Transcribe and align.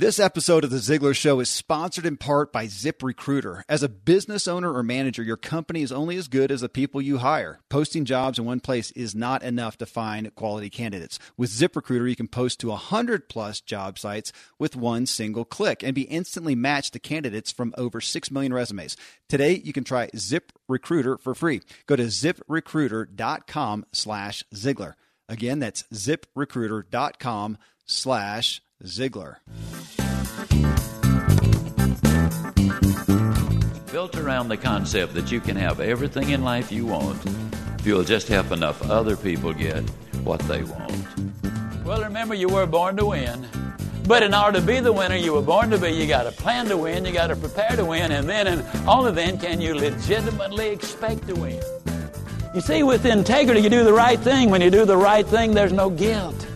This 0.00 0.18
episode 0.18 0.64
of 0.64 0.70
The 0.70 0.78
Ziglar 0.78 1.14
Show 1.14 1.40
is 1.40 1.50
sponsored 1.50 2.06
in 2.06 2.16
part 2.16 2.52
by 2.52 2.64
ZipRecruiter. 2.64 3.64
As 3.68 3.82
a 3.82 3.88
business 3.90 4.48
owner 4.48 4.72
or 4.72 4.82
manager, 4.82 5.22
your 5.22 5.36
company 5.36 5.82
is 5.82 5.92
only 5.92 6.16
as 6.16 6.26
good 6.26 6.50
as 6.50 6.62
the 6.62 6.70
people 6.70 7.02
you 7.02 7.18
hire. 7.18 7.60
Posting 7.68 8.06
jobs 8.06 8.38
in 8.38 8.46
one 8.46 8.60
place 8.60 8.90
is 8.92 9.14
not 9.14 9.42
enough 9.42 9.76
to 9.76 9.84
find 9.84 10.34
quality 10.34 10.70
candidates. 10.70 11.18
With 11.36 11.50
ZipRecruiter, 11.50 12.08
you 12.08 12.16
can 12.16 12.28
post 12.28 12.60
to 12.60 12.68
100 12.68 13.28
plus 13.28 13.60
job 13.60 13.98
sites 13.98 14.32
with 14.58 14.74
one 14.74 15.04
single 15.04 15.44
click 15.44 15.82
and 15.82 15.94
be 15.94 16.04
instantly 16.04 16.54
matched 16.54 16.94
to 16.94 16.98
candidates 16.98 17.52
from 17.52 17.74
over 17.76 18.00
6 18.00 18.30
million 18.30 18.54
resumes. 18.54 18.96
Today, 19.28 19.60
you 19.62 19.74
can 19.74 19.84
try 19.84 20.06
ZipRecruiter 20.16 21.20
for 21.20 21.34
free. 21.34 21.60
Go 21.84 21.96
to 21.96 22.04
ziprecruiter.com 22.04 23.84
slash 23.92 24.44
Ziglar. 24.54 24.94
Again, 25.28 25.58
that's 25.58 25.82
ziprecruiter.com 25.92 27.58
slash 27.84 28.62
Ziglar. 28.84 29.36
Built 33.92 34.16
around 34.16 34.48
the 34.48 34.56
concept 34.56 35.12
that 35.14 35.30
you 35.30 35.40
can 35.40 35.56
have 35.56 35.80
everything 35.80 36.30
in 36.30 36.42
life 36.44 36.72
you 36.72 36.86
want 36.86 37.18
if 37.78 37.86
you'll 37.86 38.04
just 38.04 38.28
help 38.28 38.52
enough 38.52 38.82
other 38.88 39.16
people 39.16 39.52
get 39.52 39.82
what 40.24 40.40
they 40.40 40.62
want. 40.62 41.06
Well, 41.84 42.02
remember, 42.02 42.34
you 42.34 42.48
were 42.48 42.66
born 42.66 42.96
to 42.96 43.06
win. 43.06 43.46
But 44.06 44.22
in 44.22 44.34
order 44.34 44.60
to 44.60 44.66
be 44.66 44.80
the 44.80 44.92
winner 44.92 45.14
you 45.14 45.34
were 45.34 45.42
born 45.42 45.70
to 45.70 45.78
be, 45.78 45.90
you 45.90 46.06
got 46.06 46.22
to 46.22 46.32
plan 46.32 46.66
to 46.66 46.76
win, 46.76 47.04
you 47.04 47.12
got 47.12 47.26
to 47.26 47.36
prepare 47.36 47.76
to 47.76 47.84
win, 47.84 48.10
and 48.12 48.28
then 48.28 48.46
and 48.46 48.64
only 48.88 49.12
then 49.12 49.38
can 49.38 49.60
you 49.60 49.74
legitimately 49.74 50.68
expect 50.68 51.28
to 51.28 51.34
win. 51.34 51.62
You 52.54 52.60
see, 52.60 52.82
with 52.82 53.04
integrity, 53.04 53.60
you 53.60 53.68
do 53.68 53.84
the 53.84 53.92
right 53.92 54.18
thing. 54.18 54.50
When 54.50 54.62
you 54.62 54.70
do 54.70 54.84
the 54.84 54.96
right 54.96 55.26
thing, 55.26 55.52
there's 55.52 55.72
no 55.72 55.90
guilt. 55.90 56.46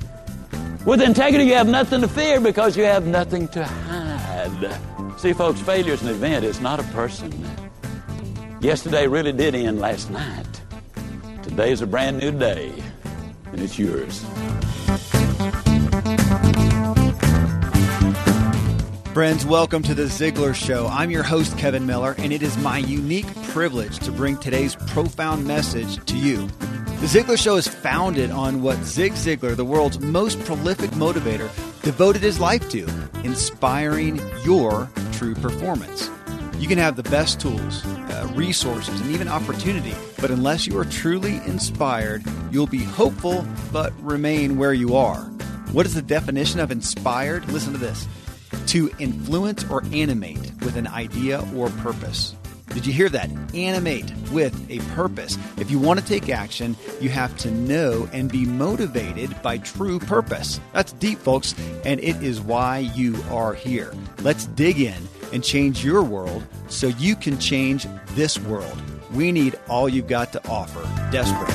With 0.87 1.01
integrity, 1.01 1.47
you 1.47 1.55
have 1.55 1.67
nothing 1.67 2.03
to 2.03 2.09
fear 2.09 2.41
because 2.41 2.77
you 2.77 2.85
have 2.85 3.07
nothing 3.07 3.49
to 3.49 3.65
hide. 3.65 4.79
See, 5.19 5.33
folks, 5.33 5.59
failure 5.63 5.95
is 5.95 6.03
an 6.03 6.09
event, 6.09 6.45
it's 6.45 6.61
not 6.61 6.79
a 6.79 6.83
person. 6.85 7.33
Yesterday 8.61 9.07
really 9.07 9.33
did 9.33 9.55
end 9.55 9.81
last 9.81 10.11
night. 10.11 10.47
Today's 11.43 11.81
a 11.81 11.87
brand 11.87 12.19
new 12.19 12.33
day, 12.33 12.71
and 13.51 13.63
it's 13.63 13.79
yours. 13.79 14.23
Friends, 19.15 19.47
welcome 19.47 19.83
to 19.85 19.95
the 19.95 20.05
Ziglar 20.05 20.55
Show. 20.55 20.87
I'm 20.89 21.11
your 21.11 21.23
host, 21.23 21.57
Kevin 21.57 21.87
Miller, 21.87 22.15
and 22.19 22.31
it 22.31 22.43
is 22.43 22.59
my 22.59 22.77
unique 22.77 23.33
privilege 23.45 24.01
to 24.01 24.13
bring 24.13 24.37
today's 24.37 24.77
profound 24.77 25.47
message 25.47 26.05
to 26.05 26.19
you. 26.19 26.47
The 27.01 27.21
Ziglar 27.21 27.39
Show 27.39 27.57
is 27.57 27.69
founded 27.69 28.31
on 28.31 28.63
what 28.63 28.79
Zig 28.79 29.13
Ziglar, 29.13 29.55
the 29.55 29.65
world's 29.65 30.01
most 30.01 30.41
prolific 30.45 30.91
motivator, 30.93 31.51
devoted 31.83 32.23
his 32.23 32.41
life 32.41 32.69
to 32.71 32.89
inspiring 33.25 34.21
your 34.45 34.91
true 35.13 35.35
performance. 35.35 36.11
You 36.59 36.67
can 36.67 36.79
have 36.79 36.97
the 36.97 37.03
best 37.03 37.41
tools, 37.41 37.85
uh, 37.85 38.33
resources, 38.35 38.99
and 39.01 39.11
even 39.11 39.29
opportunity, 39.29 39.95
but 40.19 40.31
unless 40.31 40.67
you 40.67 40.79
are 40.79 40.87
truly 40.87 41.37
inspired, 41.47 42.25
you'll 42.51 42.67
be 42.67 42.83
hopeful 42.83 43.47
but 43.71 43.93
remain 44.03 44.57
where 44.57 44.73
you 44.73 44.97
are. 44.97 45.25
What 45.73 45.85
is 45.85 45.95
the 45.95 46.03
definition 46.03 46.59
of 46.59 46.71
inspired? 46.71 47.47
Listen 47.53 47.73
to 47.73 47.79
this 47.79 48.09
to 48.69 48.91
influence 48.99 49.69
or 49.69 49.85
animate 49.93 50.53
with 50.61 50.77
an 50.77 50.87
idea 50.87 51.47
or 51.55 51.69
purpose. 51.71 52.35
Did 52.75 52.87
you 52.87 52.93
hear 52.93 53.09
that? 53.11 53.31
Animate 53.55 54.13
with 54.33 54.69
a 54.69 54.81
purpose. 54.97 55.39
If 55.59 55.71
you 55.71 55.79
want 55.79 56.01
to 56.01 56.05
take 56.05 56.29
action, 56.29 56.77
you 57.01 57.09
have 57.09 57.37
to 57.39 57.51
know 57.53 58.09
and 58.13 58.31
be 58.31 58.45
motivated 58.45 59.41
by 59.43 59.59
true 59.59 60.01
purpose. 60.01 60.59
That's 60.73 60.93
deep, 60.95 61.21
folks, 61.21 61.55
and 61.85 62.01
it 62.01 62.21
is 62.21 62.41
why 62.41 62.79
you 62.79 63.17
are 63.31 63.55
here. 63.55 63.95
Let's 64.23 64.47
dig 64.47 64.81
in 64.81 65.01
and 65.33 65.45
change 65.45 65.85
your 65.85 66.03
world 66.03 66.45
so 66.67 66.89
you 66.89 67.15
can 67.15 67.39
change 67.39 67.87
this 68.09 68.41
world. 68.41 68.83
We 69.13 69.31
need 69.31 69.57
all 69.69 69.89
you've 69.89 70.09
got 70.09 70.33
to 70.33 70.49
offer 70.49 70.83
desperately. 71.13 71.55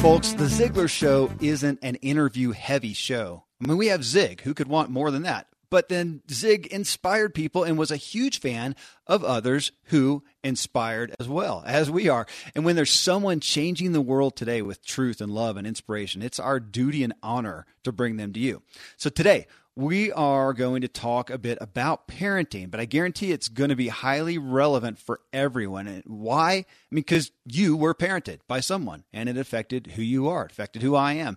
Folks, 0.00 0.32
the 0.32 0.44
Ziglar 0.44 0.88
Show 0.88 1.30
isn't 1.40 1.80
an 1.82 1.96
interview 1.96 2.52
heavy 2.52 2.94
show. 2.94 3.45
I 3.62 3.68
mean, 3.68 3.78
we 3.78 3.86
have 3.88 4.04
Zig. 4.04 4.42
Who 4.42 4.54
could 4.54 4.68
want 4.68 4.90
more 4.90 5.10
than 5.10 5.22
that? 5.22 5.46
But 5.68 5.88
then 5.88 6.22
Zig 6.30 6.66
inspired 6.66 7.34
people 7.34 7.64
and 7.64 7.76
was 7.76 7.90
a 7.90 7.96
huge 7.96 8.38
fan 8.38 8.76
of 9.06 9.24
others 9.24 9.72
who 9.84 10.22
inspired 10.44 11.14
as 11.18 11.28
well, 11.28 11.64
as 11.66 11.90
we 11.90 12.08
are. 12.08 12.26
And 12.54 12.64
when 12.64 12.76
there's 12.76 12.92
someone 12.92 13.40
changing 13.40 13.92
the 13.92 14.00
world 14.00 14.36
today 14.36 14.62
with 14.62 14.84
truth 14.84 15.20
and 15.20 15.32
love 15.32 15.56
and 15.56 15.66
inspiration, 15.66 16.22
it's 16.22 16.38
our 16.38 16.60
duty 16.60 17.02
and 17.02 17.14
honor 17.22 17.66
to 17.82 17.90
bring 17.90 18.16
them 18.16 18.32
to 18.34 18.40
you. 18.40 18.62
So 18.96 19.10
today, 19.10 19.46
we 19.74 20.10
are 20.12 20.54
going 20.54 20.80
to 20.80 20.88
talk 20.88 21.28
a 21.28 21.36
bit 21.36 21.58
about 21.60 22.08
parenting, 22.08 22.70
but 22.70 22.80
I 22.80 22.86
guarantee 22.86 23.32
it's 23.32 23.48
going 23.48 23.68
to 23.68 23.76
be 23.76 23.88
highly 23.88 24.38
relevant 24.38 24.98
for 24.98 25.20
everyone. 25.32 25.86
And 25.86 26.02
why? 26.06 26.50
I 26.50 26.64
mean, 26.90 27.02
because 27.02 27.30
you 27.44 27.76
were 27.76 27.94
parented 27.94 28.38
by 28.48 28.60
someone 28.60 29.04
and 29.12 29.28
it 29.28 29.36
affected 29.36 29.88
who 29.88 30.02
you 30.02 30.28
are, 30.28 30.46
it 30.46 30.52
affected 30.52 30.80
who 30.80 30.94
I 30.94 31.14
am. 31.14 31.36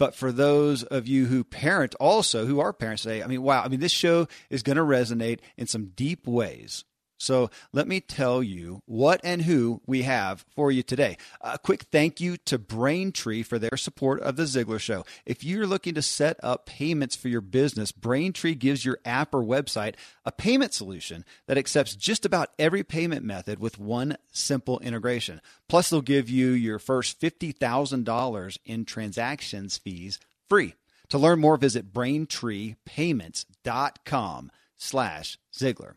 But 0.00 0.14
for 0.14 0.32
those 0.32 0.82
of 0.82 1.06
you 1.06 1.26
who 1.26 1.44
parent 1.44 1.94
also, 2.00 2.46
who 2.46 2.58
are 2.58 2.72
parents 2.72 3.02
today, 3.02 3.22
I 3.22 3.26
mean, 3.26 3.42
wow, 3.42 3.62
I 3.62 3.68
mean, 3.68 3.80
this 3.80 3.92
show 3.92 4.28
is 4.48 4.62
going 4.62 4.78
to 4.78 4.82
resonate 4.82 5.40
in 5.58 5.66
some 5.66 5.92
deep 5.94 6.26
ways 6.26 6.86
so 7.20 7.50
let 7.72 7.86
me 7.86 8.00
tell 8.00 8.42
you 8.42 8.82
what 8.86 9.20
and 9.22 9.42
who 9.42 9.80
we 9.86 10.02
have 10.02 10.44
for 10.56 10.72
you 10.72 10.82
today. 10.82 11.18
A 11.42 11.58
quick 11.58 11.82
thank 11.92 12.18
you 12.18 12.38
to 12.38 12.58
Braintree 12.58 13.42
for 13.42 13.58
their 13.58 13.76
support 13.76 14.20
of 14.20 14.36
the 14.36 14.44
Ziglar 14.44 14.80
Show. 14.80 15.04
If 15.26 15.44
you're 15.44 15.66
looking 15.66 15.92
to 15.94 16.02
set 16.02 16.40
up 16.42 16.64
payments 16.64 17.14
for 17.14 17.28
your 17.28 17.42
business, 17.42 17.92
Braintree 17.92 18.54
gives 18.54 18.86
your 18.86 19.00
app 19.04 19.34
or 19.34 19.42
website 19.42 19.96
a 20.24 20.32
payment 20.32 20.72
solution 20.72 21.26
that 21.46 21.58
accepts 21.58 21.94
just 21.94 22.24
about 22.24 22.48
every 22.58 22.82
payment 22.82 23.22
method 23.22 23.58
with 23.58 23.78
one 23.78 24.16
simple 24.32 24.80
integration. 24.80 25.42
Plus, 25.68 25.90
they'll 25.90 26.00
give 26.00 26.30
you 26.30 26.48
your 26.50 26.78
first 26.78 27.20
$50,000 27.20 28.58
in 28.64 28.86
transactions 28.86 29.76
fees 29.76 30.18
free. 30.48 30.72
To 31.10 31.18
learn 31.18 31.40
more, 31.40 31.58
visit 31.58 31.92
braintreepayments.com 31.92 34.50
slash 34.78 35.38
Ziglar. 35.52 35.96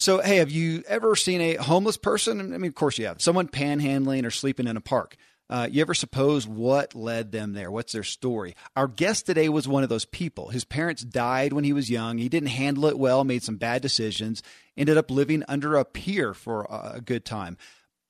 So, 0.00 0.20
hey, 0.20 0.36
have 0.36 0.50
you 0.50 0.84
ever 0.86 1.16
seen 1.16 1.40
a 1.40 1.56
homeless 1.56 1.96
person? 1.96 2.40
I 2.40 2.58
mean, 2.58 2.68
of 2.68 2.74
course 2.74 2.98
you 2.98 3.06
have. 3.06 3.20
Someone 3.20 3.48
panhandling 3.48 4.24
or 4.24 4.30
sleeping 4.30 4.68
in 4.68 4.76
a 4.76 4.80
park. 4.80 5.16
Uh, 5.50 5.66
you 5.70 5.80
ever 5.80 5.94
suppose 5.94 6.46
what 6.46 6.94
led 6.94 7.32
them 7.32 7.54
there? 7.54 7.70
What's 7.70 7.94
their 7.94 8.04
story? 8.04 8.54
Our 8.76 8.86
guest 8.86 9.26
today 9.26 9.48
was 9.48 9.66
one 9.66 9.82
of 9.82 9.88
those 9.88 10.04
people. 10.04 10.50
His 10.50 10.64
parents 10.64 11.02
died 11.02 11.52
when 11.52 11.64
he 11.64 11.72
was 11.72 11.90
young. 11.90 12.18
He 12.18 12.28
didn't 12.28 12.50
handle 12.50 12.86
it 12.86 12.98
well, 12.98 13.24
made 13.24 13.42
some 13.42 13.56
bad 13.56 13.82
decisions, 13.82 14.42
ended 14.76 14.98
up 14.98 15.10
living 15.10 15.42
under 15.48 15.76
a 15.76 15.84
pier 15.84 16.34
for 16.34 16.66
a 16.70 17.00
good 17.00 17.24
time. 17.24 17.56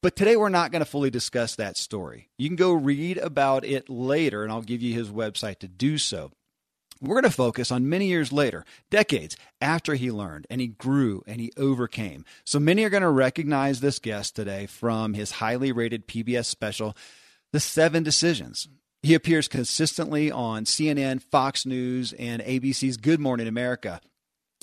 But 0.03 0.15
today 0.15 0.37
we're 0.37 0.49
not 0.49 0.73
going 0.73 0.81
to 0.81 0.91
fully 0.91 1.11
discuss 1.11 1.57
that 1.57 1.77
story. 1.77 2.29
You 2.39 2.49
can 2.49 2.57
go 2.57 2.73
read 2.73 3.19
about 3.19 3.65
it 3.65 3.89
later, 3.89 4.43
and 4.43 4.53
I'll 4.53 4.63
give 4.63 4.83
you 4.83 4.95
his 4.95 5.09
website 5.09 5.61
to 5.61 5.69
do 5.69 5.97
so. 5.97 6.33
We're 7.01 7.15
going 7.15 7.25
to 7.25 7.31
focus 7.31 7.71
on 7.71 7.89
many 7.89 8.07
years 8.07 8.33
later, 8.33 8.65
decades 8.91 9.37
after 9.61 9.95
he 9.95 10.11
learned 10.11 10.47
and 10.51 10.61
he 10.61 10.69
grew 10.69 11.23
and 11.27 11.41
he 11.41 11.53
overcame. 11.57 12.25
So 12.45 12.59
many 12.59 12.85
are 12.85 12.91
going 12.91 13.03
to 13.03 13.09
recognize 13.09 13.81
this 13.81 13.99
guest 13.99 14.35
today 14.35 14.67
from 14.67 15.15
his 15.15 15.33
highly 15.33 15.71
rated 15.71 16.09
PBS 16.09 16.47
special, 16.47 16.97
the 17.53 17.61
seven 17.61 18.03
decisions. 18.03 18.69
He 19.03 19.15
appears 19.15 19.47
consistently 19.47 20.31
on 20.31 20.65
CNN, 20.65 21.23
Fox 21.23 21.65
News, 21.65 22.13
and 22.15 22.43
ABC's 22.43 22.97
Good 22.97 23.21
Morning 23.21 23.47
America. 23.47 24.01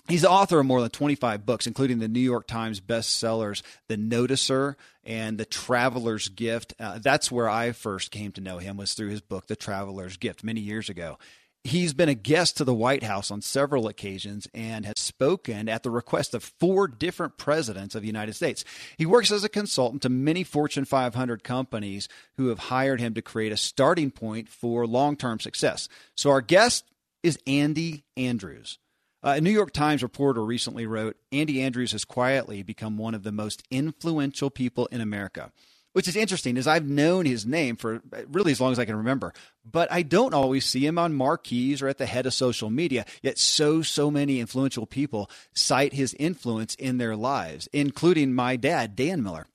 He's 0.07 0.21
the 0.21 0.29
author 0.29 0.59
of 0.59 0.67
more 0.67 0.81
than 0.81 0.91
25 0.91 1.45
books, 1.45 1.65
including 1.65 1.97
the 1.97 2.07
New 2.07 2.19
York 2.19 2.45
Times 2.45 2.79
bestsellers, 2.79 3.63
The 3.87 3.97
Noticer 3.97 4.75
and 5.03 5.37
The 5.37 5.45
Traveler's 5.45 6.29
Gift. 6.29 6.75
Uh, 6.79 6.99
that's 7.01 7.31
where 7.31 7.49
I 7.49 7.71
first 7.71 8.11
came 8.11 8.31
to 8.33 8.41
know 8.41 8.59
him 8.59 8.77
was 8.77 8.93
through 8.93 9.09
his 9.09 9.21
book, 9.21 9.47
The 9.47 9.55
Traveler's 9.55 10.17
Gift, 10.17 10.43
many 10.43 10.59
years 10.59 10.89
ago. 10.89 11.17
He's 11.65 11.95
been 11.95 12.09
a 12.09 12.13
guest 12.13 12.57
to 12.57 12.63
the 12.63 12.75
White 12.75 13.01
House 13.01 13.31
on 13.31 13.41
several 13.41 13.87
occasions 13.87 14.47
and 14.53 14.85
has 14.85 14.99
spoken 14.99 15.67
at 15.67 15.81
the 15.81 15.89
request 15.89 16.35
of 16.35 16.43
four 16.43 16.87
different 16.87 17.39
presidents 17.39 17.95
of 17.95 18.03
the 18.03 18.07
United 18.07 18.35
States. 18.35 18.63
He 18.99 19.07
works 19.07 19.31
as 19.31 19.43
a 19.43 19.49
consultant 19.49 20.03
to 20.03 20.09
many 20.09 20.43
Fortune 20.43 20.85
500 20.85 21.43
companies 21.43 22.07
who 22.37 22.49
have 22.49 22.59
hired 22.59 22.99
him 22.99 23.15
to 23.15 23.21
create 23.23 23.51
a 23.51 23.57
starting 23.57 24.11
point 24.11 24.47
for 24.47 24.85
long 24.85 25.17
term 25.17 25.39
success. 25.39 25.89
So, 26.15 26.29
our 26.29 26.41
guest 26.41 26.85
is 27.23 27.39
Andy 27.47 28.03
Andrews. 28.15 28.77
Uh, 29.23 29.33
a 29.37 29.41
New 29.41 29.49
York 29.49 29.73
Times 29.73 30.03
reporter 30.03 30.45
recently 30.45 30.85
wrote 30.85 31.17
Andy 31.31 31.63
Andrews 31.63 31.93
has 31.93 32.05
quietly 32.05 32.61
become 32.61 32.95
one 32.95 33.15
of 33.15 33.23
the 33.23 33.31
most 33.31 33.63
influential 33.71 34.51
people 34.51 34.85
in 34.91 35.01
America 35.01 35.51
which 35.95 36.09
is 36.09 36.17
interesting 36.17 36.57
is 36.57 36.67
I've 36.67 36.89
known 36.89 37.25
his 37.25 37.45
name 37.45 37.77
for 37.77 38.01
really 38.29 38.51
as 38.51 38.59
long 38.59 38.73
as 38.73 38.79
I 38.79 38.83
can 38.83 38.97
remember, 38.97 39.31
but 39.63 39.89
I 39.89 40.01
don't 40.01 40.33
always 40.33 40.65
see 40.65 40.85
him 40.85 40.99
on 40.99 41.13
marquees 41.13 41.81
or 41.81 41.87
at 41.87 41.97
the 41.97 42.05
head 42.05 42.25
of 42.25 42.33
social 42.33 42.69
media. 42.69 43.05
Yet 43.21 43.37
so 43.37 43.81
so 43.81 44.11
many 44.11 44.41
influential 44.41 44.85
people 44.85 45.31
cite 45.53 45.93
his 45.93 46.13
influence 46.15 46.75
in 46.75 46.97
their 46.97 47.15
lives, 47.15 47.69
including 47.71 48.33
my 48.33 48.57
dad, 48.57 48.97
Dan 48.97 49.23
Miller. 49.23 49.47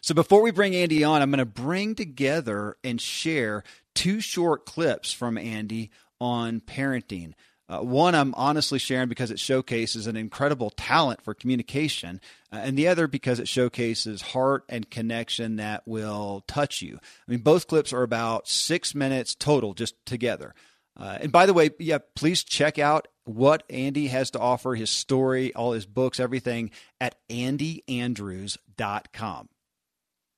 So 0.00 0.14
before 0.14 0.40
we 0.40 0.52
bring 0.52 0.76
Andy 0.76 1.02
on, 1.02 1.20
I'm 1.20 1.32
going 1.32 1.38
to 1.38 1.44
bring 1.44 1.96
together 1.96 2.76
and 2.84 3.00
share 3.00 3.64
two 3.96 4.20
short 4.20 4.66
clips 4.66 5.12
from 5.12 5.36
Andy 5.36 5.90
on 6.20 6.60
parenting. 6.60 7.32
Uh, 7.70 7.78
one, 7.78 8.14
I'm 8.16 8.34
honestly 8.34 8.80
sharing 8.80 9.08
because 9.08 9.30
it 9.30 9.38
showcases 9.38 10.08
an 10.08 10.16
incredible 10.16 10.70
talent 10.70 11.22
for 11.22 11.34
communication, 11.34 12.20
uh, 12.52 12.56
and 12.56 12.76
the 12.76 12.88
other 12.88 13.06
because 13.06 13.38
it 13.38 13.46
showcases 13.46 14.22
heart 14.22 14.64
and 14.68 14.90
connection 14.90 15.54
that 15.56 15.86
will 15.86 16.42
touch 16.48 16.82
you. 16.82 16.98
I 17.28 17.30
mean, 17.30 17.40
both 17.40 17.68
clips 17.68 17.92
are 17.92 18.02
about 18.02 18.48
six 18.48 18.92
minutes 18.92 19.36
total, 19.36 19.74
just 19.74 19.94
together. 20.04 20.52
Uh, 20.96 21.18
and 21.20 21.30
by 21.30 21.46
the 21.46 21.54
way, 21.54 21.70
yeah, 21.78 21.98
please 22.16 22.42
check 22.42 22.80
out 22.80 23.06
what 23.22 23.62
Andy 23.70 24.08
has 24.08 24.32
to 24.32 24.40
offer, 24.40 24.74
his 24.74 24.90
story, 24.90 25.54
all 25.54 25.70
his 25.70 25.86
books, 25.86 26.18
everything 26.18 26.72
at 27.00 27.14
andyandrews.com. 27.28 29.48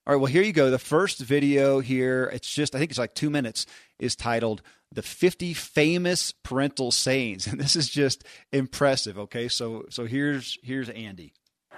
All 0.04 0.14
right, 0.14 0.20
well, 0.20 0.32
here 0.32 0.42
you 0.42 0.52
go. 0.52 0.68
The 0.68 0.80
first 0.80 1.20
video 1.20 1.78
here, 1.78 2.28
it's 2.32 2.50
just, 2.50 2.74
I 2.74 2.78
think 2.78 2.90
it's 2.90 2.98
like 2.98 3.14
two 3.14 3.30
minutes, 3.30 3.66
is 4.00 4.16
titled 4.16 4.60
the 4.90 5.02
50 5.02 5.54
famous 5.54 6.32
parental 6.32 6.90
sayings. 6.90 7.46
And 7.52 7.60
this 7.60 7.76
is 7.76 7.88
just 7.88 8.24
impressive 8.52 9.18
okay? 9.18 9.48
So 9.48 9.84
so 9.90 10.06
here's 10.06 10.58
here's 10.62 10.88
andy. 10.88 11.32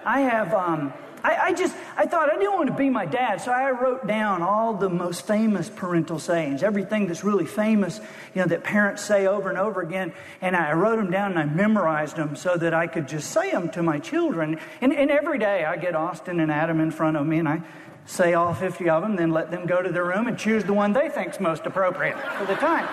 I 0.04 0.20
have 0.20 0.54
um, 0.54 0.92
I, 1.22 1.36
I, 1.36 1.52
just 1.54 1.74
i 1.96 2.04
thought 2.04 2.30
i 2.30 2.36
didn't 2.36 2.52
want 2.52 2.66
to 2.68 2.74
be 2.74 2.90
my 2.90 3.06
dad 3.06 3.40
so 3.40 3.50
i 3.50 3.70
wrote 3.70 4.06
down 4.06 4.42
all 4.42 4.74
the 4.74 4.90
most 4.90 5.26
famous 5.26 5.70
parental 5.70 6.18
sayings 6.18 6.62
everything 6.62 7.06
that's 7.06 7.24
really 7.24 7.46
famous 7.46 7.98
you 8.34 8.42
know 8.42 8.46
that 8.46 8.62
parents 8.62 9.02
say 9.02 9.26
over 9.26 9.48
and 9.48 9.56
over 9.56 9.80
again 9.80 10.12
and 10.42 10.54
i 10.54 10.72
wrote 10.74 10.96
them 10.96 11.10
down 11.10 11.30
and 11.30 11.40
i 11.40 11.46
memorized 11.46 12.16
them 12.16 12.36
so 12.36 12.58
that 12.58 12.74
i 12.74 12.86
could 12.86 13.08
just 13.08 13.30
say 13.30 13.50
them 13.50 13.70
to 13.70 13.82
my 13.82 13.98
children. 13.98 14.58
And, 14.82 14.92
and 14.92 15.10
every 15.10 15.38
day 15.38 15.64
i 15.64 15.78
get 15.78 15.94
austin 15.94 16.40
and 16.40 16.52
adam 16.52 16.78
in 16.78 16.90
front 16.90 17.16
of 17.16 17.26
me 17.26 17.38
and 17.38 17.48
i 17.48 17.62
say 18.06 18.34
all 18.34 18.54
50 18.54 18.88
of 18.88 19.02
them, 19.02 19.16
then 19.16 19.30
let 19.30 19.50
them 19.50 19.66
go 19.66 19.82
to 19.82 19.90
their 19.90 20.04
room 20.04 20.26
and 20.26 20.38
choose 20.38 20.64
the 20.64 20.72
one 20.72 20.92
they 20.92 21.08
think's 21.08 21.40
most 21.40 21.64
appropriate 21.66 22.18
for 22.38 22.44
the 22.44 22.54
time. 22.54 22.86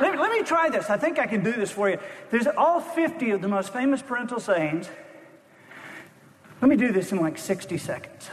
Let, 0.00 0.18
let 0.18 0.30
me 0.30 0.42
try 0.42 0.68
this. 0.68 0.90
I 0.90 0.96
think 0.96 1.18
I 1.18 1.26
can 1.26 1.42
do 1.42 1.52
this 1.52 1.70
for 1.70 1.88
you. 1.90 1.98
There's 2.30 2.46
all 2.46 2.80
50 2.80 3.30
of 3.30 3.42
the 3.42 3.48
most 3.48 3.72
famous 3.72 4.02
parental 4.02 4.40
sayings. 4.40 4.88
Let 6.60 6.68
me 6.68 6.76
do 6.76 6.92
this 6.92 7.12
in 7.12 7.20
like 7.20 7.38
60 7.38 7.78
seconds. 7.78 8.30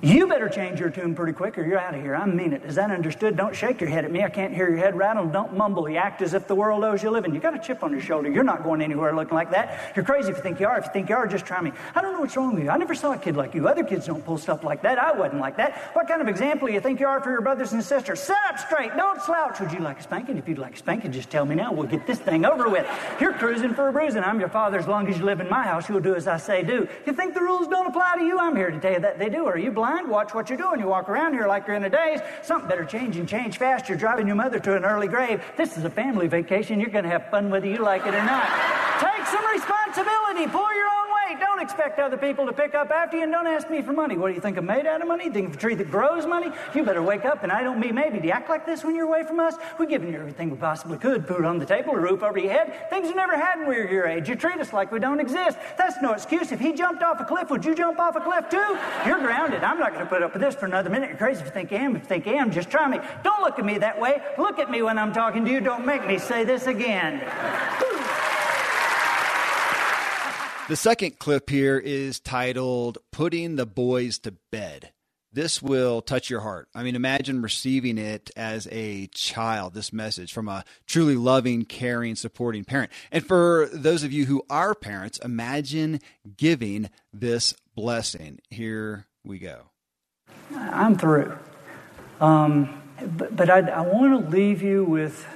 You 0.00 0.28
better 0.28 0.48
change 0.48 0.78
your 0.78 0.90
tune 0.90 1.16
pretty 1.16 1.32
quick 1.32 1.58
or 1.58 1.66
you're 1.66 1.78
out 1.78 1.92
of 1.92 2.00
here. 2.00 2.14
I 2.14 2.24
mean 2.24 2.52
it. 2.52 2.62
Is 2.62 2.76
that 2.76 2.92
understood? 2.92 3.36
Don't 3.36 3.54
shake 3.54 3.80
your 3.80 3.90
head 3.90 4.04
at 4.04 4.12
me. 4.12 4.22
I 4.22 4.28
can't 4.28 4.54
hear 4.54 4.68
your 4.68 4.78
head 4.78 4.96
rattle. 4.96 5.26
Don't 5.26 5.56
mumble. 5.56 5.88
You 5.88 5.96
act 5.96 6.22
as 6.22 6.34
if 6.34 6.46
the 6.46 6.54
world 6.54 6.84
owes 6.84 7.02
you 7.02 7.08
a 7.08 7.10
living. 7.10 7.34
You 7.34 7.40
got 7.40 7.56
a 7.56 7.58
chip 7.58 7.82
on 7.82 7.90
your 7.90 8.00
shoulder. 8.00 8.30
You're 8.30 8.44
not 8.44 8.62
going 8.62 8.80
anywhere 8.80 9.12
looking 9.12 9.34
like 9.34 9.50
that. 9.50 9.96
You're 9.96 10.04
crazy 10.04 10.30
if 10.30 10.36
you 10.36 10.42
think 10.44 10.60
you 10.60 10.68
are. 10.68 10.78
If 10.78 10.84
you 10.84 10.92
think 10.92 11.08
you 11.08 11.16
are, 11.16 11.26
just 11.26 11.46
try 11.46 11.60
me. 11.60 11.72
I 11.96 12.00
don't 12.00 12.12
know 12.12 12.20
what's 12.20 12.36
wrong 12.36 12.54
with 12.54 12.62
you. 12.62 12.70
I 12.70 12.76
never 12.76 12.94
saw 12.94 13.12
a 13.12 13.18
kid 13.18 13.36
like 13.36 13.56
you. 13.56 13.66
Other 13.66 13.82
kids 13.82 14.06
don't 14.06 14.24
pull 14.24 14.38
stuff 14.38 14.62
like 14.62 14.82
that. 14.82 15.00
I 15.00 15.10
wasn't 15.10 15.40
like 15.40 15.56
that. 15.56 15.76
What 15.94 16.06
kind 16.06 16.22
of 16.22 16.28
example 16.28 16.68
do 16.68 16.74
you 16.74 16.80
think 16.80 17.00
you 17.00 17.08
are 17.08 17.20
for 17.20 17.32
your 17.32 17.40
brothers 17.40 17.72
and 17.72 17.82
sisters? 17.82 18.20
Sit 18.20 18.36
up 18.48 18.60
straight. 18.60 18.94
Don't 18.96 19.20
slouch. 19.22 19.58
Would 19.58 19.72
you 19.72 19.80
like 19.80 19.98
a 19.98 20.02
spanking? 20.04 20.38
If 20.38 20.46
you'd 20.46 20.58
like 20.58 20.74
a 20.74 20.78
spanking, 20.78 21.10
just 21.10 21.28
tell 21.28 21.44
me 21.44 21.56
now. 21.56 21.72
We'll 21.72 21.88
get 21.88 22.06
this 22.06 22.20
thing 22.20 22.44
over 22.44 22.68
with. 22.68 22.86
You're 23.20 23.32
cruising 23.32 23.74
for 23.74 23.88
a 23.88 23.92
bruising. 23.92 24.22
I'm 24.22 24.38
your 24.38 24.48
father 24.48 24.78
as 24.78 24.86
long 24.86 25.08
as 25.08 25.18
you 25.18 25.24
live 25.24 25.40
in 25.40 25.50
my 25.50 25.64
house. 25.64 25.88
You'll 25.88 25.98
do 25.98 26.14
as 26.14 26.28
I 26.28 26.36
say 26.36 26.62
do. 26.62 26.86
You 27.04 27.12
think 27.12 27.34
the 27.34 27.40
rules 27.40 27.66
don't 27.66 27.88
apply 27.88 28.18
to 28.18 28.24
you? 28.24 28.38
I'm 28.38 28.54
here 28.54 28.70
to 28.70 28.78
tell 28.78 28.92
you 28.92 29.00
that 29.00 29.18
they 29.18 29.28
do. 29.28 29.44
Are 29.46 29.58
you 29.58 29.72
blind? 29.72 29.87
Watch 30.08 30.34
what 30.34 30.48
you're 30.48 30.58
doing 30.58 30.80
you 30.80 30.86
walk 30.86 31.08
around 31.08 31.32
here 31.32 31.46
like 31.46 31.66
you're 31.66 31.76
in 31.76 31.84
a 31.84 31.90
daze. 31.90 32.20
Something 32.42 32.68
better 32.68 32.84
change 32.84 33.16
and 33.16 33.28
change 33.28 33.56
fast. 33.56 33.88
You're 33.88 33.96
driving 33.98 34.26
your 34.26 34.36
mother 34.36 34.58
to 34.58 34.76
an 34.76 34.84
early 34.84 35.08
grave. 35.08 35.42
This 35.56 35.78
is 35.78 35.84
a 35.84 35.90
family 35.90 36.28
vacation. 36.28 36.80
You're 36.80 36.90
going 36.90 37.04
to 37.04 37.10
have 37.10 37.30
fun 37.30 37.48
whether 37.48 37.66
you 37.66 37.78
like 37.78 38.06
it 38.06 38.14
or 38.14 38.24
not. 38.24 38.48
Take 39.00 39.26
some 39.26 39.46
responsibility. 39.46 40.46
Pull 40.46 40.74
your 40.74 40.88
own 40.88 41.08
weight. 41.28 41.40
Don't 41.40 41.60
expect 41.60 41.98
other 41.98 42.16
people 42.16 42.46
to 42.46 42.52
pick 42.52 42.74
up 42.74 42.90
after 42.90 43.16
you 43.16 43.22
and 43.24 43.32
don't 43.32 43.46
ask 43.46 43.70
me 43.70 43.82
for 43.82 43.92
money. 43.92 44.16
What 44.16 44.28
do 44.28 44.34
you 44.34 44.40
think 44.40 44.56
I'm 44.56 44.66
made 44.66 44.86
out 44.86 45.00
of 45.00 45.08
money? 45.08 45.30
Think 45.30 45.48
of 45.48 45.54
a 45.54 45.58
tree 45.58 45.74
that 45.74 45.90
grows 45.90 46.26
money? 46.26 46.50
You 46.74 46.84
better 46.84 47.02
wake 47.02 47.24
up 47.24 47.42
and 47.42 47.52
I 47.52 47.62
don't 47.62 47.80
mean 47.80 47.94
maybe. 47.94 48.18
Do 48.18 48.26
you 48.26 48.32
act 48.32 48.48
like 48.48 48.66
this 48.66 48.84
when 48.84 48.94
you're 48.94 49.06
away 49.06 49.24
from 49.24 49.40
us? 49.40 49.54
We've 49.78 49.88
given 49.88 50.08
you 50.12 50.18
everything 50.18 50.50
we 50.50 50.56
possibly 50.56 50.98
could. 50.98 51.26
Food 51.26 51.44
on 51.44 51.58
the 51.58 51.66
table, 51.66 51.94
a 51.94 52.00
roof 52.00 52.22
over 52.22 52.38
your 52.38 52.52
head. 52.52 52.90
Things 52.90 53.08
you 53.08 53.14
never 53.14 53.36
had 53.36 53.58
when 53.58 53.68
we 53.68 53.76
were 53.76 53.90
your 53.90 54.06
age. 54.06 54.28
You 54.28 54.34
treat 54.34 54.58
us 54.60 54.72
like 54.72 54.92
we 54.92 54.98
don't 54.98 55.20
exist. 55.20 55.58
That's 55.76 56.00
no 56.02 56.12
excuse. 56.12 56.52
If 56.52 56.60
he 56.60 56.72
jumped 56.72 57.02
off 57.02 57.20
a 57.20 57.24
cliff, 57.24 57.50
would 57.50 57.64
you 57.64 57.74
jump 57.74 57.98
off 57.98 58.16
a 58.16 58.20
cliff 58.20 58.48
too? 58.48 58.78
You're 59.06 59.20
grounded. 59.20 59.62
I'm 59.62 59.78
not 59.78 59.92
going 59.92 60.04
to 60.04 60.10
put 60.10 60.22
up 60.22 60.32
with 60.32 60.42
this 60.42 60.54
for 60.54 60.66
another 60.66 60.90
minute. 60.90 61.10
You're 61.10 61.18
crazy 61.18 61.40
if 61.40 61.46
you 61.46 61.52
think 61.52 61.72
I 61.72 61.76
am. 61.76 61.96
If 61.96 62.02
you 62.02 62.08
think 62.08 62.26
I 62.26 62.32
am, 62.34 62.50
just 62.50 62.70
try 62.70 62.88
me. 62.88 62.98
Don't 63.22 63.42
look 63.42 63.58
at 63.58 63.64
me 63.64 63.78
that 63.78 64.00
way. 64.00 64.20
Look 64.36 64.58
at 64.58 64.70
me 64.70 64.82
when 64.82 64.98
I'm 64.98 65.12
talking 65.12 65.44
to 65.44 65.50
you. 65.50 65.60
Don't 65.60 65.86
make 65.86 66.06
me 66.06 66.18
say 66.18 66.44
this 66.44 66.66
again. 66.66 67.22
The 70.68 70.76
second 70.76 71.18
clip 71.18 71.48
here 71.48 71.78
is 71.78 72.20
titled 72.20 72.98
Putting 73.10 73.56
the 73.56 73.64
Boys 73.64 74.18
to 74.18 74.32
Bed. 74.52 74.92
This 75.32 75.62
will 75.62 76.02
touch 76.02 76.28
your 76.28 76.40
heart. 76.40 76.68
I 76.74 76.82
mean, 76.82 76.94
imagine 76.94 77.40
receiving 77.40 77.96
it 77.96 78.30
as 78.36 78.68
a 78.70 79.06
child, 79.14 79.72
this 79.72 79.94
message 79.94 80.30
from 80.30 80.46
a 80.46 80.66
truly 80.86 81.14
loving, 81.16 81.64
caring, 81.64 82.16
supporting 82.16 82.64
parent. 82.64 82.92
And 83.10 83.26
for 83.26 83.70
those 83.72 84.02
of 84.02 84.12
you 84.12 84.26
who 84.26 84.42
are 84.50 84.74
parents, 84.74 85.18
imagine 85.24 86.00
giving 86.36 86.90
this 87.14 87.54
blessing. 87.74 88.38
Here 88.50 89.06
we 89.24 89.38
go. 89.38 89.70
I'm 90.54 90.98
through. 90.98 91.34
Um, 92.20 92.82
but, 93.16 93.34
but 93.34 93.48
I, 93.48 93.60
I 93.60 93.80
want 93.80 94.22
to 94.22 94.30
leave 94.30 94.60
you 94.60 94.84
with 94.84 95.26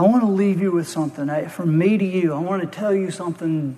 I 0.00 0.04
want 0.04 0.22
to 0.22 0.30
leave 0.30 0.62
you 0.62 0.72
with 0.72 0.88
something. 0.88 1.28
From 1.50 1.76
me 1.76 1.98
to 1.98 2.04
you, 2.06 2.32
I 2.32 2.38
want 2.38 2.62
to 2.62 2.66
tell 2.66 2.94
you 2.94 3.10
something 3.10 3.76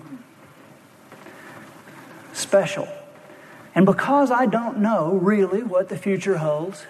special. 2.31 2.87
And 3.75 3.85
because 3.85 4.31
I 4.31 4.45
don't 4.45 4.77
know 4.77 5.15
really 5.15 5.63
what 5.63 5.89
the 5.89 5.97
future 5.97 6.37
holds, 6.37 6.85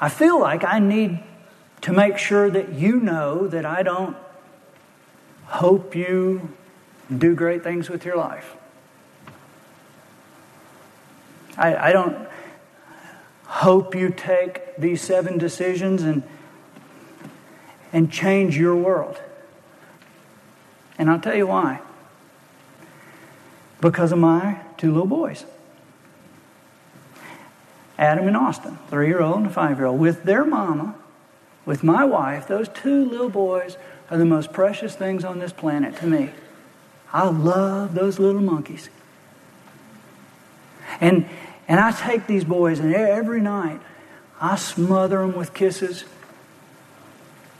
I 0.00 0.08
feel 0.08 0.40
like 0.40 0.64
I 0.64 0.80
need 0.80 1.20
to 1.82 1.92
make 1.92 2.18
sure 2.18 2.50
that 2.50 2.72
you 2.72 2.98
know 2.98 3.46
that 3.46 3.64
I 3.64 3.84
don't 3.84 4.16
hope 5.44 5.94
you 5.94 6.52
do 7.16 7.36
great 7.36 7.62
things 7.62 7.88
with 7.88 8.04
your 8.04 8.16
life. 8.16 8.56
I, 11.56 11.76
I 11.76 11.92
don't 11.92 12.26
hope 13.44 13.94
you 13.94 14.10
take 14.10 14.76
these 14.78 15.00
seven 15.00 15.38
decisions 15.38 16.02
and 16.02 16.24
and 17.92 18.10
change 18.10 18.56
your 18.56 18.76
world. 18.76 19.20
And 20.98 21.10
I'll 21.10 21.20
tell 21.20 21.36
you 21.36 21.46
why. 21.46 21.80
because 23.80 24.12
of 24.12 24.18
my 24.18 24.60
two 24.76 24.88
little 24.88 25.06
boys. 25.06 25.44
Adam 27.98 28.26
and 28.26 28.36
Austin, 28.36 28.78
three 28.88 29.08
year 29.08 29.20
old 29.20 29.38
and 29.38 29.52
five 29.52 29.78
year 29.78 29.86
old, 29.86 30.00
with 30.00 30.24
their 30.24 30.44
mama, 30.44 30.94
with 31.66 31.82
my 31.82 32.04
wife, 32.04 32.46
those 32.46 32.68
two 32.68 33.04
little 33.04 33.28
boys 33.28 33.76
are 34.10 34.16
the 34.16 34.24
most 34.24 34.52
precious 34.52 34.94
things 34.96 35.24
on 35.24 35.38
this 35.38 35.52
planet 35.52 35.96
to 35.96 36.06
me. 36.06 36.30
I 37.12 37.28
love 37.28 37.94
those 37.94 38.18
little 38.18 38.40
monkeys. 38.40 38.88
And, 41.00 41.28
and 41.68 41.78
I 41.78 41.92
take 41.92 42.26
these 42.26 42.44
boys, 42.44 42.80
and 42.80 42.94
every 42.94 43.40
night 43.40 43.80
I 44.40 44.56
smother 44.56 45.18
them 45.18 45.36
with 45.36 45.54
kisses. 45.54 46.04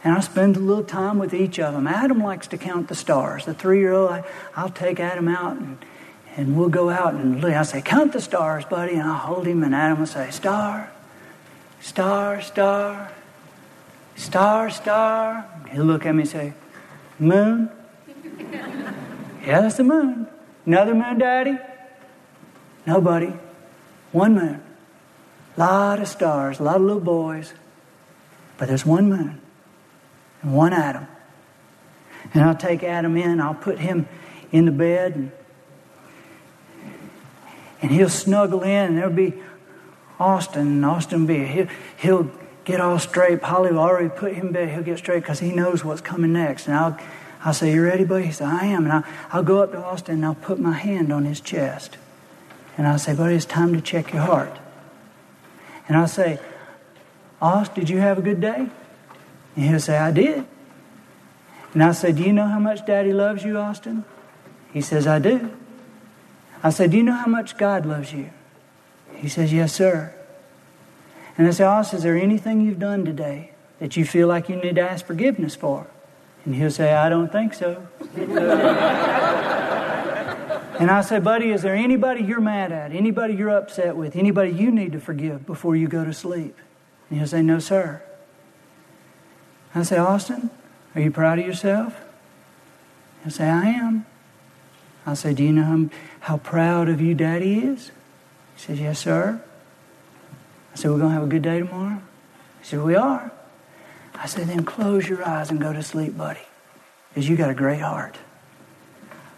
And 0.02 0.14
I 0.14 0.20
spend 0.20 0.56
a 0.56 0.60
little 0.60 0.84
time 0.84 1.18
with 1.18 1.34
each 1.34 1.58
of 1.58 1.74
them. 1.74 1.86
Adam 1.86 2.22
likes 2.22 2.46
to 2.48 2.58
count 2.58 2.88
the 2.88 2.94
stars. 2.94 3.44
The 3.44 3.52
three 3.54 3.80
year 3.80 3.92
old, 3.92 4.24
I'll 4.56 4.70
take 4.70 4.98
Adam 4.98 5.28
out 5.28 5.56
and 5.56 5.78
and 6.36 6.56
we'll 6.56 6.68
go 6.68 6.90
out 6.90 7.14
and. 7.14 7.44
I'll 7.44 7.64
say, 7.64 7.82
Count 7.82 8.12
the 8.12 8.20
stars, 8.20 8.64
buddy. 8.64 8.92
And 8.92 9.02
I'll 9.02 9.14
hold 9.14 9.46
him, 9.46 9.62
and 9.62 9.74
Adam 9.74 9.98
will 9.98 10.06
say, 10.06 10.30
Star, 10.30 10.90
star, 11.80 12.40
star, 12.40 13.12
star, 14.16 14.70
star. 14.70 15.46
He'll 15.70 15.84
look 15.84 16.06
at 16.06 16.14
me 16.14 16.22
and 16.22 16.30
say, 16.30 16.52
Moon. 17.18 17.70
yeah, 19.44 19.60
that's 19.60 19.76
the 19.76 19.84
moon. 19.84 20.28
Another 20.64 20.94
moon, 20.94 21.18
Daddy? 21.18 21.58
Nobody. 22.86 23.32
One 24.12 24.34
moon. 24.34 24.62
A 25.56 25.60
lot 25.60 26.00
of 26.00 26.08
stars, 26.08 26.60
a 26.60 26.62
lot 26.62 26.76
of 26.76 26.82
little 26.82 27.00
boys. 27.00 27.52
But 28.56 28.68
there's 28.68 28.86
one 28.86 29.08
moon 29.08 29.40
one 30.42 30.72
Adam. 30.72 31.06
And 32.34 32.44
I'll 32.44 32.56
take 32.56 32.82
Adam 32.82 33.16
in, 33.16 33.40
I'll 33.40 33.54
put 33.54 33.78
him 33.78 34.08
in 34.52 34.64
the 34.66 34.72
bed, 34.72 35.14
and 35.14 35.32
and 37.82 37.90
he'll 37.90 38.10
snuggle 38.10 38.62
in, 38.62 38.86
and 38.86 38.98
there'll 38.98 39.12
be 39.12 39.34
Austin, 40.18 40.66
and 40.66 40.84
Austin 40.84 41.20
will 41.20 41.28
be, 41.28 41.44
he'll, 41.46 41.68
he'll 41.96 42.30
get 42.64 42.80
all 42.80 42.98
straight. 42.98 43.40
Polly 43.40 43.70
will 43.70 43.78
already 43.78 44.10
put 44.10 44.34
him 44.34 44.48
in 44.48 44.52
bed. 44.52 44.68
He'll 44.68 44.82
get 44.82 44.98
straight 44.98 45.22
because 45.22 45.40
he 45.40 45.52
knows 45.52 45.84
what's 45.84 46.02
coming 46.02 46.32
next. 46.32 46.66
And 46.66 46.76
I'll, 46.76 46.98
I'll 47.42 47.54
say, 47.54 47.72
You 47.72 47.82
ready, 47.82 48.04
buddy? 48.04 48.26
He 48.26 48.32
said, 48.32 48.48
I 48.48 48.66
am. 48.66 48.84
And 48.84 48.92
I'll, 48.92 49.04
I'll 49.32 49.42
go 49.42 49.62
up 49.62 49.72
to 49.72 49.82
Austin 49.82 50.16
and 50.16 50.26
I'll 50.26 50.34
put 50.34 50.58
my 50.58 50.72
hand 50.72 51.10
on 51.10 51.24
his 51.24 51.40
chest. 51.40 51.96
And 52.76 52.86
I'll 52.86 52.98
say, 52.98 53.14
Buddy, 53.14 53.34
it's 53.34 53.46
time 53.46 53.72
to 53.72 53.80
check 53.80 54.12
your 54.12 54.22
heart. 54.22 54.58
And 55.88 55.96
I'll 55.96 56.06
say, 56.08 56.38
Austin, 57.40 57.80
did 57.80 57.88
you 57.88 57.98
have 57.98 58.18
a 58.18 58.22
good 58.22 58.42
day? 58.42 58.68
And 59.56 59.64
he'll 59.64 59.80
say, 59.80 59.98
I 59.98 60.10
did. 60.10 60.46
And 61.72 61.82
I'll 61.82 61.94
say, 61.94 62.12
Do 62.12 62.22
you 62.22 62.32
know 62.32 62.46
how 62.46 62.58
much 62.58 62.84
Daddy 62.86 63.12
loves 63.12 63.44
you, 63.44 63.58
Austin? 63.58 64.04
He 64.72 64.80
says, 64.80 65.06
I 65.06 65.18
do. 65.18 65.50
I 66.62 66.70
said, 66.70 66.90
Do 66.90 66.96
you 66.96 67.02
know 67.02 67.14
how 67.14 67.26
much 67.26 67.56
God 67.56 67.86
loves 67.86 68.12
you? 68.12 68.30
He 69.14 69.28
says, 69.28 69.52
Yes, 69.52 69.72
sir. 69.72 70.14
And 71.38 71.46
I 71.46 71.50
said, 71.52 71.66
Austin, 71.66 71.98
is 71.98 72.02
there 72.02 72.16
anything 72.16 72.60
you've 72.60 72.78
done 72.78 73.04
today 73.04 73.52
that 73.78 73.96
you 73.96 74.04
feel 74.04 74.28
like 74.28 74.48
you 74.48 74.56
need 74.56 74.74
to 74.76 74.82
ask 74.82 75.06
forgiveness 75.06 75.54
for? 75.54 75.86
And 76.44 76.54
he'll 76.54 76.70
say, 76.70 76.92
I 76.92 77.08
don't 77.08 77.30
think 77.30 77.54
so. 77.54 77.86
and 80.78 80.90
I 80.90 81.02
say, 81.02 81.18
Buddy, 81.18 81.50
is 81.50 81.62
there 81.62 81.74
anybody 81.74 82.22
you're 82.22 82.40
mad 82.40 82.72
at, 82.72 82.92
anybody 82.92 83.34
you're 83.34 83.56
upset 83.56 83.96
with, 83.96 84.16
anybody 84.16 84.50
you 84.50 84.70
need 84.70 84.92
to 84.92 85.00
forgive 85.00 85.46
before 85.46 85.76
you 85.76 85.88
go 85.88 86.04
to 86.04 86.12
sleep? 86.12 86.56
And 87.08 87.18
he'll 87.18 87.28
say, 87.28 87.42
No, 87.42 87.58
sir. 87.58 88.02
I 89.74 89.82
say, 89.82 89.98
Austin, 89.98 90.50
are 90.94 91.00
you 91.00 91.10
proud 91.10 91.38
of 91.38 91.46
yourself? 91.46 92.00
He'll 93.22 93.30
say, 93.30 93.48
I 93.48 93.66
am. 93.66 94.06
I 95.06 95.14
say, 95.14 95.32
Do 95.34 95.44
you 95.44 95.52
know 95.52 95.62
how, 95.62 95.88
how 96.20 96.36
proud 96.38 96.88
of 96.88 97.00
you 97.00 97.14
Daddy 97.14 97.58
is? 97.58 97.90
He 98.56 98.62
says, 98.62 98.80
Yes, 98.80 98.98
sir. 98.98 99.40
I 100.72 100.76
said, 100.76 100.90
We're 100.90 100.98
going 100.98 101.10
to 101.10 101.14
have 101.14 101.22
a 101.24 101.28
good 101.28 101.42
day 101.42 101.60
tomorrow? 101.60 102.02
He 102.60 102.66
said, 102.66 102.82
We 102.82 102.96
are. 102.96 103.30
I 104.14 104.26
said, 104.26 104.48
Then 104.48 104.64
close 104.64 105.08
your 105.08 105.26
eyes 105.26 105.50
and 105.50 105.60
go 105.60 105.72
to 105.72 105.82
sleep, 105.82 106.16
buddy, 106.16 106.40
because 107.08 107.28
you 107.28 107.36
got 107.36 107.50
a 107.50 107.54
great 107.54 107.80
heart. 107.80 108.18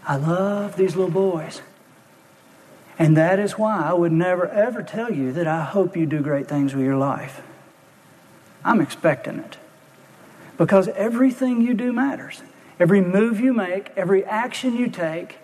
I 0.05 0.17
love 0.17 0.75
these 0.75 0.95
little 0.95 1.11
boys. 1.11 1.61
And 2.99 3.17
that 3.17 3.39
is 3.39 3.57
why 3.57 3.81
I 3.81 3.93
would 3.93 4.11
never, 4.11 4.47
ever 4.47 4.83
tell 4.83 5.11
you 5.11 5.31
that 5.33 5.47
I 5.47 5.63
hope 5.63 5.97
you 5.97 6.05
do 6.05 6.21
great 6.21 6.47
things 6.47 6.75
with 6.75 6.85
your 6.85 6.97
life. 6.97 7.41
I'm 8.63 8.81
expecting 8.81 9.39
it. 9.39 9.57
Because 10.63 10.87
everything 10.87 11.59
you 11.59 11.73
do 11.73 11.91
matters. 11.91 12.41
Every 12.79 13.01
move 13.01 13.41
you 13.41 13.51
make, 13.51 13.89
every 13.97 14.23
action 14.23 14.77
you 14.77 14.87
take, 14.87 15.35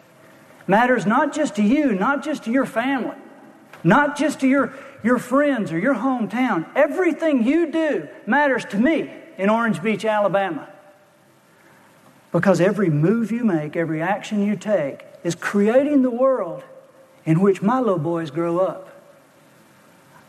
matters 0.66 1.06
not 1.06 1.34
just 1.34 1.58
to 1.58 1.62
you, 1.62 1.92
not 1.92 2.24
just 2.24 2.46
to 2.46 2.52
your 2.52 2.66
family, 2.66 3.18
not 3.84 4.18
just 4.18 4.40
to 4.40 4.48
your, 4.48 4.74
your 5.04 5.20
friends 5.20 5.74
or 5.74 5.78
your 5.78 5.96
hometown. 5.96 6.66
Everything 6.74 7.44
you 7.44 7.70
do 7.70 8.08
matters 8.26 8.64
to 8.68 8.78
me 8.78 9.12
in 9.38 9.50
Orange 9.50 9.84
Beach, 9.84 10.06
Alabama. 10.06 10.70
Because 12.32 12.62
every 12.62 12.90
move 12.90 13.30
you 13.30 13.44
make, 13.44 13.76
every 13.76 14.02
action 14.02 14.46
you 14.46 14.56
take, 14.56 15.02
is 15.26 15.36
creating 15.36 16.02
the 16.02 16.10
world 16.10 16.64
in 17.26 17.42
which 17.42 17.62
my 17.62 17.80
little 17.80 18.00
boys 18.00 18.32
grow 18.32 18.60
up. 18.60 18.88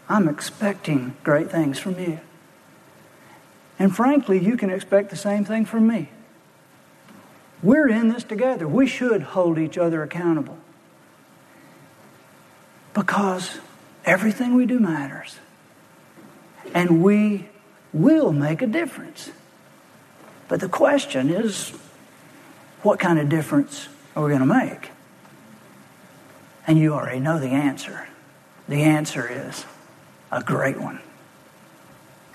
I'm 0.08 0.28
expecting 0.28 1.14
great 1.22 1.48
things 1.48 1.78
from 1.78 1.96
you. 1.96 2.18
And 3.80 3.96
frankly, 3.96 4.38
you 4.38 4.58
can 4.58 4.68
expect 4.68 5.08
the 5.08 5.16
same 5.16 5.46
thing 5.46 5.64
from 5.64 5.88
me. 5.88 6.10
We're 7.62 7.88
in 7.88 8.08
this 8.08 8.22
together. 8.22 8.68
We 8.68 8.86
should 8.86 9.22
hold 9.22 9.58
each 9.58 9.78
other 9.78 10.02
accountable. 10.02 10.58
Because 12.92 13.58
everything 14.04 14.54
we 14.54 14.66
do 14.66 14.78
matters. 14.78 15.38
And 16.74 17.02
we 17.02 17.48
will 17.94 18.32
make 18.32 18.60
a 18.60 18.66
difference. 18.66 19.30
But 20.46 20.60
the 20.60 20.68
question 20.68 21.30
is 21.30 21.70
what 22.82 23.00
kind 23.00 23.18
of 23.18 23.30
difference 23.30 23.88
are 24.14 24.24
we 24.24 24.28
going 24.28 24.40
to 24.40 24.46
make? 24.46 24.90
And 26.66 26.78
you 26.78 26.92
already 26.92 27.20
know 27.20 27.38
the 27.38 27.48
answer. 27.48 28.08
The 28.68 28.82
answer 28.82 29.26
is 29.26 29.64
a 30.30 30.42
great 30.42 30.78
one. 30.78 31.00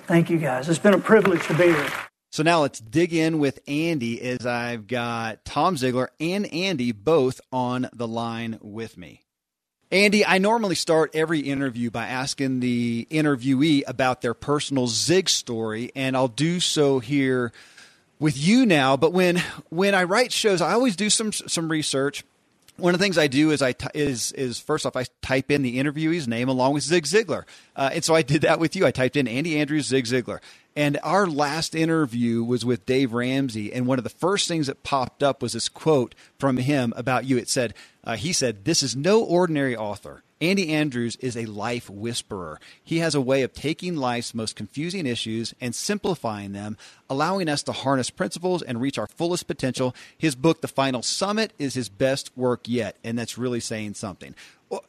Thank 0.07 0.29
you 0.29 0.37
guys. 0.37 0.69
It's 0.69 0.79
been 0.79 0.93
a 0.93 0.99
privilege 0.99 1.45
to 1.47 1.53
be 1.53 1.65
here. 1.65 1.89
So 2.31 2.43
now 2.43 2.61
let's 2.61 2.79
dig 2.79 3.13
in 3.13 3.39
with 3.39 3.59
Andy 3.67 4.21
as 4.21 4.45
I've 4.45 4.87
got 4.87 5.45
Tom 5.45 5.77
Ziglar 5.77 6.09
and 6.19 6.45
Andy 6.53 6.91
both 6.91 7.39
on 7.51 7.89
the 7.93 8.07
line 8.07 8.59
with 8.61 8.97
me. 8.97 9.21
Andy, 9.91 10.25
I 10.25 10.39
normally 10.39 10.75
start 10.75 11.15
every 11.15 11.39
interview 11.39 11.89
by 11.91 12.07
asking 12.07 12.59
the 12.59 13.07
interviewee 13.09 13.83
about 13.87 14.21
their 14.21 14.33
personal 14.33 14.87
Zig 14.87 15.29
story, 15.29 15.91
and 15.95 16.17
I'll 16.17 16.27
do 16.27 16.59
so 16.59 16.99
here 16.99 17.53
with 18.19 18.37
you 18.37 18.65
now. 18.65 18.97
But 18.97 19.13
when 19.13 19.41
when 19.69 19.95
I 19.95 20.03
write 20.03 20.31
shows, 20.31 20.59
I 20.59 20.73
always 20.73 20.95
do 20.95 21.09
some 21.09 21.31
some 21.31 21.69
research. 21.69 22.25
One 22.77 22.93
of 22.93 22.99
the 22.99 23.03
things 23.03 23.17
I 23.17 23.27
do 23.27 23.51
is 23.51 23.61
I 23.61 23.71
t- 23.71 23.87
is 23.93 24.33
is 24.33 24.59
first 24.59 24.85
off 24.85 24.97
I 24.97 25.05
type 25.21 25.49
in 25.49 25.61
the 25.61 25.79
interviewee's 25.79 26.27
name 26.27 26.49
along 26.49 26.73
with 26.73 26.83
Zig 26.83 27.05
Ziglar, 27.05 27.45
uh, 27.75 27.91
and 27.93 28.03
so 28.03 28.13
I 28.13 28.21
did 28.21 28.41
that 28.41 28.59
with 28.59 28.75
you. 28.75 28.85
I 28.85 28.91
typed 28.91 29.15
in 29.15 29.27
Andy 29.29 29.57
Andrews 29.57 29.85
Zig 29.85 30.05
Ziglar, 30.05 30.39
and 30.75 30.99
our 31.03 31.25
last 31.25 31.73
interview 31.73 32.43
was 32.43 32.65
with 32.65 32.85
Dave 32.85 33.13
Ramsey. 33.13 33.71
And 33.71 33.87
one 33.87 33.97
of 33.97 34.03
the 34.03 34.09
first 34.09 34.49
things 34.49 34.67
that 34.67 34.83
popped 34.83 35.23
up 35.23 35.41
was 35.41 35.53
this 35.53 35.69
quote 35.69 36.15
from 36.37 36.57
him 36.57 36.93
about 36.97 37.23
you. 37.23 37.37
It 37.37 37.47
said, 37.47 37.73
uh, 38.03 38.17
he 38.17 38.33
said, 38.33 38.65
This 38.65 38.83
is 38.83 38.95
no 38.95 39.23
ordinary 39.23 39.75
author. 39.75 40.24
Andy 40.41 40.73
Andrews 40.73 41.15
is 41.17 41.37
a 41.37 41.45
life 41.45 41.89
whisperer. 41.89 42.59
He 42.83 42.99
has 42.99 43.15
a 43.15 43.21
way 43.21 43.43
of 43.43 43.53
taking 43.53 43.95
life's 43.95 44.33
most 44.33 44.55
confusing 44.55 45.05
issues 45.05 45.53
and 45.61 45.73
simplifying 45.73 46.51
them, 46.51 46.77
allowing 47.09 47.47
us 47.47 47.63
to 47.63 47.71
harness 47.71 48.09
principles 48.09 48.61
and 48.61 48.81
reach 48.81 48.97
our 48.97 49.07
fullest 49.07 49.47
potential. 49.47 49.95
His 50.17 50.35
book, 50.35 50.61
The 50.61 50.67
Final 50.67 51.01
Summit, 51.01 51.53
is 51.57 51.73
his 51.73 51.89
best 51.89 52.35
work 52.37 52.67
yet, 52.67 52.97
and 53.03 53.17
that's 53.17 53.37
really 53.37 53.59
saying 53.59 53.93
something 53.93 54.35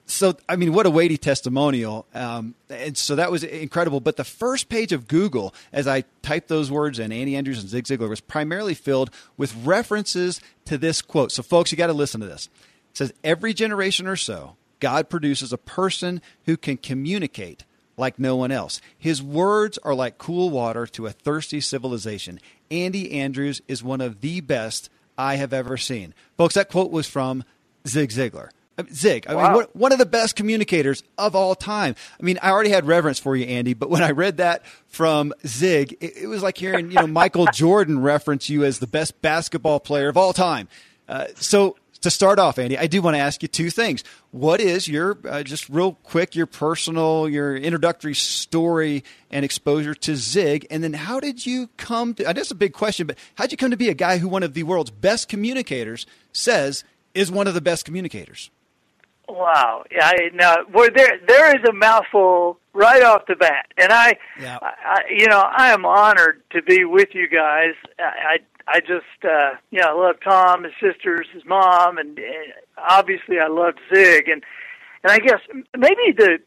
so 0.06 0.36
I 0.48 0.56
mean, 0.56 0.72
what 0.72 0.86
a 0.86 0.90
weighty 0.90 1.18
testimonial, 1.18 2.06
um, 2.14 2.54
and 2.70 2.96
so 2.96 3.16
that 3.16 3.30
was 3.30 3.44
incredible. 3.44 4.00
But 4.00 4.16
the 4.16 4.24
first 4.24 4.68
page 4.68 4.92
of 4.92 5.06
Google, 5.08 5.54
as 5.72 5.86
I 5.86 6.04
typed 6.22 6.48
those 6.48 6.70
words 6.70 6.98
in, 6.98 7.12
Andy 7.12 7.36
Andrews 7.36 7.60
and 7.60 7.68
Zig 7.68 7.84
Ziglar, 7.84 8.08
was 8.08 8.20
primarily 8.20 8.74
filled 8.74 9.10
with 9.36 9.54
references 9.64 10.40
to 10.64 10.78
this 10.78 11.02
quote. 11.02 11.32
So, 11.32 11.42
folks, 11.42 11.72
you 11.72 11.78
got 11.78 11.88
to 11.88 11.92
listen 11.92 12.20
to 12.20 12.26
this. 12.26 12.48
It 12.92 12.96
says, 12.96 13.12
"Every 13.22 13.52
generation 13.52 14.06
or 14.06 14.16
so, 14.16 14.56
God 14.80 15.08
produces 15.08 15.52
a 15.52 15.58
person 15.58 16.20
who 16.44 16.56
can 16.56 16.76
communicate." 16.76 17.64
Like 17.98 18.18
no 18.18 18.36
one 18.36 18.52
else. 18.52 18.82
His 18.98 19.22
words 19.22 19.78
are 19.78 19.94
like 19.94 20.18
cool 20.18 20.50
water 20.50 20.86
to 20.88 21.06
a 21.06 21.12
thirsty 21.12 21.62
civilization. 21.62 22.38
Andy 22.70 23.12
Andrews 23.12 23.62
is 23.68 23.82
one 23.82 24.02
of 24.02 24.20
the 24.20 24.42
best 24.42 24.90
I 25.16 25.36
have 25.36 25.54
ever 25.54 25.78
seen. 25.78 26.12
Folks, 26.36 26.54
that 26.54 26.68
quote 26.68 26.90
was 26.90 27.06
from 27.06 27.42
Zig 27.86 28.10
Ziglar. 28.10 28.50
Zig, 28.92 29.26
I 29.26 29.34
wow. 29.34 29.54
mean, 29.54 29.62
one 29.72 29.92
of 29.92 29.98
the 29.98 30.06
best 30.06 30.36
communicators 30.36 31.02
of 31.16 31.34
all 31.34 31.54
time. 31.54 31.94
I 32.20 32.22
mean, 32.22 32.38
I 32.42 32.50
already 32.50 32.68
had 32.70 32.86
reverence 32.86 33.18
for 33.18 33.34
you, 33.34 33.46
Andy, 33.46 33.72
but 33.72 33.88
when 33.88 34.02
I 34.02 34.10
read 34.10 34.36
that 34.36 34.66
from 34.88 35.32
Zig, 35.46 35.96
it, 36.00 36.16
it 36.18 36.26
was 36.26 36.42
like 36.42 36.58
hearing 36.58 36.90
you 36.90 36.96
know 36.96 37.06
Michael 37.06 37.46
Jordan 37.54 38.00
reference 38.00 38.50
you 38.50 38.64
as 38.64 38.78
the 38.78 38.86
best 38.86 39.22
basketball 39.22 39.80
player 39.80 40.08
of 40.08 40.18
all 40.18 40.34
time. 40.34 40.68
Uh, 41.08 41.26
so, 41.36 41.76
to 42.06 42.10
start 42.10 42.38
off, 42.38 42.58
Andy, 42.58 42.78
I 42.78 42.86
do 42.86 43.02
want 43.02 43.16
to 43.16 43.18
ask 43.18 43.42
you 43.42 43.48
two 43.48 43.68
things. 43.68 44.04
What 44.30 44.60
is 44.60 44.86
your, 44.86 45.18
uh, 45.28 45.42
just 45.42 45.68
real 45.68 45.94
quick, 46.04 46.36
your 46.36 46.46
personal, 46.46 47.28
your 47.28 47.56
introductory 47.56 48.14
story 48.14 49.02
and 49.28 49.44
exposure 49.44 49.92
to 49.92 50.14
Zig? 50.14 50.68
And 50.70 50.84
then 50.84 50.92
how 50.92 51.18
did 51.18 51.44
you 51.44 51.68
come 51.76 52.14
to, 52.14 52.28
I 52.28 52.32
know 52.32 52.40
it's 52.40 52.52
a 52.52 52.54
big 52.54 52.72
question, 52.72 53.08
but 53.08 53.18
how 53.34 53.44
did 53.44 53.52
you 53.52 53.58
come 53.58 53.72
to 53.72 53.76
be 53.76 53.88
a 53.88 53.94
guy 53.94 54.18
who 54.18 54.28
one 54.28 54.44
of 54.44 54.54
the 54.54 54.62
world's 54.62 54.92
best 54.92 55.28
communicators 55.28 56.06
says 56.32 56.84
is 57.12 57.30
one 57.30 57.48
of 57.48 57.54
the 57.54 57.60
best 57.60 57.84
communicators? 57.84 58.50
Wow. 59.28 59.82
Yeah, 59.90 60.06
I 60.06 60.30
know. 60.32 60.56
Well, 60.72 60.88
there 60.94 61.18
there 61.26 61.56
is 61.56 61.68
a 61.68 61.72
mouthful 61.72 62.58
right 62.72 63.02
off 63.02 63.26
the 63.26 63.34
bat, 63.34 63.66
and 63.76 63.92
I, 63.92 64.16
yeah. 64.40 64.58
I, 64.62 65.00
you 65.10 65.26
know, 65.26 65.40
I 65.40 65.72
am 65.72 65.84
honored 65.84 66.42
to 66.50 66.62
be 66.62 66.84
with 66.84 67.08
you 67.12 67.26
guys. 67.26 67.74
I, 67.98 68.38
I 68.68 68.80
just, 68.80 69.24
uh, 69.24 69.56
you 69.70 69.80
know, 69.80 69.88
I 69.88 70.06
love 70.06 70.16
Tom, 70.24 70.64
his 70.64 70.72
sisters, 70.80 71.26
his 71.32 71.44
mom, 71.44 71.98
and, 71.98 72.18
and 72.18 72.52
obviously 72.76 73.38
I 73.38 73.48
love 73.48 73.74
Zig, 73.94 74.28
and 74.28 74.42
and 75.04 75.12
I 75.12 75.18
guess 75.18 75.40
maybe 75.76 76.12
the 76.16 76.38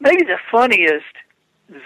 maybe 0.00 0.24
the 0.24 0.38
funniest 0.50 1.04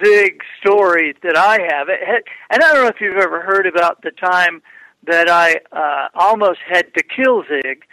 Zig 0.02 0.42
story 0.60 1.14
that 1.22 1.36
I 1.36 1.58
have, 1.74 1.88
it 1.88 2.24
and 2.50 2.62
I 2.62 2.72
don't 2.72 2.84
know 2.84 2.88
if 2.88 3.00
you've 3.00 3.16
ever 3.16 3.42
heard 3.42 3.66
about 3.66 4.02
the 4.02 4.10
time 4.10 4.62
that 5.06 5.28
I 5.28 5.60
uh, 5.72 6.08
almost 6.14 6.60
had 6.68 6.92
to 6.94 7.02
kill 7.02 7.44
Zig, 7.48 7.84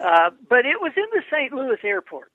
uh, 0.00 0.30
but 0.48 0.66
it 0.66 0.80
was 0.80 0.92
in 0.96 1.06
the 1.12 1.22
St. 1.30 1.52
Louis 1.52 1.78
airport, 1.84 2.32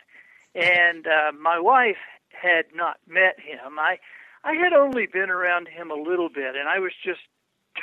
and 0.55 1.07
uh, 1.07 1.31
my 1.39 1.59
wife 1.59 1.97
had 2.29 2.65
not 2.73 2.97
met 3.07 3.39
him. 3.39 3.79
I 3.79 3.99
I 4.43 4.53
had 4.53 4.73
only 4.73 5.05
been 5.05 5.29
around 5.29 5.67
him 5.67 5.91
a 5.91 5.95
little 5.95 6.29
bit, 6.29 6.55
and 6.55 6.67
I 6.67 6.79
was 6.79 6.91
just 7.05 7.21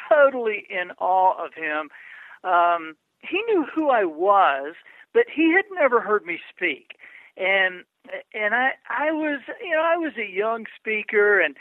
totally 0.08 0.66
in 0.70 0.90
awe 0.98 1.34
of 1.44 1.52
him. 1.54 1.90
Um, 2.44 2.96
he 3.22 3.42
knew 3.42 3.66
who 3.74 3.90
I 3.90 4.04
was, 4.04 4.74
but 5.14 5.24
he 5.34 5.52
had 5.52 5.64
never 5.72 6.00
heard 6.00 6.24
me 6.24 6.38
speak. 6.54 6.92
And 7.36 7.84
and 8.34 8.54
I 8.54 8.72
I 8.88 9.12
was 9.12 9.40
you 9.62 9.72
know 9.72 9.82
I 9.82 9.96
was 9.96 10.12
a 10.18 10.30
young 10.30 10.66
speaker 10.78 11.40
and 11.40 11.56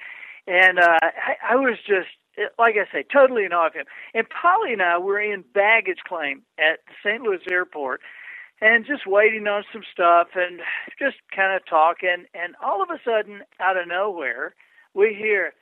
and 0.47 0.79
uh, 0.79 0.99
I, 1.01 1.53
I 1.53 1.55
was 1.55 1.77
just 1.87 2.09
like 2.59 2.75
I 2.77 2.91
say 2.91 3.05
totally 3.11 3.45
in 3.45 3.53
awe 3.53 3.67
of 3.67 3.73
him. 3.73 3.85
And 4.13 4.27
Polly 4.29 4.73
and 4.73 4.81
I 4.81 4.97
were 4.97 5.19
in 5.19 5.43
baggage 5.53 5.99
claim 6.07 6.43
at 6.59 6.79
St. 7.03 7.21
Louis 7.21 7.39
Airport 7.49 8.01
and 8.61 8.85
just 8.85 9.07
waiting 9.07 9.47
on 9.47 9.63
some 9.73 9.83
stuff 9.91 10.29
and 10.35 10.61
just 10.99 11.17
kind 11.35 11.55
of 11.55 11.65
talking 11.67 12.25
and 12.33 12.55
all 12.63 12.81
of 12.81 12.89
a 12.89 12.99
sudden 13.03 13.41
out 13.59 13.77
of 13.77 13.87
nowhere 13.87 14.55
we 14.93 15.15
hear 15.17 15.53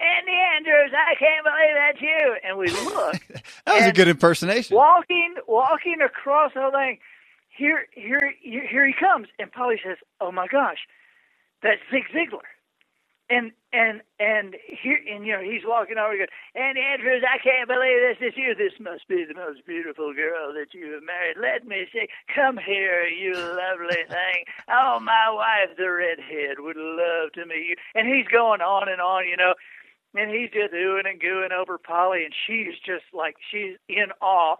Andy 0.00 0.32
Andrews, 0.56 0.92
I 0.96 1.14
can't 1.18 1.44
believe 1.44 1.74
that's 1.76 2.02
you. 2.02 2.36
And 2.44 2.58
we 2.58 2.68
look. 2.70 3.16
that 3.66 3.74
was 3.78 3.86
a 3.86 3.92
good 3.92 4.08
impersonation. 4.08 4.76
Walking, 4.76 5.36
walking 5.48 6.00
across 6.04 6.52
the 6.54 6.70
thing. 6.72 6.98
Here, 7.56 7.86
here, 7.92 8.34
here 8.42 8.86
he 8.86 8.94
comes. 8.94 9.28
And 9.38 9.52
Polly 9.52 9.80
says, 9.84 9.98
"Oh 10.20 10.32
my 10.32 10.46
gosh, 10.48 10.78
that's 11.62 11.80
Zig 11.92 12.04
Ziglar." 12.14 12.46
And 13.30 13.52
and 13.72 14.02
and 14.20 14.56
here, 14.66 15.00
and 15.10 15.26
you 15.26 15.32
know, 15.34 15.42
he's 15.42 15.62
walking 15.66 15.98
over. 15.98 16.16
Goes, 16.16 16.28
Andy 16.54 16.80
Andrews, 16.82 17.24
I 17.24 17.38
can't 17.42 17.68
believe 17.68 17.98
this 18.04 18.28
is 18.28 18.34
you. 18.36 18.54
This 18.54 18.74
must 18.80 19.08
be 19.08 19.24
the 19.24 19.34
most 19.34 19.66
beautiful 19.66 20.14
girl 20.14 20.52
that 20.54 20.74
you 20.74 20.92
have 20.94 21.02
married. 21.04 21.36
Let 21.40 21.66
me 21.66 21.86
see. 21.92 22.08
Come 22.34 22.58
here, 22.58 23.04
you 23.06 23.34
lovely 23.34 24.04
thing. 24.08 24.44
Oh, 24.70 25.00
my 25.00 25.30
wife, 25.32 25.76
the 25.78 25.90
redhead, 25.90 26.60
would 26.60 26.76
love 26.76 27.32
to 27.34 27.46
meet 27.46 27.68
you. 27.70 27.76
And 27.94 28.06
he's 28.08 28.28
going 28.28 28.60
on 28.62 28.88
and 28.88 29.00
on, 29.00 29.26
you 29.28 29.36
know 29.38 29.54
and 30.18 30.30
he's 30.30 30.50
just 30.50 30.74
oohing 30.74 31.08
and 31.08 31.20
gooing 31.20 31.52
over 31.52 31.78
Polly, 31.78 32.24
and 32.24 32.34
she's 32.46 32.74
just 32.84 33.04
like 33.14 33.36
she's 33.50 33.76
in 33.88 34.06
awe. 34.20 34.56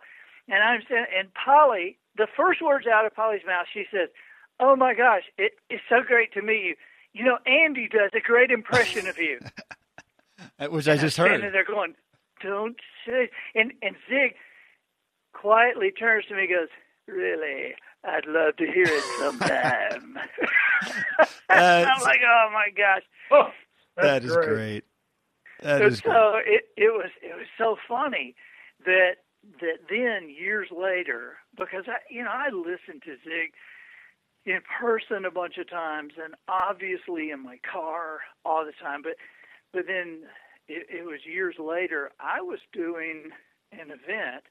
And 0.48 0.62
I'm 0.62 0.80
saying, 0.88 1.06
and 1.16 1.28
Polly, 1.34 1.98
the 2.16 2.28
first 2.36 2.62
words 2.62 2.86
out 2.86 3.04
of 3.04 3.14
Polly's 3.14 3.42
mouth, 3.46 3.66
she 3.72 3.84
says, 3.90 4.08
"Oh 4.60 4.76
my 4.76 4.94
gosh, 4.94 5.22
it, 5.36 5.52
it's 5.68 5.82
so 5.88 6.02
great 6.06 6.32
to 6.34 6.42
meet 6.42 6.64
you. 6.64 6.74
You 7.12 7.24
know, 7.24 7.38
Andy 7.46 7.88
does 7.88 8.10
a 8.14 8.20
great 8.20 8.50
impression 8.50 9.08
of 9.08 9.18
you." 9.18 9.40
Which 10.70 10.88
I 10.88 10.96
just 10.96 11.16
heard. 11.16 11.42
And 11.42 11.54
they're 11.54 11.64
going, 11.64 11.94
"Don't 12.42 12.76
say." 13.06 13.30
And 13.54 13.72
and 13.82 13.96
Zig 14.08 14.34
quietly 15.32 15.90
turns 15.90 16.26
to 16.26 16.34
me, 16.34 16.42
and 16.42 16.50
goes, 16.50 16.68
"Really." 17.06 17.74
I'd 18.04 18.26
love 18.26 18.54
to 18.58 18.64
hear 18.64 18.86
it 18.86 19.02
sometime. 19.18 20.16
uh, 21.20 21.26
I'm 21.48 22.00
like, 22.02 22.20
oh 22.24 22.48
my 22.52 22.68
gosh. 22.74 23.02
Oh, 23.32 23.48
that 23.96 24.24
is 24.24 24.32
great. 24.32 24.48
great. 24.48 24.84
So 26.04 26.36
it 26.44 26.64
it 26.76 26.92
was 26.92 27.10
it 27.22 27.34
was 27.36 27.46
so 27.56 27.76
funny 27.88 28.34
that 28.84 29.16
that 29.60 29.78
then 29.88 30.28
years 30.28 30.68
later 30.70 31.36
because 31.56 31.84
I 31.88 31.98
you 32.10 32.22
know 32.22 32.30
I 32.30 32.48
listened 32.50 33.02
to 33.04 33.16
Zig 33.24 33.52
in 34.44 34.60
person 34.80 35.24
a 35.24 35.30
bunch 35.30 35.58
of 35.58 35.68
times 35.68 36.14
and 36.22 36.34
obviously 36.48 37.30
in 37.30 37.42
my 37.42 37.58
car 37.70 38.20
all 38.44 38.64
the 38.64 38.72
time 38.72 39.02
but 39.02 39.14
but 39.72 39.86
then 39.86 40.22
it, 40.68 40.86
it 40.90 41.04
was 41.04 41.20
years 41.24 41.56
later 41.58 42.10
I 42.20 42.40
was 42.40 42.60
doing 42.72 43.30
an 43.72 43.90
event 43.90 44.44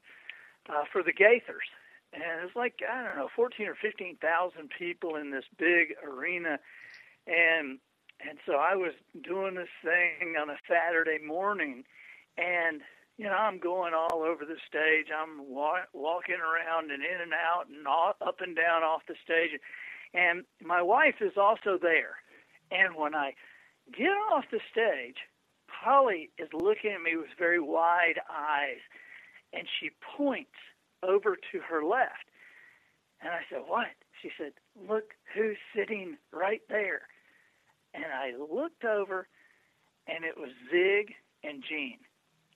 uh, 0.68 0.84
for 0.92 1.02
the 1.02 1.12
Gaithers. 1.12 1.68
And 2.12 2.22
it 2.22 2.42
was 2.42 2.56
like 2.56 2.80
I 2.88 3.04
don't 3.04 3.16
know 3.16 3.28
14 3.34 3.66
or 3.66 3.74
15,000 3.74 4.70
people 4.78 5.16
in 5.16 5.30
this 5.30 5.44
big 5.58 5.94
arena. 6.06 6.58
And 7.26 7.78
and 8.20 8.38
so 8.46 8.54
I 8.54 8.74
was 8.74 8.92
doing 9.22 9.54
this 9.54 9.68
thing 9.82 10.36
on 10.40 10.50
a 10.50 10.58
Saturday 10.68 11.18
morning, 11.24 11.84
and 12.36 12.80
you 13.16 13.26
know 13.26 13.32
I'm 13.32 13.58
going 13.58 13.94
all 13.94 14.22
over 14.22 14.44
the 14.44 14.58
stage. 14.66 15.06
I'm 15.14 15.48
wa- 15.48 15.86
walking 15.92 16.36
around 16.40 16.90
and 16.90 17.02
in 17.02 17.20
and 17.22 17.32
out 17.32 17.68
and 17.68 17.86
all, 17.86 18.14
up 18.20 18.40
and 18.40 18.56
down 18.56 18.82
off 18.82 19.02
the 19.08 19.14
stage, 19.22 19.60
and 20.14 20.44
my 20.64 20.82
wife 20.82 21.16
is 21.20 21.36
also 21.36 21.78
there. 21.80 22.16
And 22.70 22.96
when 22.96 23.14
I 23.14 23.34
get 23.96 24.10
off 24.32 24.44
the 24.50 24.60
stage, 24.70 25.16
Polly 25.68 26.30
is 26.38 26.48
looking 26.52 26.92
at 26.92 27.02
me 27.02 27.16
with 27.16 27.28
very 27.38 27.60
wide 27.60 28.20
eyes, 28.30 28.80
and 29.52 29.64
she 29.80 29.90
points 30.16 30.58
over 31.02 31.36
to 31.52 31.60
her 31.60 31.84
left. 31.84 32.26
And 33.20 33.30
I 33.30 33.40
said, 33.50 33.62
"What?" 33.66 33.88
She 34.22 34.30
said, 34.36 34.52
"Look 34.88 35.14
who's 35.34 35.58
sitting 35.74 36.18
right 36.32 36.62
there." 36.68 37.02
And 37.94 38.04
I 38.04 38.32
looked 38.36 38.84
over, 38.84 39.28
and 40.06 40.24
it 40.24 40.36
was 40.36 40.50
Zig 40.70 41.14
and 41.44 41.62
Jean, 41.66 41.98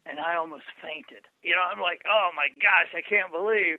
and 0.07 0.19
I 0.19 0.37
almost 0.37 0.65
fainted. 0.83 1.25
You 1.43 1.53
know, 1.53 1.63
I'm 1.63 1.81
like, 1.81 2.03
oh 2.09 2.31
my 2.37 2.49
gosh, 2.61 2.91
I 2.95 3.03
can't 3.03 3.33
believe 3.33 3.79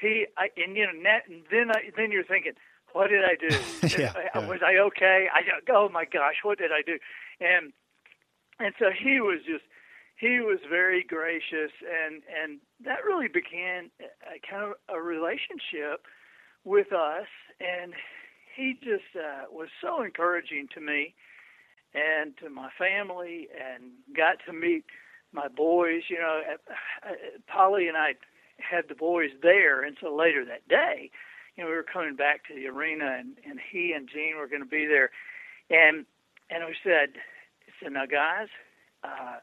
he. 0.00 0.26
I, 0.36 0.48
and 0.56 0.76
you 0.76 0.86
know, 0.86 0.92
net, 0.92 1.24
and 1.28 1.42
then 1.50 1.70
I, 1.70 1.90
then 1.96 2.12
you're 2.12 2.24
thinking, 2.24 2.52
what 2.92 3.08
did 3.08 3.24
I 3.24 3.36
do? 3.36 3.56
yeah, 3.98 4.12
yeah. 4.34 4.48
Was 4.48 4.60
I 4.64 4.76
okay? 4.76 5.28
I 5.32 5.42
oh 5.72 5.88
my 5.88 6.04
gosh, 6.04 6.36
what 6.42 6.58
did 6.58 6.72
I 6.72 6.82
do? 6.84 6.98
And 7.40 7.72
and 8.58 8.74
so 8.78 8.86
he 8.90 9.20
was 9.20 9.40
just 9.46 9.64
he 10.16 10.40
was 10.40 10.58
very 10.68 11.02
gracious 11.02 11.72
and 11.82 12.22
and 12.30 12.60
that 12.84 13.04
really 13.04 13.28
began 13.28 13.90
a, 14.00 14.38
kind 14.48 14.64
of 14.64 14.72
a 14.88 15.00
relationship 15.00 16.06
with 16.64 16.92
us 16.92 17.26
and 17.60 17.92
he 18.56 18.74
just 18.82 19.16
uh, 19.16 19.44
was 19.50 19.68
so 19.80 20.02
encouraging 20.02 20.68
to 20.74 20.80
me 20.80 21.14
and 21.94 22.36
to 22.38 22.50
my 22.50 22.70
family, 22.78 23.48
and 23.52 23.92
got 24.16 24.36
to 24.46 24.52
meet 24.52 24.84
my 25.32 25.48
boys. 25.48 26.02
You 26.08 26.18
know, 26.18 26.40
uh, 27.04 27.12
Polly 27.46 27.88
and 27.88 27.96
I 27.96 28.14
had 28.58 28.84
the 28.88 28.94
boys 28.94 29.30
there, 29.42 29.88
so 30.00 30.14
later 30.14 30.44
that 30.46 30.66
day, 30.68 31.10
you 31.56 31.64
know, 31.64 31.70
we 31.70 31.76
were 31.76 31.82
coming 31.84 32.16
back 32.16 32.46
to 32.48 32.54
the 32.54 32.66
arena, 32.68 33.16
and 33.18 33.36
and 33.48 33.60
he 33.72 33.92
and 33.92 34.08
Jean 34.12 34.36
were 34.38 34.48
going 34.48 34.62
to 34.62 34.68
be 34.68 34.86
there, 34.86 35.10
and 35.70 36.06
and 36.50 36.64
we 36.66 36.74
said, 36.84 37.10
said 37.82 37.92
now 37.92 38.06
guys, 38.06 38.48
uh, 39.04 39.38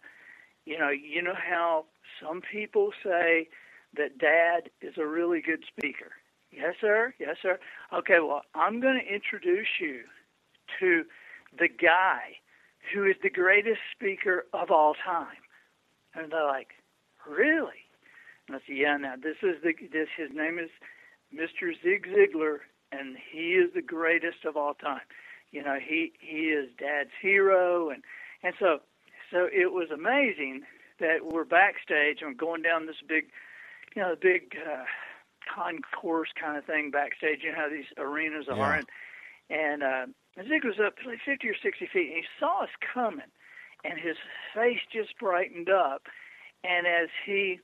you 0.66 0.78
know, 0.78 0.90
you 0.90 1.22
know 1.22 1.36
how 1.36 1.86
some 2.22 2.42
people 2.42 2.92
say 3.04 3.50
that 3.98 4.18
Dad 4.18 4.70
is 4.82 4.96
a 4.98 5.06
really 5.06 5.42
good 5.42 5.64
speaker 5.68 6.12
Yes, 6.52 6.76
sir. 6.82 7.14
Yes, 7.20 7.38
sir. 7.42 7.60
Okay, 7.94 8.20
well, 8.20 8.42
I'm 8.56 8.80
going 8.80 9.00
to 9.00 9.14
introduce 9.14 9.68
you 9.80 10.02
to 10.80 11.04
the 11.58 11.68
guy 11.68 12.38
who 12.94 13.04
is 13.06 13.16
the 13.22 13.30
greatest 13.30 13.80
speaker 13.96 14.46
of 14.54 14.72
all 14.72 14.96
time. 15.06 15.38
And 16.16 16.32
they're 16.32 16.46
like, 16.46 16.70
really? 17.28 17.86
And 18.48 18.56
I 18.56 18.60
said, 18.66 18.76
yeah, 18.76 18.98
now 18.98 19.16
this 19.16 19.38
is 19.44 19.62
the, 19.64 19.74
this, 19.92 20.08
his 20.18 20.30
name 20.34 20.58
is 20.58 20.70
Mr. 21.34 21.72
Zig 21.84 22.08
Ziglar, 22.08 22.60
and 22.92 23.16
he 23.32 23.52
is 23.54 23.72
the 23.76 23.82
greatest 23.82 24.46
of 24.46 24.58
all 24.58 24.74
time. 24.74 25.02
You 25.52 25.64
know, 25.64 25.78
he, 25.80 26.14
he 26.20 26.50
is 26.50 26.70
dad's 26.80 27.12
hero. 27.22 27.90
And, 27.90 28.04
and 28.44 28.56
so, 28.60 28.80
so 29.32 29.48
it 29.52 29.72
was 29.72 29.90
amazing 29.92 30.64
that 31.00 31.20
we're 31.24 31.46
backstage 31.46 32.20
and 32.22 32.38
going 32.38 32.62
down 32.62 32.88
this 32.88 32.96
big, 33.08 33.26
you 33.96 34.02
know, 34.02 34.12
the 34.12 34.20
big, 34.20 34.58
uh, 34.58 34.84
concourse 35.56 36.30
kind 36.40 36.58
of 36.58 36.66
thing 36.66 36.92
backstage. 36.92 37.40
You 37.44 37.52
know 37.52 37.58
how 37.58 37.70
these 37.70 37.90
arenas 37.98 38.46
yeah. 38.48 38.56
are, 38.56 38.74
and 38.76 38.88
and 39.50 39.84
uh, 39.84 40.06
Zig 40.48 40.64
was 40.64 40.80
up 40.84 40.96
like 41.06 41.20
50 41.26 41.50
or 41.50 41.56
60 41.62 41.90
feet, 41.92 42.08
and 42.14 42.18
he 42.18 42.26
saw 42.40 42.64
us 42.64 42.70
coming, 42.94 43.32
and 43.84 44.00
his 44.00 44.18
face 44.54 44.80
just 44.92 45.18
brightened 45.20 45.70
up. 45.70 46.04
And 46.64 46.86
as 46.86 47.10
he 47.26 47.60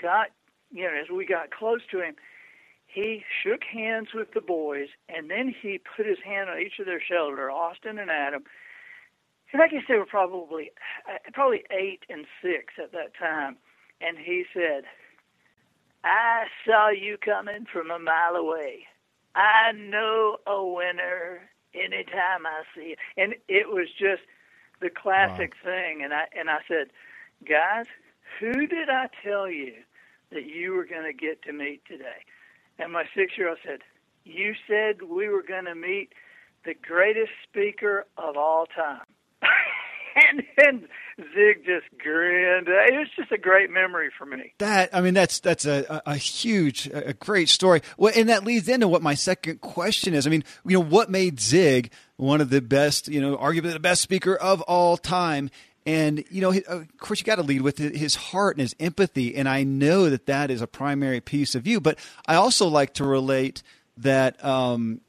got, 0.00 0.28
you 0.70 0.84
know, 0.84 0.90
as 0.90 1.10
we 1.10 1.26
got 1.26 1.50
close 1.50 1.80
to 1.90 2.00
him, 2.00 2.16
he 2.86 3.24
shook 3.42 3.62
hands 3.64 4.08
with 4.14 4.32
the 4.34 4.40
boys, 4.40 4.88
and 5.08 5.30
then 5.30 5.54
he 5.62 5.78
put 5.78 6.06
his 6.06 6.18
hand 6.24 6.50
on 6.50 6.58
each 6.58 6.78
of 6.78 6.86
their 6.86 7.00
shoulder, 7.00 7.50
Austin 7.50 7.98
and 7.98 8.10
Adam. 8.10 8.44
And 9.52 9.62
I 9.62 9.68
guess 9.68 9.82
they 9.88 9.96
were 9.96 10.06
probably 10.06 10.72
uh, 11.08 11.18
probably 11.32 11.64
eight 11.70 12.04
and 12.08 12.26
six 12.42 12.74
at 12.82 12.92
that 12.92 13.12
time. 13.18 13.56
And 14.00 14.18
he 14.18 14.44
said, 14.52 14.84
"I 16.04 16.46
saw 16.66 16.88
you 16.88 17.16
coming 17.18 17.66
from 17.66 17.90
a 17.90 17.98
mile 17.98 18.36
away. 18.36 18.86
I 19.34 19.72
know 19.72 20.38
a 20.46 20.64
winner 20.64 21.48
anytime 21.74 22.46
I 22.46 22.62
see 22.74 22.92
it." 22.92 22.98
And 23.16 23.34
it 23.48 23.68
was 23.68 23.88
just 23.92 24.22
the 24.80 24.90
classic 24.90 25.54
wow. 25.64 25.70
thing. 25.70 26.02
And 26.02 26.12
I 26.12 26.26
and 26.36 26.50
I 26.50 26.60
said, 26.68 26.90
"Guys, 27.44 27.86
who 28.38 28.66
did 28.66 28.88
I 28.88 29.08
tell 29.22 29.48
you 29.48 29.74
that 30.30 30.44
you 30.44 30.72
were 30.72 30.84
going 30.84 31.04
to 31.04 31.12
get 31.12 31.42
to 31.42 31.52
meet 31.52 31.84
today?" 31.84 32.24
And 32.78 32.92
my 32.92 33.04
six 33.14 33.36
year 33.38 33.48
old 33.48 33.58
said, 33.64 33.80
You 34.24 34.54
said 34.66 35.02
we 35.02 35.28
were 35.28 35.42
going 35.42 35.66
to 35.66 35.74
meet 35.74 36.12
the 36.64 36.74
greatest 36.74 37.32
speaker 37.42 38.06
of 38.16 38.36
all 38.36 38.66
time. 38.66 39.06
and 40.30 40.42
then 40.56 40.88
Zig 41.16 41.64
just 41.64 41.86
grinned. 41.98 42.68
It 42.68 42.98
was 42.98 43.08
just 43.16 43.32
a 43.32 43.38
great 43.38 43.70
memory 43.70 44.10
for 44.16 44.26
me. 44.26 44.54
That 44.58 44.90
I 44.94 45.00
mean, 45.00 45.14
that's 45.14 45.40
that's 45.40 45.64
a, 45.64 46.02
a 46.06 46.16
huge, 46.16 46.88
a 46.92 47.14
great 47.14 47.48
story. 47.48 47.82
Well, 47.96 48.12
and 48.16 48.28
that 48.28 48.44
leads 48.44 48.68
into 48.68 48.88
what 48.88 49.02
my 49.02 49.14
second 49.14 49.60
question 49.60 50.14
is. 50.14 50.26
I 50.26 50.30
mean, 50.30 50.44
you 50.66 50.78
know, 50.78 50.84
what 50.84 51.10
made 51.10 51.40
Zig 51.40 51.92
one 52.16 52.40
of 52.40 52.50
the 52.50 52.60
best, 52.60 53.08
you 53.08 53.20
know, 53.20 53.36
arguably 53.36 53.72
the 53.72 53.80
best 53.80 54.02
speaker 54.02 54.34
of 54.34 54.60
all 54.62 54.96
time? 54.96 55.50
And, 55.84 56.24
you 56.30 56.40
know, 56.40 56.52
of 56.52 56.96
course, 56.98 57.18
you 57.18 57.24
got 57.24 57.36
to 57.36 57.42
lead 57.42 57.62
with 57.62 57.78
his 57.78 58.14
heart 58.14 58.56
and 58.56 58.60
his 58.60 58.76
empathy. 58.78 59.34
And 59.34 59.48
I 59.48 59.64
know 59.64 60.10
that 60.10 60.26
that 60.26 60.48
is 60.48 60.62
a 60.62 60.68
primary 60.68 61.20
piece 61.20 61.56
of 61.56 61.66
you. 61.66 61.80
But 61.80 61.98
I 62.24 62.36
also 62.36 62.68
like 62.68 62.94
to 62.94 63.04
relate 63.04 63.64
that, 63.96 64.42
um, 64.44 65.00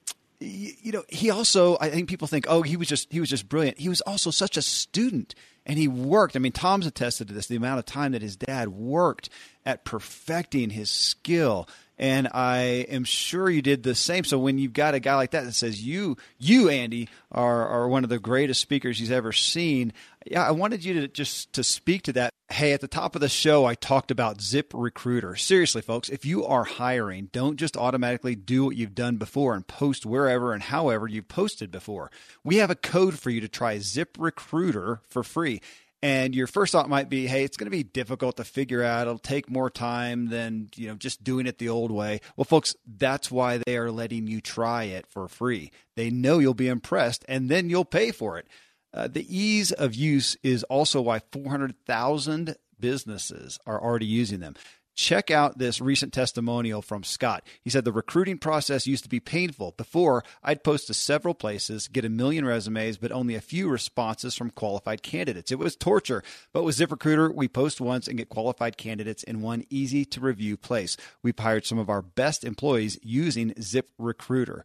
you 0.43 0.91
know, 0.91 1.03
he 1.09 1.29
also, 1.29 1.77
I 1.79 1.89
think 1.89 2.09
people 2.09 2.27
think, 2.27 2.45
oh, 2.47 2.61
he 2.61 2.77
was 2.77 2.87
just, 2.87 3.11
he 3.11 3.19
was 3.19 3.29
just 3.29 3.47
brilliant. 3.47 3.79
He 3.79 3.89
was 3.89 4.01
also 4.01 4.31
such 4.31 4.57
a 4.57 4.61
student 4.61 5.35
and 5.65 5.77
he 5.77 5.87
worked. 5.87 6.35
I 6.35 6.39
mean, 6.39 6.51
Tom's 6.51 6.85
attested 6.85 7.27
to 7.29 7.33
this, 7.33 7.47
the 7.47 7.55
amount 7.55 7.79
of 7.79 7.85
time 7.85 8.11
that 8.11 8.21
his 8.21 8.35
dad 8.35 8.69
worked 8.69 9.29
at 9.65 9.85
perfecting 9.85 10.71
his 10.71 10.89
skill 10.89 11.67
and 11.97 12.27
I 12.33 12.85
am 12.89 13.03
sure 13.03 13.49
you 13.49 13.61
did 13.61 13.83
the 13.83 13.95
same. 13.95 14.23
So 14.23 14.39
when 14.39 14.57
you've 14.57 14.73
got 14.73 14.95
a 14.95 14.99
guy 14.99 15.15
like 15.15 15.31
that 15.31 15.45
that 15.45 15.53
says 15.53 15.81
you, 15.81 16.17
you 16.39 16.69
Andy, 16.69 17.09
are 17.31 17.67
are 17.67 17.87
one 17.87 18.03
of 18.03 18.09
the 18.09 18.19
greatest 18.19 18.61
speakers 18.61 18.99
he's 18.99 19.11
ever 19.11 19.31
seen, 19.31 19.93
yeah, 20.25 20.47
I 20.47 20.51
wanted 20.51 20.83
you 20.85 21.01
to 21.01 21.07
just 21.07 21.53
to 21.53 21.63
speak 21.63 22.03
to 22.03 22.13
that. 22.13 22.31
Hey, 22.49 22.73
at 22.73 22.81
the 22.81 22.87
top 22.87 23.15
of 23.15 23.21
the 23.21 23.29
show, 23.29 23.65
I 23.65 23.73
talked 23.73 24.11
about 24.11 24.41
Zip 24.41 24.71
Recruiter. 24.73 25.35
Seriously, 25.35 25.81
folks, 25.81 26.09
if 26.09 26.25
you 26.25 26.45
are 26.45 26.63
hiring, 26.63 27.29
don't 27.31 27.57
just 27.57 27.75
automatically 27.75 28.35
do 28.35 28.65
what 28.65 28.75
you've 28.75 28.93
done 28.93 29.17
before 29.17 29.55
and 29.55 29.65
post 29.65 30.05
wherever 30.05 30.53
and 30.53 30.61
however 30.61 31.07
you've 31.07 31.27
posted 31.27 31.71
before. 31.71 32.11
We 32.43 32.57
have 32.57 32.69
a 32.69 32.75
code 32.75 33.17
for 33.17 33.31
you 33.31 33.41
to 33.41 33.47
try 33.47 33.79
Zip 33.79 34.15
Recruiter 34.19 35.01
for 35.07 35.23
free. 35.23 35.61
And 36.03 36.35
your 36.35 36.47
first 36.47 36.73
thought 36.73 36.89
might 36.89 37.07
be, 37.07 37.27
hey, 37.27 37.45
it's 37.45 37.55
going 37.55 37.67
to 37.67 37.71
be 37.71 37.81
difficult 37.81 38.35
to 38.35 38.43
figure 38.43 38.83
out. 38.83 39.07
It'll 39.07 39.17
take 39.17 39.49
more 39.49 39.69
time 39.69 40.27
than, 40.27 40.67
you 40.75 40.89
know, 40.89 40.95
just 40.95 41.23
doing 41.23 41.47
it 41.47 41.59
the 41.59 41.69
old 41.69 41.91
way. 41.91 42.19
Well, 42.35 42.43
folks, 42.43 42.75
that's 42.85 43.31
why 43.31 43.61
they 43.65 43.77
are 43.77 43.89
letting 43.89 44.27
you 44.27 44.41
try 44.41 44.83
it 44.83 45.07
for 45.07 45.29
free. 45.29 45.71
They 45.95 46.09
know 46.09 46.39
you'll 46.39 46.55
be 46.55 46.67
impressed 46.67 47.23
and 47.29 47.47
then 47.47 47.69
you'll 47.69 47.85
pay 47.85 48.11
for 48.11 48.37
it. 48.37 48.49
Uh, 48.93 49.07
the 49.07 49.25
ease 49.33 49.71
of 49.71 49.95
use 49.95 50.35
is 50.43 50.63
also 50.63 50.99
why 50.99 51.21
400,000 51.31 52.57
businesses 52.77 53.57
are 53.65 53.81
already 53.81 54.05
using 54.05 54.41
them. 54.41 54.55
Check 54.95 55.31
out 55.31 55.57
this 55.57 55.81
recent 55.81 56.13
testimonial 56.13 56.83
from 56.83 57.03
Scott. 57.03 57.43
He 57.63 57.71
said 57.71 57.83
the 57.83 57.91
recruiting 57.91 58.37
process 58.37 58.85
used 58.85 59.03
to 59.03 59.09
be 59.09 59.19
painful. 59.19 59.73
Before, 59.75 60.23
I'd 60.43 60.63
post 60.63 60.87
to 60.87 60.93
several 60.93 61.33
places, 61.33 61.87
get 61.87 62.05
a 62.05 62.09
million 62.09 62.45
resumes, 62.45 62.97
but 62.97 63.11
only 63.11 63.33
a 63.33 63.41
few 63.41 63.69
responses 63.69 64.35
from 64.35 64.51
qualified 64.51 65.01
candidates. 65.01 65.51
It 65.51 65.57
was 65.57 65.75
torture. 65.75 66.23
But 66.51 66.63
with 66.63 66.77
ZipRecruiter, 66.77 67.33
we 67.33 67.47
post 67.47 67.81
once 67.81 68.07
and 68.07 68.17
get 68.17 68.29
qualified 68.29 68.77
candidates 68.77 69.23
in 69.23 69.41
one 69.41 69.63
easy 69.71 70.05
to 70.05 70.19
review 70.19 70.57
place. 70.57 70.95
We've 71.23 71.37
hired 71.37 71.65
some 71.65 71.79
of 71.79 71.89
our 71.89 72.03
best 72.03 72.43
employees 72.43 72.99
using 73.01 73.51
ZipRecruiter. 73.55 74.61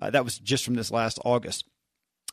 Uh, 0.00 0.10
that 0.10 0.24
was 0.24 0.38
just 0.38 0.64
from 0.64 0.74
this 0.74 0.90
last 0.90 1.20
August. 1.24 1.64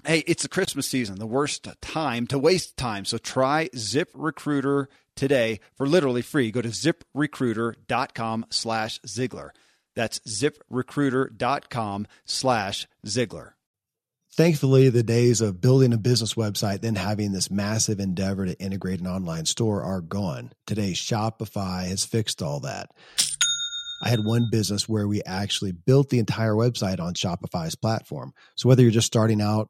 Hey, 0.03 0.23
it's 0.27 0.43
the 0.43 0.49
Christmas 0.49 0.87
season, 0.87 1.17
the 1.17 1.25
worst 1.25 1.67
time 1.81 2.27
to 2.27 2.37
waste 2.37 2.77
time. 2.77 3.05
So 3.05 3.17
try 3.17 3.69
ZipRecruiter 3.69 4.87
today 5.15 5.59
for 5.75 5.87
literally 5.87 6.21
free. 6.21 6.51
Go 6.51 6.61
to 6.61 6.69
ziprecruiter.com 6.69 8.45
slash 8.49 8.99
Ziglar. 9.01 9.49
That's 9.95 10.19
ziprecruiter.com 10.19 12.07
slash 12.25 12.87
Ziglar. 13.05 13.51
Thankfully, 14.33 14.89
the 14.89 15.03
days 15.03 15.39
of 15.39 15.61
building 15.61 15.93
a 15.93 15.97
business 15.97 16.33
website, 16.33 16.81
then 16.81 16.95
having 16.95 17.31
this 17.31 17.49
massive 17.49 18.01
endeavor 18.01 18.45
to 18.45 18.59
integrate 18.59 18.99
an 18.99 19.07
online 19.07 19.45
store 19.45 19.81
are 19.81 20.01
gone. 20.01 20.51
Today, 20.67 20.91
Shopify 20.91 21.87
has 21.87 22.03
fixed 22.03 22.41
all 22.41 22.59
that. 22.59 22.89
I 24.03 24.09
had 24.09 24.25
one 24.25 24.49
business 24.51 24.89
where 24.89 25.07
we 25.07 25.23
actually 25.23 25.71
built 25.71 26.09
the 26.09 26.19
entire 26.19 26.53
website 26.53 26.99
on 26.99 27.13
Shopify's 27.13 27.75
platform. 27.75 28.33
So 28.55 28.67
whether 28.67 28.81
you're 28.81 28.91
just 28.91 29.07
starting 29.07 29.41
out 29.41 29.69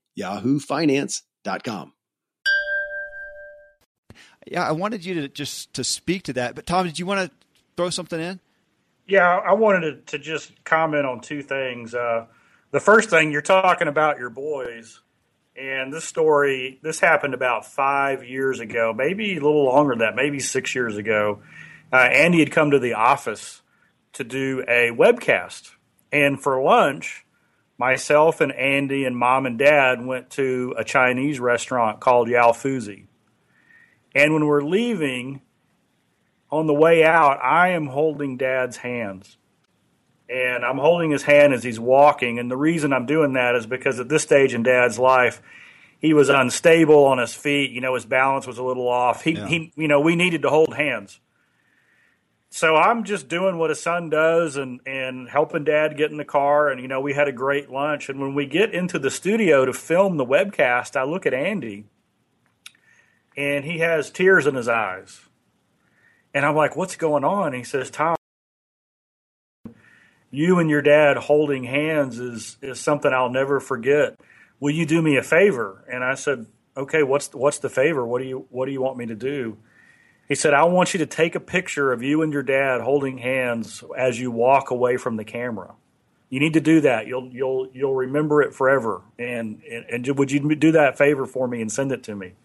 yahoofinance.com. 0.17 1.93
Yeah, 4.47 4.67
I 4.67 4.71
wanted 4.71 5.05
you 5.05 5.13
to 5.15 5.27
just 5.27 5.73
to 5.75 5.83
speak 5.83 6.23
to 6.23 6.33
that. 6.33 6.55
But 6.55 6.65
Tom, 6.65 6.85
did 6.85 6.97
you 6.97 7.05
want 7.05 7.29
to 7.29 7.35
throw 7.77 7.89
something 7.89 8.19
in? 8.19 8.39
Yeah, 9.07 9.27
I 9.27 9.53
wanted 9.53 10.07
to, 10.07 10.17
to 10.17 10.23
just 10.23 10.63
comment 10.63 11.05
on 11.05 11.21
two 11.21 11.43
things. 11.43 11.93
Uh, 11.93 12.25
the 12.71 12.79
first 12.79 13.09
thing, 13.09 13.31
you're 13.31 13.41
talking 13.41 13.87
about 13.87 14.17
your 14.17 14.29
boys. 14.29 15.01
And 15.55 15.91
this 15.91 16.05
story, 16.05 16.79
this 16.81 16.99
happened 16.99 17.33
about 17.33 17.65
five 17.65 18.23
years 18.23 18.61
ago, 18.61 18.93
maybe 18.95 19.33
a 19.33 19.41
little 19.41 19.65
longer 19.65 19.91
than 19.91 19.99
that, 19.99 20.15
maybe 20.15 20.39
six 20.39 20.73
years 20.73 20.95
ago. 20.95 21.41
Uh, 21.91 21.97
Andy 21.97 22.39
had 22.39 22.51
come 22.51 22.71
to 22.71 22.79
the 22.79 22.93
office 22.93 23.61
to 24.13 24.23
do 24.23 24.63
a 24.67 24.91
webcast. 24.91 25.71
And 26.11 26.41
for 26.41 26.61
lunch, 26.61 27.25
myself 27.81 28.41
and 28.41 28.51
Andy 28.51 29.05
and 29.05 29.17
mom 29.17 29.47
and 29.47 29.57
dad 29.57 30.05
went 30.05 30.29
to 30.29 30.75
a 30.77 30.83
Chinese 30.83 31.39
restaurant 31.39 31.99
called 31.99 32.29
Yao 32.29 32.51
Fuzi. 32.51 33.05
And 34.13 34.35
when 34.35 34.45
we're 34.45 34.61
leaving, 34.61 35.41
on 36.51 36.67
the 36.67 36.75
way 36.75 37.03
out, 37.03 37.39
I 37.41 37.69
am 37.69 37.87
holding 37.87 38.37
dad's 38.37 38.77
hands. 38.77 39.35
And 40.29 40.63
I'm 40.63 40.77
holding 40.77 41.09
his 41.09 41.23
hand 41.23 41.53
as 41.53 41.63
he's 41.63 41.79
walking. 41.79 42.37
And 42.37 42.51
the 42.51 42.55
reason 42.55 42.93
I'm 42.93 43.07
doing 43.07 43.33
that 43.33 43.55
is 43.55 43.65
because 43.65 43.99
at 43.99 44.09
this 44.09 44.21
stage 44.21 44.53
in 44.53 44.61
dad's 44.61 44.99
life, 44.99 45.41
he 45.97 46.13
was 46.13 46.29
unstable 46.29 47.05
on 47.05 47.17
his 47.17 47.33
feet. 47.33 47.71
You 47.71 47.81
know, 47.81 47.95
his 47.95 48.05
balance 48.05 48.45
was 48.45 48.59
a 48.59 48.63
little 48.63 48.87
off. 48.87 49.23
He, 49.23 49.31
yeah. 49.31 49.47
he 49.47 49.73
you 49.75 49.87
know, 49.87 50.01
we 50.01 50.15
needed 50.15 50.43
to 50.43 50.49
hold 50.49 50.75
hands 50.75 51.19
so 52.53 52.75
I'm 52.75 53.05
just 53.05 53.29
doing 53.29 53.57
what 53.57 53.71
a 53.71 53.75
son 53.75 54.09
does 54.09 54.57
and, 54.57 54.81
and 54.85 55.29
helping 55.29 55.63
dad 55.63 55.95
get 55.95 56.11
in 56.11 56.17
the 56.17 56.25
car. 56.25 56.67
And, 56.67 56.81
you 56.81 56.87
know, 56.89 56.99
we 56.99 57.13
had 57.13 57.29
a 57.29 57.31
great 57.31 57.71
lunch. 57.71 58.09
And 58.09 58.19
when 58.19 58.35
we 58.35 58.45
get 58.45 58.73
into 58.73 58.99
the 58.99 59.09
studio 59.09 59.63
to 59.63 59.71
film 59.71 60.17
the 60.17 60.25
webcast, 60.25 60.97
I 60.97 61.03
look 61.03 61.25
at 61.25 61.33
Andy 61.33 61.85
and 63.37 63.63
he 63.63 63.79
has 63.79 64.11
tears 64.11 64.47
in 64.47 64.55
his 64.55 64.67
eyes. 64.67 65.21
And 66.33 66.45
I'm 66.45 66.55
like, 66.55 66.75
what's 66.75 66.97
going 66.97 67.23
on? 67.23 67.53
he 67.53 67.63
says, 67.63 67.89
Tom, 67.89 68.17
you 70.29 70.59
and 70.59 70.69
your 70.69 70.81
dad 70.81 71.15
holding 71.15 71.63
hands 71.63 72.19
is, 72.19 72.57
is 72.61 72.81
something 72.81 73.13
I'll 73.13 73.29
never 73.29 73.61
forget. 73.61 74.19
Will 74.59 74.71
you 74.71 74.85
do 74.85 75.01
me 75.01 75.15
a 75.15 75.23
favor? 75.23 75.85
And 75.89 76.03
I 76.03 76.15
said, 76.15 76.47
okay, 76.75 77.03
what's, 77.03 77.33
what's 77.33 77.59
the 77.59 77.69
favor? 77.69 78.05
What 78.05 78.21
do 78.21 78.27
you, 78.27 78.45
what 78.49 78.65
do 78.65 78.73
you 78.73 78.81
want 78.81 78.97
me 78.97 79.05
to 79.05 79.15
do? 79.15 79.57
He 80.31 80.35
said, 80.35 80.53
I 80.53 80.63
want 80.63 80.93
you 80.93 80.99
to 80.99 81.05
take 81.05 81.35
a 81.35 81.41
picture 81.41 81.91
of 81.91 82.01
you 82.01 82.21
and 82.21 82.31
your 82.31 82.41
dad 82.41 82.79
holding 82.79 83.17
hands 83.17 83.83
as 83.97 84.17
you 84.17 84.31
walk 84.31 84.71
away 84.71 84.95
from 84.95 85.17
the 85.17 85.25
camera. 85.25 85.73
You 86.29 86.39
need 86.39 86.53
to 86.53 86.61
do 86.61 86.79
that. 86.79 87.05
You'll 87.05 87.27
you'll 87.27 87.67
you'll 87.73 87.95
remember 87.95 88.41
it 88.41 88.55
forever. 88.55 89.01
And, 89.19 89.61
and 89.69 90.07
and 90.07 90.17
would 90.17 90.31
you 90.31 90.55
do 90.55 90.71
that 90.71 90.97
favor 90.97 91.25
for 91.25 91.49
me 91.49 91.61
and 91.61 91.69
send 91.69 91.91
it 91.91 92.03
to 92.03 92.15
me? 92.15 92.35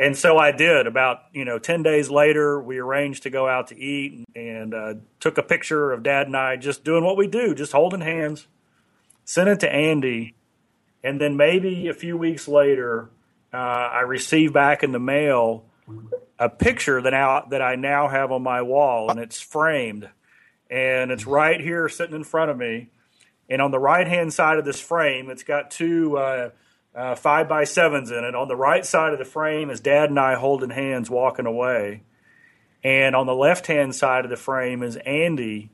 And 0.00 0.16
so 0.16 0.36
I 0.36 0.50
did. 0.50 0.88
About 0.88 1.26
you 1.32 1.44
know 1.44 1.60
ten 1.60 1.84
days 1.84 2.10
later, 2.10 2.60
we 2.60 2.78
arranged 2.78 3.22
to 3.22 3.30
go 3.30 3.46
out 3.46 3.68
to 3.68 3.78
eat 3.78 4.24
and 4.34 4.74
uh, 4.74 4.94
took 5.20 5.38
a 5.38 5.44
picture 5.44 5.92
of 5.92 6.02
Dad 6.02 6.26
and 6.26 6.36
I 6.36 6.56
just 6.56 6.82
doing 6.82 7.04
what 7.04 7.16
we 7.16 7.28
do, 7.28 7.54
just 7.54 7.70
holding 7.70 8.00
hands. 8.00 8.48
Sent 9.24 9.48
it 9.48 9.60
to 9.60 9.72
Andy, 9.72 10.34
and 11.04 11.20
then 11.20 11.36
maybe 11.36 11.86
a 11.86 11.94
few 11.94 12.16
weeks 12.16 12.48
later, 12.48 13.10
uh, 13.54 13.56
I 13.58 14.00
received 14.00 14.52
back 14.52 14.82
in 14.82 14.90
the 14.90 14.98
mail 14.98 15.66
a 16.40 16.48
picture 16.48 17.02
that 17.02 17.10
now 17.10 17.46
that 17.50 17.60
I 17.60 17.76
now 17.76 18.08
have 18.08 18.32
on 18.32 18.42
my 18.42 18.62
wall, 18.62 19.10
and 19.10 19.20
it's 19.20 19.40
framed, 19.40 20.08
and 20.70 21.10
it's 21.10 21.26
right 21.26 21.60
here 21.60 21.88
sitting 21.88 22.16
in 22.16 22.24
front 22.24 22.50
of 22.50 22.56
me. 22.56 22.88
And 23.50 23.60
on 23.60 23.72
the 23.72 23.78
right 23.78 24.08
hand 24.08 24.32
side 24.32 24.58
of 24.58 24.64
this 24.64 24.80
frame, 24.80 25.28
it's 25.28 25.42
got 25.42 25.70
two 25.70 26.16
uh, 26.16 26.50
uh, 26.94 27.14
five 27.14 27.48
by 27.48 27.64
sevens 27.64 28.10
in 28.10 28.24
it. 28.24 28.34
On 28.34 28.48
the 28.48 28.56
right 28.56 28.86
side 28.86 29.12
of 29.12 29.18
the 29.18 29.24
frame 29.24 29.68
is 29.68 29.80
Dad 29.80 30.08
and 30.08 30.18
I 30.18 30.36
holding 30.36 30.70
hands 30.70 31.10
walking 31.10 31.46
away, 31.46 32.04
and 32.82 33.14
on 33.14 33.26
the 33.26 33.34
left 33.34 33.66
hand 33.66 33.94
side 33.94 34.24
of 34.24 34.30
the 34.30 34.36
frame 34.36 34.82
is 34.82 34.96
Andy 34.96 35.70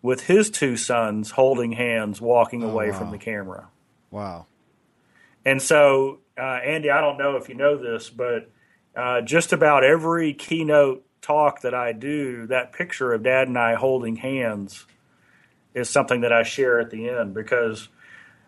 with 0.00 0.24
his 0.24 0.48
two 0.48 0.76
sons 0.76 1.32
holding 1.32 1.72
hands 1.72 2.20
walking 2.20 2.62
oh, 2.62 2.70
away 2.70 2.90
wow. 2.90 2.98
from 2.98 3.10
the 3.10 3.18
camera. 3.18 3.68
Wow. 4.12 4.46
And 5.44 5.60
so, 5.60 6.20
uh, 6.38 6.40
Andy, 6.40 6.90
I 6.90 7.00
don't 7.00 7.18
know 7.18 7.36
if 7.36 7.48
you 7.48 7.54
know 7.54 7.76
this, 7.76 8.10
but 8.10 8.50
uh, 8.96 9.20
just 9.22 9.52
about 9.52 9.84
every 9.84 10.32
keynote 10.32 11.04
talk 11.20 11.62
that 11.62 11.74
I 11.74 11.92
do, 11.92 12.46
that 12.46 12.72
picture 12.72 13.12
of 13.12 13.22
Dad 13.22 13.48
and 13.48 13.58
I 13.58 13.74
holding 13.74 14.16
hands 14.16 14.86
is 15.74 15.88
something 15.88 16.20
that 16.20 16.32
I 16.32 16.42
share 16.42 16.78
at 16.78 16.90
the 16.90 17.08
end 17.08 17.34
because 17.34 17.88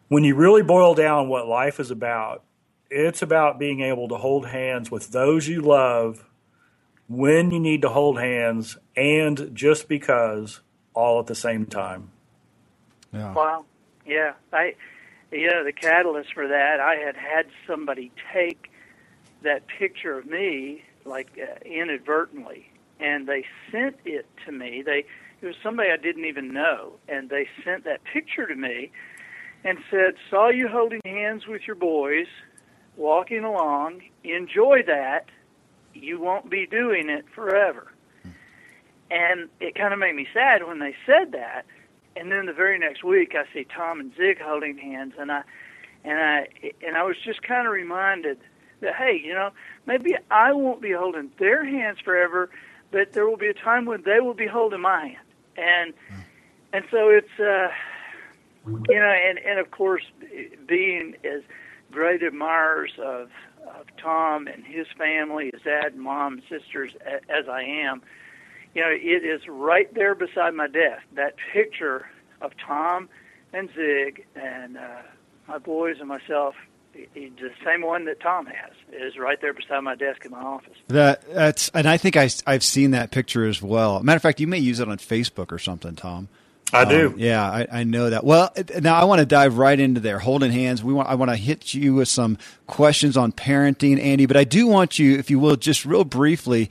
when 0.08 0.24
you 0.24 0.34
really 0.34 0.62
boil 0.62 0.94
down 0.94 1.28
what 1.28 1.48
life 1.48 1.80
is 1.80 1.90
about, 1.90 2.44
it's 2.90 3.22
about 3.22 3.58
being 3.58 3.80
able 3.80 4.08
to 4.08 4.16
hold 4.16 4.46
hands 4.46 4.90
with 4.90 5.10
those 5.10 5.48
you 5.48 5.60
love 5.60 6.24
when 7.08 7.50
you 7.50 7.58
need 7.58 7.82
to 7.82 7.88
hold 7.88 8.18
hands 8.18 8.76
and 8.96 9.50
just 9.52 9.88
because 9.88 10.60
all 10.94 11.18
at 11.18 11.26
the 11.26 11.34
same 11.34 11.66
time. 11.66 12.10
Yeah. 13.12 13.32
Wow. 13.32 13.64
Yeah. 14.04 14.34
I 14.52 14.74
yeah, 15.32 15.62
the 15.64 15.72
catalyst 15.72 16.32
for 16.32 16.46
that, 16.46 16.78
I 16.80 16.94
had 16.96 17.16
had 17.16 17.46
somebody 17.66 18.12
take 18.32 18.70
that 19.46 19.66
picture 19.66 20.18
of 20.18 20.26
me 20.26 20.82
like 21.04 21.38
uh, 21.40 21.58
inadvertently, 21.64 22.68
and 23.00 23.26
they 23.26 23.44
sent 23.70 23.96
it 24.04 24.26
to 24.44 24.52
me. 24.52 24.82
They 24.84 25.06
it 25.40 25.46
was 25.46 25.56
somebody 25.62 25.90
I 25.90 25.96
didn't 25.96 26.24
even 26.24 26.52
know, 26.52 26.94
and 27.08 27.30
they 27.30 27.48
sent 27.64 27.84
that 27.84 28.02
picture 28.04 28.46
to 28.46 28.54
me 28.54 28.90
and 29.64 29.78
said, 29.90 30.14
"Saw 30.28 30.48
you 30.48 30.68
holding 30.68 31.00
hands 31.04 31.46
with 31.46 31.62
your 31.66 31.76
boys, 31.76 32.26
walking 32.96 33.44
along. 33.44 34.02
Enjoy 34.24 34.82
that. 34.86 35.26
You 35.94 36.20
won't 36.20 36.50
be 36.50 36.66
doing 36.66 37.08
it 37.08 37.24
forever." 37.34 37.92
And 39.10 39.48
it 39.60 39.76
kind 39.76 39.94
of 39.94 40.00
made 40.00 40.16
me 40.16 40.26
sad 40.34 40.66
when 40.66 40.80
they 40.80 40.94
said 41.06 41.30
that. 41.32 41.64
And 42.16 42.32
then 42.32 42.46
the 42.46 42.52
very 42.52 42.78
next 42.78 43.04
week, 43.04 43.36
I 43.36 43.44
see 43.52 43.64
Tom 43.64 44.00
and 44.00 44.12
Zig 44.16 44.40
holding 44.40 44.76
hands, 44.76 45.14
and 45.18 45.30
I 45.30 45.42
and 46.04 46.18
I 46.18 46.48
and 46.84 46.96
I 46.96 47.04
was 47.04 47.16
just 47.24 47.42
kind 47.42 47.66
of 47.66 47.72
reminded 47.72 48.38
that 48.80 48.94
hey, 48.94 49.20
you 49.22 49.34
know, 49.34 49.50
maybe 49.86 50.14
I 50.30 50.52
won't 50.52 50.80
be 50.80 50.92
holding 50.92 51.30
their 51.38 51.64
hands 51.64 51.98
forever, 52.04 52.50
but 52.90 53.12
there 53.12 53.28
will 53.28 53.36
be 53.36 53.48
a 53.48 53.54
time 53.54 53.84
when 53.84 54.02
they 54.02 54.20
will 54.20 54.34
be 54.34 54.46
holding 54.46 54.80
my 54.80 55.08
hand, 55.08 55.26
and 55.56 55.94
and 56.72 56.84
so 56.90 57.08
it's 57.08 57.40
uh, 57.40 57.68
you 58.66 59.00
know, 59.00 59.14
and 59.28 59.38
and 59.38 59.58
of 59.58 59.70
course, 59.70 60.04
being 60.66 61.14
as 61.24 61.42
great 61.90 62.22
admirers 62.22 62.92
of 62.98 63.30
of 63.66 63.86
Tom 64.00 64.46
and 64.46 64.64
his 64.64 64.86
family, 64.96 65.50
his 65.52 65.62
dad 65.62 65.96
mom 65.96 66.40
sisters, 66.48 66.92
as 67.28 67.48
I 67.48 67.62
am, 67.62 68.02
you 68.74 68.82
know, 68.82 68.90
it 68.90 69.24
is 69.24 69.40
right 69.48 69.92
there 69.94 70.14
beside 70.14 70.54
my 70.54 70.68
desk. 70.68 71.02
That 71.14 71.34
picture 71.52 72.08
of 72.40 72.52
Tom 72.58 73.08
and 73.52 73.70
Zig 73.74 74.26
and 74.34 74.76
uh, 74.76 75.02
my 75.48 75.58
boys 75.58 75.96
and 75.98 76.08
myself. 76.08 76.54
The 77.14 77.50
same 77.64 77.82
one 77.82 78.06
that 78.06 78.20
Tom 78.20 78.46
has 78.46 78.72
is 78.92 79.18
right 79.18 79.40
there 79.40 79.52
beside 79.52 79.80
my 79.80 79.94
desk 79.94 80.24
in 80.24 80.30
my 80.30 80.40
office. 80.40 80.76
That 80.88 81.22
that's 81.32 81.68
and 81.70 81.86
I 81.86 81.96
think 81.96 82.16
I 82.16 82.30
I've 82.46 82.64
seen 82.64 82.92
that 82.92 83.10
picture 83.10 83.46
as 83.46 83.60
well. 83.62 84.02
Matter 84.02 84.16
of 84.16 84.22
fact, 84.22 84.40
you 84.40 84.46
may 84.46 84.58
use 84.58 84.80
it 84.80 84.88
on 84.88 84.96
Facebook 84.98 85.52
or 85.52 85.58
something, 85.58 85.94
Tom. 85.94 86.28
I 86.72 86.84
do. 86.84 87.08
Um, 87.08 87.14
yeah, 87.18 87.44
I, 87.44 87.66
I, 87.70 87.84
know 87.84 88.10
that. 88.10 88.24
Well, 88.24 88.52
now 88.80 88.96
I 88.96 89.04
want 89.04 89.20
to 89.20 89.26
dive 89.26 89.56
right 89.56 89.78
into 89.78 90.00
there, 90.00 90.18
holding 90.18 90.50
hands. 90.50 90.82
We 90.82 90.92
want 90.92 91.08
I 91.08 91.14
want 91.14 91.30
to 91.30 91.36
hit 91.36 91.74
you 91.74 91.94
with 91.94 92.08
some 92.08 92.38
questions 92.66 93.16
on 93.16 93.30
parenting, 93.30 94.02
Andy. 94.02 94.26
But 94.26 94.36
I 94.36 94.44
do 94.44 94.66
want 94.66 94.98
you, 94.98 95.16
if 95.16 95.30
you 95.30 95.38
will, 95.38 95.56
just 95.56 95.84
real 95.84 96.04
briefly, 96.04 96.68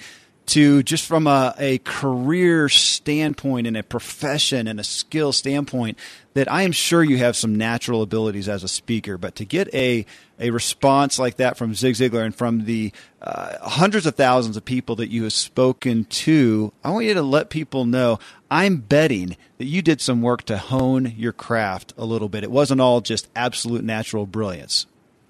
to 0.48 0.84
just 0.84 1.06
from 1.06 1.28
a, 1.28 1.54
a 1.58 1.80
career 1.80 2.70
standpoint 2.70 3.68
and 3.68 3.76
a 3.76 3.84
profession 3.84 4.68
and 4.68 4.80
a 4.80 4.84
skill 4.84 5.32
standpoint, 5.32 5.98
that 6.34 6.52
I 6.52 6.64
am 6.64 6.72
sure 6.72 7.04
you 7.04 7.18
have 7.18 7.36
some 7.36 7.56
natural 7.56 8.02
abilities 8.02 8.48
as 8.50 8.64
a 8.64 8.68
speaker. 8.68 9.18
But 9.18 9.36
to 9.36 9.46
get 9.46 9.74
a 9.74 10.06
a 10.38 10.50
response 10.50 11.18
like 11.18 11.38
that 11.38 11.58
from 11.58 11.74
Zig 11.74 11.96
Ziglar 11.96 12.26
and 12.26 12.36
from 12.36 12.66
the 12.66 12.92
uh, 13.22 13.70
hundreds 13.70 14.06
of 14.06 14.16
thousands 14.16 14.58
of 14.58 14.66
people 14.66 14.98
that 14.98 15.10
you 15.10 15.24
have 15.24 15.34
spoken 15.34 16.04
to, 16.06 16.74
I 16.84 16.92
want 16.92 17.06
you 17.06 17.14
to 17.14 17.22
let 17.22 17.50
people 17.50 17.86
know 17.86 18.20
I'm 18.52 18.78
betting 18.78 19.38
that 19.58 19.66
you 19.66 19.82
did 19.82 20.02
some 20.02 20.22
work 20.22 20.44
to 20.44 20.58
hone 20.58 21.14
your 21.18 21.32
craft 21.32 21.94
a 21.98 22.06
little 22.06 22.28
bit. 22.28 22.44
It 22.44 22.52
wasn't 22.52 22.82
all 22.82 23.00
just 23.02 23.30
absolute 23.36 23.84
natural 23.84 24.26
brilliance. 24.26 24.88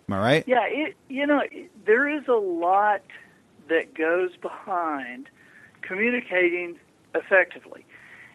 Am 0.10 0.16
I 0.16 0.20
right? 0.20 0.44
Yeah, 0.48 0.66
it, 0.68 0.96
you 1.08 1.26
know, 1.26 1.42
there 1.86 2.10
is 2.10 2.28
a 2.28 2.34
lot 2.34 3.02
that 3.70 3.94
goes 3.94 4.32
behind 4.38 5.30
communicating 5.82 6.80
effectively. 7.14 7.86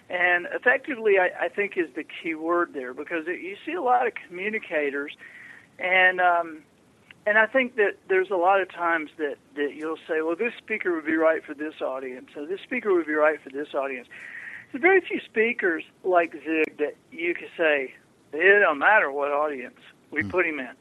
And 0.08 0.48
effectively, 0.52 1.18
I, 1.18 1.44
I 1.44 1.48
think, 1.48 1.76
is 1.76 1.88
the 1.94 2.04
key 2.04 2.34
word 2.34 2.70
there 2.74 2.92
because 2.92 3.28
it, 3.28 3.40
you 3.40 3.56
see 3.64 3.72
a 3.72 3.82
lot 3.82 4.06
of 4.08 4.12
communicators, 4.26 5.12
and 5.78 6.20
um, 6.20 6.62
and 7.26 7.38
I 7.38 7.46
think 7.46 7.76
that 7.76 7.96
there's 8.08 8.30
a 8.30 8.36
lot 8.36 8.60
of 8.60 8.68
times 8.68 9.10
that 9.18 9.36
that 9.54 9.74
you'll 9.76 9.98
say, 10.08 10.20
well, 10.22 10.34
this 10.34 10.52
speaker 10.58 10.92
would 10.96 11.06
be 11.06 11.14
right 11.14 11.44
for 11.44 11.54
this 11.54 11.80
audience, 11.80 12.30
so 12.34 12.44
this 12.44 12.60
speaker 12.60 12.92
would 12.92 13.06
be 13.06 13.14
right 13.14 13.40
for 13.40 13.50
this 13.50 13.72
audience. 13.72 14.08
There's 14.72 14.82
very 14.82 15.00
few 15.00 15.20
speakers 15.20 15.84
like 16.02 16.32
Zig 16.32 16.78
that 16.78 16.96
you 17.12 17.32
can 17.34 17.48
say 17.56 17.94
it 18.32 18.60
don't 18.60 18.78
matter 18.78 19.12
what 19.12 19.30
audience 19.30 19.78
we 20.10 20.22
mm. 20.22 20.30
put 20.30 20.44
him 20.44 20.58
in, 20.58 20.74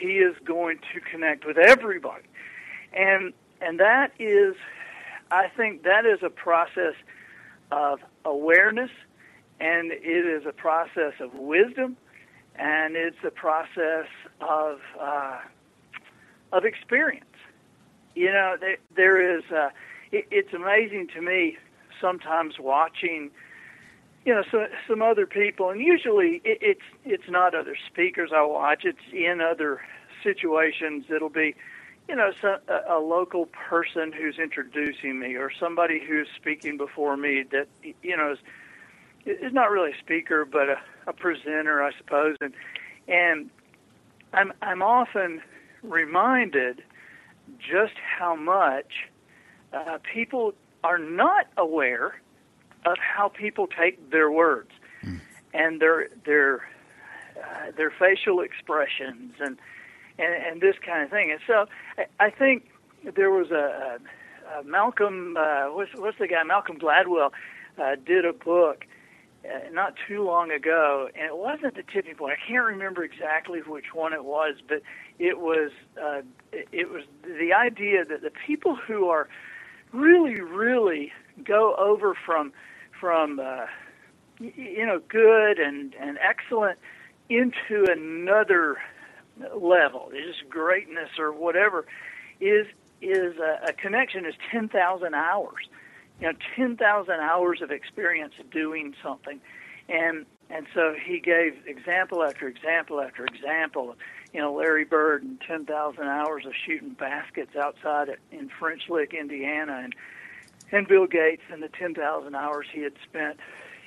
he 0.00 0.18
is 0.18 0.34
going 0.44 0.78
to 0.92 1.00
connect 1.00 1.46
with 1.46 1.56
everybody, 1.56 2.24
and 2.92 3.32
and 3.62 3.78
that 3.80 4.12
is, 4.18 4.54
I 5.30 5.48
think, 5.48 5.84
that 5.84 6.04
is 6.04 6.18
a 6.22 6.30
process 6.30 6.94
of 7.70 8.00
awareness, 8.24 8.90
and 9.60 9.92
it 9.92 10.26
is 10.26 10.44
a 10.46 10.52
process 10.52 11.14
of 11.20 11.34
wisdom, 11.34 11.96
and 12.56 12.96
it's 12.96 13.16
a 13.24 13.30
process 13.30 14.06
of 14.40 14.78
uh, 15.00 15.38
of 16.52 16.64
experience. 16.64 17.24
You 18.14 18.32
know, 18.32 18.56
there, 18.60 18.76
there 18.94 19.38
is. 19.38 19.44
Uh, 19.50 19.70
it, 20.10 20.26
it's 20.30 20.52
amazing 20.52 21.08
to 21.14 21.22
me 21.22 21.56
sometimes 22.00 22.54
watching. 22.58 23.30
You 24.24 24.34
know, 24.34 24.42
so, 24.52 24.66
some 24.88 25.02
other 25.02 25.26
people, 25.26 25.70
and 25.70 25.80
usually 25.80 26.40
it, 26.44 26.58
it's 26.60 26.86
it's 27.04 27.28
not 27.28 27.54
other 27.54 27.76
speakers 27.90 28.30
I 28.34 28.44
watch. 28.44 28.84
It's 28.84 28.98
in 29.12 29.40
other 29.40 29.80
situations. 30.22 31.06
It'll 31.14 31.28
be 31.28 31.54
you 32.08 32.16
know, 32.16 32.32
so, 32.40 32.58
a, 32.68 32.96
a 32.96 33.00
local 33.00 33.46
person 33.46 34.12
who's 34.12 34.38
introducing 34.38 35.18
me 35.18 35.36
or 35.36 35.50
somebody 35.58 36.00
who's 36.06 36.28
speaking 36.36 36.76
before 36.76 37.16
me 37.16 37.44
that, 37.52 37.68
you 38.02 38.16
know, 38.16 38.32
is, 38.32 38.38
is 39.24 39.52
not 39.52 39.70
really 39.70 39.92
a 39.92 39.98
speaker, 39.98 40.44
but 40.44 40.68
a, 40.68 40.76
a 41.06 41.12
presenter, 41.12 41.82
I 41.82 41.92
suppose. 41.96 42.36
And, 42.40 42.54
and 43.08 43.50
I'm, 44.32 44.52
I'm 44.62 44.82
often 44.82 45.42
reminded 45.82 46.82
just 47.58 47.94
how 48.18 48.36
much 48.36 49.08
uh, 49.72 49.98
people 50.12 50.54
are 50.84 50.98
not 50.98 51.46
aware 51.56 52.20
of 52.84 52.96
how 52.98 53.28
people 53.28 53.66
take 53.66 54.10
their 54.10 54.30
words 54.30 54.70
mm. 55.04 55.20
and 55.54 55.80
their 55.80 56.08
their 56.24 56.68
uh, 57.36 57.70
their 57.76 57.90
facial 57.90 58.40
expressions 58.40 59.34
and 59.38 59.58
and, 60.22 60.46
and 60.46 60.60
this 60.60 60.76
kind 60.84 61.02
of 61.02 61.10
thing. 61.10 61.30
And 61.30 61.40
so 61.46 61.66
I, 62.20 62.30
think 62.30 62.68
there 63.14 63.30
was 63.30 63.50
a, 63.50 63.98
a 64.58 64.64
Malcolm, 64.64 65.36
uh, 65.36 65.66
what's, 65.66 65.90
what's 65.94 66.18
the 66.18 66.28
guy? 66.28 66.42
Malcolm 66.44 66.78
Gladwell 66.78 67.30
uh, 67.78 67.96
did 68.04 68.24
a 68.24 68.32
book 68.32 68.86
uh, 69.44 69.70
not 69.72 69.94
too 70.06 70.22
long 70.22 70.52
ago, 70.52 71.08
and 71.14 71.26
it 71.26 71.36
wasn't 71.36 71.74
the 71.74 71.82
tipping 71.82 72.14
point. 72.14 72.34
I 72.40 72.48
can't 72.48 72.64
remember 72.64 73.02
exactly 73.02 73.60
which 73.60 73.86
one 73.92 74.12
it 74.12 74.24
was, 74.24 74.56
but 74.68 74.82
it 75.18 75.40
was 75.40 75.72
uh, 76.00 76.22
it 76.52 76.90
was 76.90 77.02
the 77.24 77.52
idea 77.52 78.04
that 78.04 78.22
the 78.22 78.30
people 78.46 78.76
who 78.76 79.08
are 79.08 79.28
really, 79.92 80.40
really 80.40 81.12
go 81.44 81.74
over 81.76 82.14
from 82.14 82.52
from 83.00 83.40
uh, 83.40 83.66
you 84.38 84.86
know 84.86 85.00
good 85.08 85.58
and 85.58 85.94
and 86.00 86.18
excellent 86.18 86.78
into 87.28 87.86
another 87.90 88.76
level, 89.54 90.10
just 90.12 90.48
greatness 90.48 91.10
or 91.18 91.32
whatever, 91.32 91.86
is 92.40 92.66
is 93.00 93.36
a, 93.38 93.68
a 93.68 93.72
connection 93.72 94.24
is 94.26 94.34
ten 94.50 94.68
thousand 94.68 95.14
hours. 95.14 95.68
You 96.20 96.28
know, 96.28 96.38
ten 96.56 96.76
thousand 96.76 97.20
hours 97.20 97.60
of 97.62 97.70
experience 97.70 98.34
doing 98.50 98.94
something, 99.02 99.40
and 99.88 100.26
and 100.50 100.66
so 100.74 100.94
he 101.02 101.18
gave 101.18 101.56
example 101.66 102.22
after 102.22 102.46
example 102.46 103.00
after 103.00 103.24
example. 103.24 103.96
You 104.32 104.40
know, 104.40 104.54
Larry 104.54 104.84
Bird 104.84 105.22
and 105.22 105.40
ten 105.40 105.66
thousand 105.66 106.04
hours 106.04 106.46
of 106.46 106.52
shooting 106.66 106.90
baskets 106.90 107.56
outside 107.56 108.08
in 108.30 108.48
French 108.48 108.88
Lick, 108.88 109.14
Indiana, 109.14 109.80
and 109.82 109.94
and 110.70 110.86
Bill 110.86 111.06
Gates 111.06 111.42
and 111.50 111.62
the 111.62 111.68
ten 111.68 111.94
thousand 111.94 112.34
hours 112.34 112.66
he 112.72 112.82
had 112.82 112.94
spent, 113.02 113.38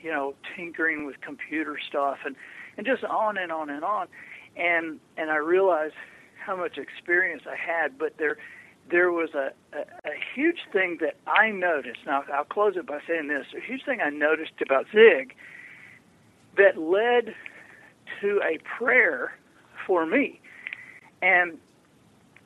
you 0.03 0.11
know, 0.11 0.35
tinkering 0.55 1.05
with 1.05 1.21
computer 1.21 1.77
stuff 1.87 2.19
and 2.25 2.35
and 2.77 2.85
just 2.85 3.03
on 3.03 3.37
and 3.37 3.51
on 3.51 3.69
and 3.69 3.83
on 3.83 4.07
and 4.55 4.99
and 5.17 5.31
I 5.31 5.37
realized 5.37 5.95
how 6.45 6.55
much 6.55 6.77
experience 6.77 7.43
I 7.49 7.55
had. 7.55 7.97
But 7.97 8.17
there 8.17 8.37
there 8.89 9.11
was 9.11 9.29
a, 9.33 9.51
a, 9.73 9.81
a 10.05 10.13
huge 10.35 10.59
thing 10.71 10.97
that 11.01 11.15
I 11.27 11.51
noticed. 11.51 11.99
Now 12.05 12.23
I'll 12.33 12.45
close 12.45 12.75
it 12.77 12.85
by 12.85 12.99
saying 13.07 13.27
this: 13.27 13.45
a 13.55 13.61
huge 13.61 13.83
thing 13.85 13.99
I 14.01 14.09
noticed 14.09 14.61
about 14.61 14.85
Zig 14.93 15.35
that 16.57 16.77
led 16.77 17.35
to 18.21 18.41
a 18.43 18.59
prayer 18.77 19.33
for 19.85 20.05
me, 20.05 20.39
and 21.21 21.57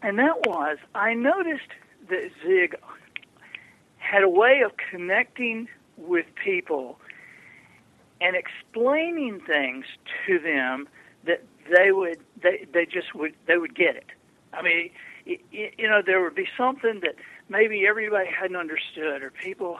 and 0.02 0.18
that 0.20 0.48
was 0.48 0.78
I 0.96 1.14
noticed 1.14 1.70
that 2.10 2.30
Zig 2.46 2.76
had 3.98 4.24
a 4.24 4.30
way 4.30 4.62
of 4.66 4.72
connecting 4.90 5.68
with 5.98 6.26
people 6.44 6.98
and 8.22 8.36
explaining 8.36 9.40
things 9.46 9.86
to 10.26 10.40
them 10.40 10.88
that 11.26 11.44
they 11.76 11.92
would 11.92 12.20
they 12.42 12.66
they 12.72 12.86
just 12.86 13.14
would 13.16 13.34
they 13.48 13.58
would 13.58 13.76
get 13.76 13.96
it. 13.96 14.08
I 14.54 14.62
mean, 14.62 14.90
you 15.26 15.88
know, 15.88 16.02
there 16.06 16.22
would 16.22 16.36
be 16.36 16.48
something 16.58 17.02
that 17.02 17.16
maybe 17.50 17.86
everybody 17.88 18.28
hadn't 18.30 18.56
understood 18.56 19.22
or 19.22 19.32
people 19.32 19.80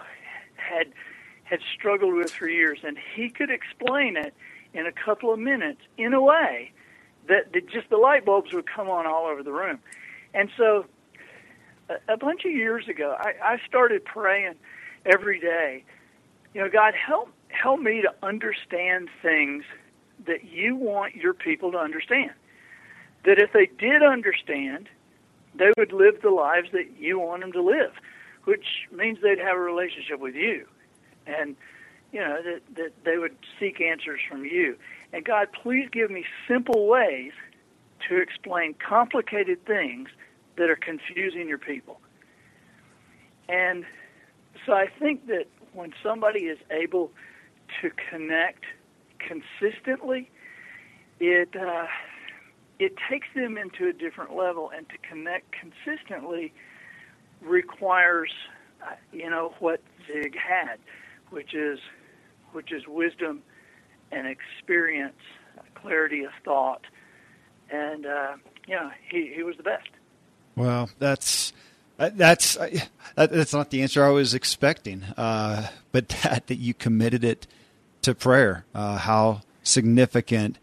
had 0.56 0.88
had 1.44 1.60
struggled 1.76 2.14
with 2.14 2.32
for 2.32 2.48
years, 2.48 2.80
and 2.84 2.98
he 3.16 3.30
could 3.30 3.50
explain 3.50 4.16
it 4.16 4.34
in 4.74 4.86
a 4.86 4.92
couple 4.92 5.34
of 5.34 5.40
minutes 5.40 5.82
in 5.98 6.14
a 6.14 6.22
way 6.22 6.72
that, 7.28 7.52
that 7.54 7.68
just 7.70 7.90
the 7.90 7.98
light 7.98 8.24
bulbs 8.24 8.54
would 8.54 8.68
come 8.68 8.88
on 8.88 9.08
all 9.08 9.26
over 9.26 9.42
the 9.42 9.52
room. 9.52 9.80
And 10.34 10.50
so, 10.56 10.86
a, 11.90 12.14
a 12.14 12.18
bunch 12.18 12.46
of 12.46 12.52
years 12.52 12.88
ago, 12.88 13.16
I, 13.18 13.34
I 13.44 13.58
started 13.68 14.06
praying 14.06 14.56
every 15.06 15.40
day. 15.40 15.84
You 16.54 16.62
know, 16.62 16.70
God 16.70 16.94
help 16.94 17.30
help 17.50 17.80
me 17.80 18.02
to 18.02 18.14
understand 18.22 19.10
things 19.24 19.64
that 20.26 20.44
you 20.44 20.76
want 20.76 21.16
your 21.16 21.34
people 21.34 21.72
to 21.72 21.78
understand. 21.78 22.32
That 23.26 23.40
if 23.40 23.52
they 23.54 23.66
did 23.66 24.04
understand, 24.04 24.90
they 25.56 25.72
would 25.78 25.92
live 25.92 26.22
the 26.22 26.30
lives 26.30 26.70
that 26.72 26.98
you 26.98 27.20
want 27.20 27.42
them 27.42 27.52
to 27.54 27.62
live, 27.62 27.94
which 28.46 28.66
means 28.92 29.20
they'd 29.22 29.40
have 29.40 29.58
a 29.58 29.62
relationship 29.62 30.20
with 30.20 30.36
you. 30.36 30.66
And, 31.28 31.56
you 32.12 32.20
know, 32.20 32.42
that, 32.44 32.62
that 32.76 32.92
they 33.04 33.18
would 33.18 33.36
seek 33.60 33.82
answers 33.82 34.20
from 34.28 34.46
you. 34.46 34.78
And 35.12 35.26
God, 35.26 35.50
please 35.52 35.90
give 35.92 36.12
me 36.12 36.26
simple 36.48 36.88
ways 36.88 37.34
to 38.08 38.18
explain 38.22 38.76
complicated 38.76 39.66
things 39.66 40.10
that 40.58 40.70
are 40.70 40.76
confusing 40.76 41.48
your 41.48 41.58
people. 41.58 42.00
And 43.48 43.86
so 44.66 44.74
I 44.74 44.88
think 44.88 45.28
that 45.28 45.46
when 45.74 45.94
somebody 46.04 46.42
is 46.42 46.60
able 46.72 47.12
to 47.82 47.92
connect 48.10 48.66
consistently, 49.20 50.30
it 51.20 51.56
uh, 51.56 51.88
it 52.80 52.94
takes 53.10 53.28
them 53.36 53.58
into 53.58 53.88
a 53.88 53.94
different 53.94 54.36
level, 54.36 54.72
and 54.76 54.88
to 54.90 54.98
connect 55.08 55.54
consistently 55.54 56.54
requires, 57.42 58.32
uh, 58.84 58.96
you 59.12 59.30
know, 59.30 59.54
what 59.60 59.82
Zig 60.08 60.36
had, 60.36 60.80
which 61.30 61.54
is 61.54 61.80
which 62.52 62.72
is 62.72 62.88
wisdom 62.88 63.42
and 64.12 64.28
experience 64.28 65.22
clarity 65.76 66.24
of 66.24 66.32
thought, 66.44 66.86
and 67.70 68.06
uh, 68.06 68.36
you 68.68 68.76
know, 68.76 68.90
he 69.10 69.32
he 69.36 69.44
was 69.44 69.58
the 69.58 69.64
best. 69.64 69.90
Well, 70.56 70.90
that's 71.00 71.54
that's 71.98 72.58
that's 73.16 73.54
not 73.54 73.70
the 73.70 73.82
answer 73.82 74.04
I 74.04 74.10
was 74.10 74.34
expecting. 74.34 75.04
Uh, 75.18 75.68
but 75.92 76.10
that 76.24 76.48
that 76.48 76.58
you 76.58 76.74
committed 76.74 77.24
it 77.24 77.48
to 78.02 78.16
prayer, 78.16 78.66
uh, 78.74 78.98
how 78.98 79.42
significant 79.64 80.58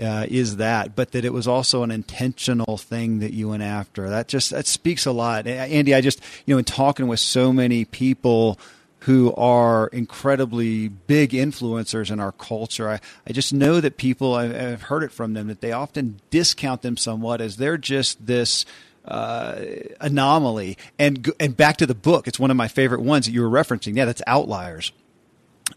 uh, 0.00 0.26
is 0.28 0.56
that? 0.56 0.96
But 0.96 1.12
that 1.12 1.24
it 1.24 1.32
was 1.32 1.46
also 1.46 1.82
an 1.82 1.90
intentional 1.90 2.76
thing 2.76 3.20
that 3.20 3.32
you 3.32 3.48
went 3.48 3.62
after. 3.62 4.08
That 4.08 4.28
just 4.28 4.50
that 4.50 4.66
speaks 4.66 5.06
a 5.06 5.12
lot, 5.12 5.46
Andy. 5.46 5.94
I 5.94 6.00
just 6.00 6.20
you 6.46 6.54
know 6.54 6.58
in 6.58 6.64
talking 6.64 7.08
with 7.08 7.20
so 7.20 7.52
many 7.52 7.84
people 7.84 8.58
who 9.00 9.32
are 9.34 9.86
incredibly 9.88 10.88
big 10.88 11.30
influencers 11.30 12.10
in 12.10 12.20
our 12.20 12.32
culture. 12.32 12.90
I, 12.90 13.00
I 13.26 13.32
just 13.32 13.52
know 13.52 13.80
that 13.80 13.96
people, 13.96 14.34
I, 14.34 14.48
have 14.48 14.82
heard 14.82 15.02
it 15.02 15.10
from 15.10 15.32
them, 15.32 15.46
that 15.48 15.62
they 15.62 15.72
often 15.72 16.20
discount 16.28 16.82
them 16.82 16.98
somewhat 16.98 17.40
as 17.40 17.56
they're 17.56 17.78
just 17.78 18.26
this 18.26 18.66
uh, 19.06 19.60
anomaly. 20.00 20.76
And 20.98 21.32
and 21.40 21.56
back 21.56 21.78
to 21.78 21.86
the 21.86 21.94
book, 21.94 22.28
it's 22.28 22.38
one 22.38 22.50
of 22.50 22.56
my 22.56 22.68
favorite 22.68 23.00
ones 23.00 23.26
that 23.26 23.32
you 23.32 23.42
were 23.42 23.48
referencing. 23.48 23.96
Yeah, 23.96 24.04
that's 24.04 24.22
Outliers. 24.26 24.92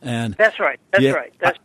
And 0.02 0.34
that's 0.36 0.60
right. 0.60 0.80
That's 0.92 1.04
yeah, 1.04 1.12
right. 1.12 1.34
That's 1.40 1.60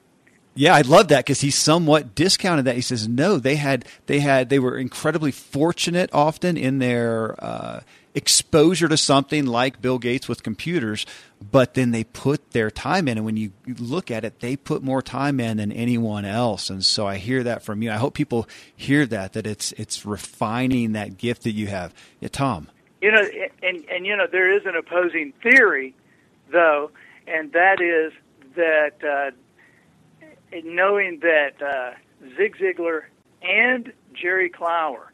yeah, 0.59 0.75
I 0.75 0.81
love 0.81 1.09
that 1.09 1.25
because 1.25 1.41
he 1.41 1.53
somewhat 1.53 2.17
discounted 2.17 2.65
that. 2.65 2.75
He 2.75 2.81
says 2.81 3.07
no, 3.07 3.39
they 3.39 3.55
had 3.55 3.85
they 4.07 4.19
had 4.19 4.49
they 4.49 4.59
were 4.59 4.77
incredibly 4.77 5.31
fortunate 5.31 6.11
often 6.13 6.57
in 6.57 6.81
their 6.81 7.37
uh, 7.39 7.81
exposure 8.13 8.89
to 8.89 8.97
something 8.97 9.47
like 9.47 9.81
Bill 9.81 10.01
Gates 10.01 10.27
with 10.27 10.43
computers, 10.43 11.07
but 11.53 11.75
then 11.75 11.93
they 11.93 12.03
put 12.03 12.51
their 12.51 12.73
time 12.73 13.07
in, 13.07 13.19
and 13.19 13.25
when 13.25 13.37
you 13.37 13.53
look 13.79 14.11
at 14.11 14.25
it, 14.25 14.41
they 14.41 14.57
put 14.57 14.83
more 14.83 15.01
time 15.01 15.39
in 15.39 15.59
than 15.59 15.71
anyone 15.71 16.25
else. 16.25 16.71
And 16.71 16.85
so 16.85 17.07
I 17.07 17.19
hear 17.19 17.45
that 17.45 17.63
from 17.63 17.81
you. 17.81 17.93
I 17.93 17.97
hope 17.97 18.15
people 18.15 18.49
hear 18.75 19.07
that 19.07 19.35
that 19.35 19.47
it's 19.47 19.71
it's 19.73 20.05
refining 20.05 20.91
that 20.93 21.19
gift 21.19 21.45
that 21.45 21.53
you 21.53 21.69
have. 21.69 21.95
Yeah, 22.19 22.31
Tom. 22.33 22.67
You 23.01 23.13
know, 23.13 23.23
and 23.63 23.85
and 23.89 24.05
you 24.05 24.17
know 24.17 24.27
there 24.27 24.51
is 24.57 24.67
an 24.67 24.75
opposing 24.75 25.35
theory, 25.41 25.95
though, 26.51 26.91
and 27.29 27.53
that 27.53 27.81
is 27.81 28.13
that. 28.57 29.05
Uh, 29.05 29.31
knowing 30.65 31.21
that 31.21 31.63
uh, 31.63 31.93
Zig 32.37 32.57
Ziglar 32.57 33.03
and 33.43 33.93
Jerry 34.13 34.51
Clower 34.51 35.13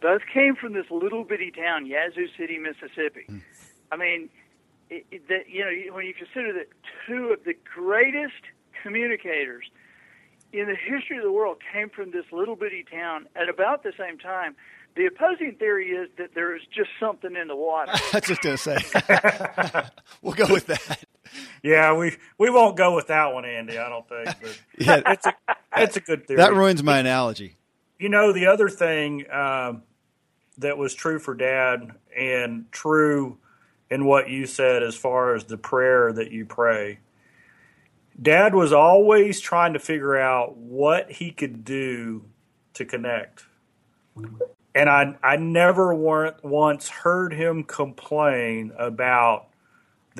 both 0.00 0.22
came 0.32 0.56
from 0.56 0.72
this 0.72 0.86
little 0.90 1.24
bitty 1.24 1.50
town, 1.50 1.86
Yazoo 1.86 2.26
City, 2.38 2.58
Mississippi. 2.58 3.26
Mm. 3.28 3.42
I 3.92 3.96
mean, 3.96 4.30
it, 4.88 5.06
it, 5.10 5.28
that 5.28 5.48
you 5.48 5.64
know 5.64 5.94
when 5.94 6.06
you 6.06 6.14
consider 6.14 6.52
that 6.54 6.68
two 7.06 7.28
of 7.32 7.44
the 7.44 7.54
greatest 7.74 8.42
communicators 8.82 9.64
in 10.52 10.66
the 10.66 10.74
history 10.74 11.18
of 11.18 11.22
the 11.22 11.32
world 11.32 11.58
came 11.72 11.90
from 11.90 12.10
this 12.10 12.24
little 12.32 12.56
bitty 12.56 12.84
town 12.90 13.26
at 13.36 13.48
about 13.48 13.82
the 13.82 13.92
same 13.98 14.18
time. 14.18 14.56
The 14.96 15.06
opposing 15.06 15.54
theory 15.56 15.90
is 15.90 16.08
that 16.18 16.34
there 16.34 16.56
is 16.56 16.62
just 16.74 16.90
something 16.98 17.36
in 17.36 17.46
the 17.46 17.54
water. 17.54 17.92
I 17.94 18.10
was 18.14 18.24
just 18.24 18.42
going 18.42 18.56
to 18.56 18.62
say. 18.62 19.84
we'll 20.22 20.34
go 20.34 20.52
with 20.52 20.66
that. 20.66 21.04
Yeah, 21.62 21.94
we 21.94 22.16
we 22.38 22.50
won't 22.50 22.76
go 22.76 22.94
with 22.94 23.08
that 23.08 23.32
one, 23.32 23.44
Andy. 23.44 23.78
I 23.78 23.88
don't 23.88 24.08
think. 24.08 24.36
But 24.40 24.58
yeah, 24.78 25.00
it's 25.06 25.26
a 25.26 25.34
it's 25.76 25.96
a 25.96 26.00
good 26.00 26.26
theory. 26.26 26.38
That 26.38 26.54
ruins 26.54 26.82
my 26.82 26.98
analogy. 26.98 27.56
You 27.98 28.08
know, 28.08 28.32
the 28.32 28.46
other 28.46 28.68
thing 28.68 29.30
um, 29.30 29.82
that 30.58 30.78
was 30.78 30.94
true 30.94 31.18
for 31.18 31.34
Dad 31.34 31.92
and 32.16 32.70
true 32.72 33.38
in 33.90 34.04
what 34.06 34.30
you 34.30 34.46
said 34.46 34.82
as 34.82 34.94
far 34.94 35.34
as 35.34 35.44
the 35.44 35.58
prayer 35.58 36.12
that 36.12 36.30
you 36.30 36.46
pray. 36.46 37.00
Dad 38.20 38.54
was 38.54 38.72
always 38.72 39.40
trying 39.40 39.72
to 39.72 39.78
figure 39.78 40.16
out 40.16 40.56
what 40.56 41.10
he 41.10 41.30
could 41.30 41.64
do 41.64 42.24
to 42.74 42.84
connect. 42.84 43.44
And 44.74 44.88
I 44.88 45.16
I 45.22 45.36
never 45.36 45.94
once 45.94 46.88
heard 46.88 47.34
him 47.34 47.64
complain 47.64 48.72
about 48.78 49.49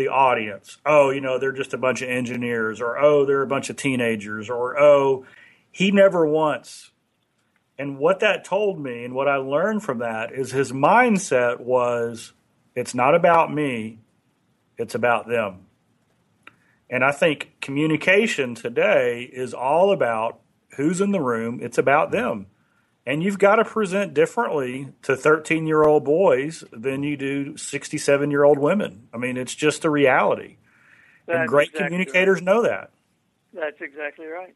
the 0.01 0.09
audience. 0.09 0.79
Oh, 0.85 1.11
you 1.11 1.21
know, 1.21 1.39
they're 1.39 1.53
just 1.53 1.75
a 1.75 1.79
bunch 1.79 2.01
of 2.01 2.09
engineers, 2.09 2.81
or 2.81 2.99
oh, 2.99 3.27
they're 3.27 3.43
a 3.43 3.47
bunch 3.47 3.69
of 3.71 3.77
teenagers, 3.77 4.49
or 4.49 4.81
oh, 4.81 5.27
he 5.71 5.91
never 5.91 6.27
once. 6.27 6.91
And 7.79 7.99
what 7.99 8.21
that 8.21 8.45
told 8.45 8.81
me, 8.81 9.05
and 9.05 9.15
what 9.15 9.29
I 9.29 9.37
learned 9.37 9.83
from 9.83 9.99
that, 9.99 10.33
is 10.33 10.51
his 10.53 10.73
mindset 10.73 11.61
was 11.61 12.33
it's 12.75 12.95
not 12.95 13.15
about 13.15 13.53
me, 13.53 13.99
it's 14.79 14.95
about 14.95 15.29
them. 15.29 15.67
And 16.89 17.05
I 17.05 17.13
think 17.13 17.53
communication 17.61 18.55
today 18.55 19.31
is 19.33 19.55
all 19.55 19.93
about 19.93 20.41
who's 20.77 21.01
in 21.01 21.13
the 21.13 21.21
room, 21.21 21.61
it's 21.63 21.79
about 21.79 22.11
them. 22.11 22.47
And 23.11 23.25
you've 23.25 23.41
got 23.41 23.57
to 23.57 23.65
present 23.65 24.15
differently 24.15 24.93
to 25.03 25.17
13 25.17 25.67
year 25.67 25.83
old 25.83 26.05
boys 26.05 26.63
than 26.71 27.03
you 27.03 27.17
do 27.17 27.57
67 27.57 28.31
year 28.31 28.45
old 28.45 28.57
women. 28.57 29.09
I 29.13 29.17
mean, 29.17 29.37
it's 29.37 29.53
just 29.53 29.85
a 29.85 29.91
reality. 29.91 30.59
That's 31.27 31.41
and 31.41 31.49
great 31.49 31.71
exactly 31.71 31.87
communicators 31.87 32.37
right. 32.37 32.45
know 32.45 32.63
that. 32.63 32.93
That's 33.53 33.81
exactly 33.81 34.27
right. 34.27 34.55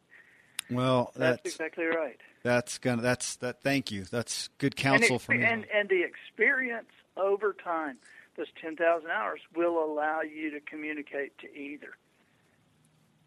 Well, 0.71 1.11
that's, 1.17 1.43
that's, 1.43 1.57
exactly 1.57 1.87
right. 1.87 2.21
That's 2.45 2.79
gonna. 2.79 3.03
That's 3.03 3.35
that. 3.37 3.61
Thank 3.61 3.91
you. 3.91 4.05
That's 4.05 4.49
good 4.59 4.77
counsel 4.77 5.19
from 5.19 5.41
you. 5.41 5.47
And 5.47 5.67
and 5.75 5.89
the 5.89 6.05
experience 6.05 6.93
over 7.17 7.55
time, 7.55 7.97
those 8.37 8.47
ten 8.63 8.77
thousand 8.77 9.11
hours, 9.11 9.41
will 9.57 9.83
allow 9.85 10.21
you 10.21 10.53
to 10.53 10.61
communicate 10.61 11.37
to 11.39 11.53
either. 11.59 11.97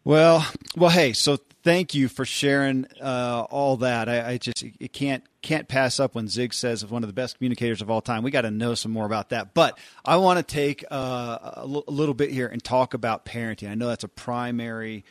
Well, 0.08 0.46
well, 0.74 0.88
hey. 0.88 1.12
So 1.12 1.36
thank 1.62 1.94
you 1.94 2.08
for 2.08 2.24
sharing 2.24 2.86
uh, 2.98 3.44
all 3.50 3.76
that. 3.76 4.08
I, 4.08 4.26
I 4.26 4.38
just 4.38 4.64
it 4.80 4.90
can't 4.94 5.22
can't 5.42 5.68
pass 5.68 6.00
up 6.00 6.14
when 6.14 6.28
Zig 6.28 6.54
says 6.54 6.82
of 6.82 6.90
one 6.90 7.02
of 7.02 7.10
the 7.10 7.12
best 7.12 7.36
communicators 7.36 7.82
of 7.82 7.90
all 7.90 8.00
time. 8.00 8.22
We 8.22 8.30
got 8.30 8.40
to 8.40 8.50
know 8.50 8.74
some 8.74 8.90
more 8.90 9.04
about 9.04 9.28
that. 9.28 9.52
But 9.52 9.78
I 10.06 10.16
want 10.16 10.38
to 10.38 10.42
take 10.42 10.82
uh, 10.90 11.62
little 11.62 12.14
bit 12.14 12.30
here 12.30 12.46
and 12.46 12.64
talk 12.64 12.94
about 12.94 13.26
parenting. 13.26 13.68
I 13.68 13.74
know 13.74 13.88
that's 13.88 14.02
a 14.02 14.08
primary. 14.08 15.04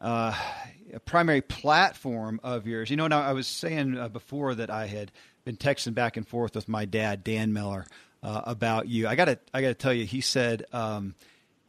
Uh, 0.00 0.36
a 0.92 0.98
primary 0.98 1.40
platform 1.40 2.40
of 2.42 2.66
yours. 2.66 2.90
You 2.90 2.96
know, 2.96 3.06
now 3.06 3.22
I 3.22 3.34
was 3.34 3.46
saying 3.46 3.96
uh, 3.96 4.08
before 4.08 4.56
that 4.56 4.70
I 4.70 4.86
had 4.88 5.12
been 5.44 5.56
texting 5.56 5.94
back 5.94 6.16
and 6.16 6.26
forth 6.26 6.56
with 6.56 6.68
my 6.68 6.84
dad, 6.84 7.22
Dan 7.22 7.52
Miller, 7.52 7.86
uh, 8.24 8.40
about 8.44 8.88
you. 8.88 9.06
I 9.06 9.14
got 9.14 9.26
to, 9.26 9.38
I 9.54 9.62
got 9.62 9.68
to 9.68 9.74
tell 9.74 9.92
you, 9.92 10.04
he 10.04 10.20
said, 10.20 10.64
um, 10.72 11.14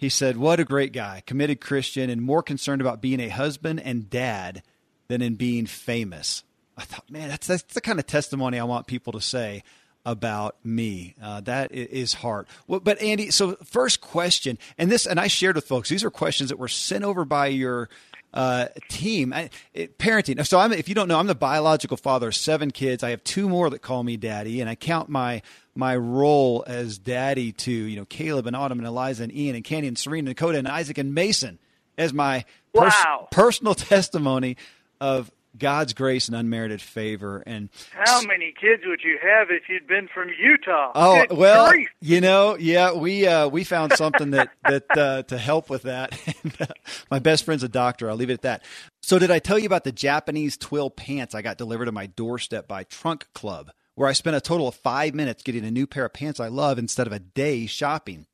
he 0.03 0.09
said, 0.09 0.37
What 0.37 0.59
a 0.59 0.65
great 0.65 0.93
guy, 0.93 1.23
committed 1.25 1.61
Christian, 1.61 2.09
and 2.09 2.21
more 2.21 2.43
concerned 2.43 2.81
about 2.81 3.01
being 3.01 3.19
a 3.19 3.29
husband 3.29 3.79
and 3.79 4.09
dad 4.09 4.61
than 5.07 5.21
in 5.21 5.35
being 5.35 5.65
famous. 5.65 6.43
I 6.77 6.83
thought, 6.83 7.09
man, 7.09 7.29
that's, 7.29 7.47
that's 7.47 7.73
the 7.73 7.81
kind 7.81 7.99
of 7.99 8.05
testimony 8.05 8.59
I 8.59 8.63
want 8.63 8.87
people 8.87 9.13
to 9.13 9.21
say 9.21 9.63
about 10.05 10.57
me. 10.63 11.15
Uh, 11.21 11.41
that 11.41 11.71
is 11.71 12.15
hard. 12.15 12.47
Well, 12.67 12.79
but 12.79 13.01
Andy, 13.01 13.31
so 13.31 13.55
first 13.63 14.01
question, 14.01 14.57
and 14.77 14.91
this, 14.91 15.05
and 15.05 15.19
I 15.19 15.27
shared 15.27 15.55
with 15.55 15.65
folks, 15.65 15.89
these 15.89 16.03
are 16.03 16.11
questions 16.11 16.49
that 16.49 16.59
were 16.59 16.67
sent 16.67 17.03
over 17.03 17.25
by 17.25 17.47
your 17.47 17.89
uh, 18.33 18.67
team. 18.89 19.31
I, 19.31 19.49
it, 19.73 19.97
parenting. 19.97 20.45
So 20.45 20.59
I'm, 20.59 20.73
if 20.73 20.89
you 20.89 20.95
don't 20.95 21.07
know, 21.07 21.19
I'm 21.19 21.27
the 21.27 21.35
biological 21.35 21.97
father 21.97 22.29
of 22.29 22.35
seven 22.35 22.71
kids. 22.71 23.03
I 23.03 23.11
have 23.11 23.23
two 23.23 23.47
more 23.47 23.69
that 23.69 23.81
call 23.81 24.03
me 24.03 24.17
daddy, 24.17 24.59
and 24.59 24.69
I 24.69 24.75
count 24.75 25.09
my 25.09 25.41
my 25.75 25.95
role 25.95 26.63
as 26.67 26.97
daddy 26.97 27.51
to 27.51 27.71
you 27.71 27.95
know 27.95 28.05
Caleb 28.05 28.47
and 28.47 28.55
Autumn 28.55 28.79
and 28.79 28.87
Eliza 28.87 29.23
and 29.23 29.35
Ian 29.35 29.55
and 29.55 29.63
Candy 29.63 29.87
and 29.87 29.97
Serena 29.97 30.29
and 30.29 30.35
Dakota 30.37 30.57
and 30.57 30.67
Isaac 30.67 30.97
and 30.97 31.13
Mason 31.13 31.59
as 31.97 32.13
my 32.13 32.45
pers- 32.73 32.93
wow. 33.05 33.27
personal 33.31 33.73
testimony 33.75 34.57
of 35.01 35.31
God's 35.57 35.93
grace 35.93 36.27
and 36.27 36.35
unmerited 36.35 36.81
favor. 36.81 37.43
And 37.45 37.69
how 37.91 38.21
many 38.23 38.53
kids 38.59 38.83
would 38.85 39.01
you 39.03 39.19
have 39.21 39.51
if 39.51 39.69
you'd 39.69 39.87
been 39.87 40.07
from 40.07 40.29
Utah? 40.29 40.91
Oh 40.95 41.25
Good 41.27 41.37
well, 41.37 41.69
grief. 41.69 41.89
you 42.01 42.21
know, 42.21 42.57
yeah, 42.57 42.93
we 42.93 43.27
uh, 43.27 43.47
we 43.47 43.63
found 43.63 43.93
something 43.93 44.31
that 44.31 44.49
that 44.67 44.97
uh, 44.97 45.23
to 45.23 45.37
help 45.37 45.69
with 45.69 45.83
that. 45.83 46.17
and, 46.43 46.53
uh, 46.59 46.65
my 47.11 47.19
best 47.19 47.45
friend's 47.45 47.63
a 47.63 47.69
doctor. 47.69 48.09
I'll 48.09 48.15
leave 48.15 48.29
it 48.29 48.33
at 48.33 48.41
that. 48.43 48.63
So, 49.01 49.19
did 49.19 49.31
I 49.31 49.39
tell 49.39 49.59
you 49.59 49.65
about 49.65 49.83
the 49.83 49.91
Japanese 49.91 50.57
twill 50.57 50.89
pants 50.89 51.35
I 51.35 51.41
got 51.41 51.57
delivered 51.57 51.85
to 51.85 51.91
my 51.91 52.07
doorstep 52.07 52.67
by 52.67 52.83
Trunk 52.85 53.27
Club? 53.33 53.71
Where 53.95 54.09
I 54.09 54.13
spent 54.13 54.35
a 54.35 54.41
total 54.41 54.67
of 54.67 54.75
five 54.75 55.13
minutes 55.13 55.43
getting 55.43 55.65
a 55.65 55.71
new 55.71 55.85
pair 55.85 56.05
of 56.05 56.13
pants 56.13 56.39
I 56.39 56.47
love 56.47 56.79
instead 56.79 57.05
of 57.05 57.13
a 57.13 57.19
day 57.19 57.67
shopping. 57.67 58.25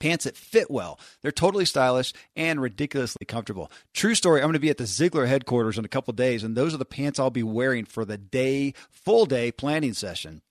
Pants 0.00 0.24
that 0.24 0.36
fit 0.36 0.70
well. 0.70 0.98
They're 1.22 1.32
totally 1.32 1.64
stylish 1.64 2.12
and 2.36 2.60
ridiculously 2.60 3.26
comfortable. 3.26 3.70
True 3.94 4.14
story, 4.14 4.40
I'm 4.40 4.46
going 4.46 4.54
to 4.54 4.60
be 4.60 4.70
at 4.70 4.78
the 4.78 4.84
Ziglar 4.84 5.26
headquarters 5.26 5.78
in 5.78 5.84
a 5.84 5.88
couple 5.88 6.12
days, 6.14 6.44
and 6.44 6.56
those 6.56 6.72
are 6.72 6.78
the 6.78 6.84
pants 6.84 7.18
I'll 7.18 7.30
be 7.30 7.42
wearing 7.42 7.84
for 7.84 8.04
the 8.04 8.18
day, 8.18 8.74
full 8.90 9.26
day 9.26 9.50
planning 9.50 9.94
session. 9.94 10.42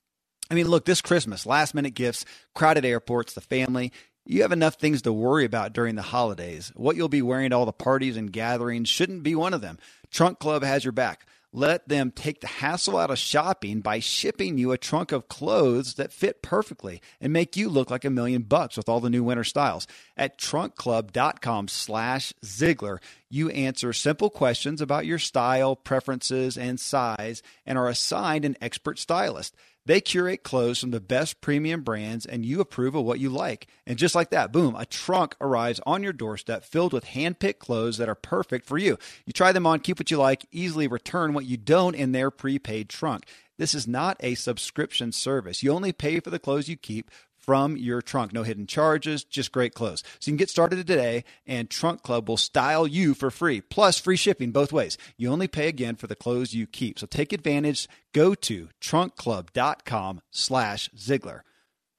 I 0.50 0.54
mean, 0.54 0.68
look, 0.68 0.86
this 0.86 1.02
Christmas, 1.02 1.46
last 1.46 1.74
minute 1.74 1.94
gifts, 1.94 2.26
crowded 2.56 2.86
airports, 2.86 3.34
the 3.34 3.42
family, 3.42 3.92
you 4.26 4.42
have 4.42 4.52
enough 4.52 4.76
things 4.76 5.02
to 5.04 5.14
worry 5.14 5.46
about 5.46 5.74
during 5.74 5.96
the 5.96 6.02
holidays. 6.02 6.72
What 6.76 6.98
you'll 6.98 7.08
be 7.10 7.22
wearing 7.22 7.50
to 7.50 7.56
all 7.56 7.66
the 7.66 7.74
parties 7.74 8.18
and 8.18 8.32
gatherings 8.32 8.90
shouldn't 8.90 9.24
be 9.24 9.36
one 9.36 9.54
of 9.54 9.62
them. 9.62 9.78
Trunk 10.12 10.40
Club 10.40 10.64
has 10.64 10.84
your 10.84 10.92
back 10.92 11.26
Let 11.58 11.90
them 11.90 12.12
take 12.12 12.42
the 12.42 12.46
hassle 12.46 13.00
out 13.00 13.10
of 13.10 13.18
shopping 13.18 13.82
by 13.82 13.98
shipping 13.98 14.60
you 14.60 14.72
a 14.72 14.78
trunk 14.78 15.12
of 15.12 15.28
clothes 15.28 15.96
that 15.96 16.14
fit 16.14 16.44
perfectly 16.44 17.02
and 17.20 17.34
make 17.34 17.58
you 17.58 17.68
look 17.68 17.90
like 17.90 18.06
a 18.06 18.12
million 18.12 18.44
bucks 18.44 18.78
with 18.78 18.88
all 18.88 19.00
the 19.00 19.10
new 19.10 19.24
winter 19.24 19.44
styles. 19.44 19.88
At 20.16 20.38
trunkclub.com 20.38 21.68
slash 21.68 22.32
Ziglar, 22.46 23.00
you 23.28 23.50
answer 23.50 23.92
simple 23.92 24.30
questions 24.30 24.82
about 24.82 25.08
your 25.08 25.18
style, 25.18 25.76
preferences, 25.76 26.60
and 26.60 26.80
size 26.80 27.42
and 27.66 27.76
are 27.76 27.90
assigned 27.90 28.46
an 28.46 28.56
expert 28.62 29.00
stylist. 29.00 29.56
They 29.88 30.02
curate 30.02 30.44
clothes 30.44 30.80
from 30.80 30.92
the 30.92 31.00
best 31.00 31.40
premium 31.40 31.82
brands 31.82 32.26
and 32.26 32.46
you 32.46 32.60
approve 32.60 32.94
of 32.94 33.06
what 33.06 33.22
you 33.22 33.30
like. 33.30 33.68
And 33.86 33.98
just 33.98 34.16
like 34.16 34.32
that, 34.32 34.52
boom, 34.52 34.76
a 34.76 34.86
trunk 34.86 35.34
arrives 35.40 35.80
on 35.86 36.04
your 36.04 36.12
doorstep 36.12 36.66
filled 36.66 36.92
with 36.92 37.06
hand 37.06 37.40
picked 37.40 37.62
clothes 37.62 37.98
that 37.98 38.10
are 38.10 38.16
perfect 38.16 38.66
for 38.66 38.78
you. 38.78 38.98
You 39.26 39.32
try 39.32 39.54
them 39.54 39.66
on, 39.66 39.80
keep 39.80 39.98
what 39.98 40.12
you 40.12 40.18
like, 40.18 40.46
easily 40.52 40.90
return 40.90 41.34
what 41.34 41.46
you 41.46 41.56
don't 41.56 41.96
in 41.96 42.12
their 42.12 42.30
prepaid 42.30 42.90
trunk. 42.90 43.28
This 43.58 43.74
is 43.74 43.88
not 43.88 44.18
a 44.20 44.36
subscription 44.36 45.14
service. 45.14 45.64
You 45.64 45.72
only 45.72 45.94
pay 45.94 46.20
for 46.20 46.32
the 46.32 46.38
clothes 46.38 46.68
you 46.68 46.76
keep 46.76 47.10
from 47.48 47.76
your 47.78 48.04
trunk. 48.04 48.34
No 48.34 48.44
hidden 48.44 48.68
charges, 48.68 49.24
just 49.24 49.52
great 49.52 49.74
clothes. 49.74 50.04
So 50.20 50.30
you 50.30 50.34
can 50.34 50.38
get 50.38 50.52
started 50.52 50.76
today, 50.76 51.24
and 51.48 51.68
Trunk 51.70 52.04
Club 52.04 52.28
will 52.28 52.38
style 52.38 52.86
you 52.86 53.16
for 53.16 53.32
free, 53.32 53.62
plus 53.62 53.98
free 53.98 54.18
shipping 54.18 54.52
both 54.52 54.74
ways. 54.74 54.98
You 55.18 55.32
only 55.32 55.48
pay 55.48 55.70
again 55.70 55.96
for 55.96 56.08
the 56.08 56.16
clothes 56.16 56.54
you 56.54 56.68
keep. 56.68 57.00
So 57.00 57.08
take 57.08 57.32
advantage. 57.34 57.88
Go 58.14 58.36
to 58.36 58.68
trunkclub.com 58.82 60.22
slash 60.30 60.90
Ziglar. 60.96 61.42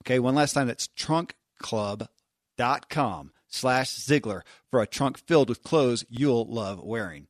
Okay, 0.04 0.18
one 0.18 0.34
last 0.34 0.52
time, 0.52 0.66
that's 0.66 0.88
trunkclub.com 0.88 3.32
slash 3.48 3.94
Ziglar 3.94 4.42
for 4.70 4.82
a 4.82 4.86
trunk 4.86 5.16
filled 5.18 5.48
with 5.48 5.62
clothes 5.62 6.04
you'll 6.10 6.44
love 6.44 6.78
wearing. 6.82 7.28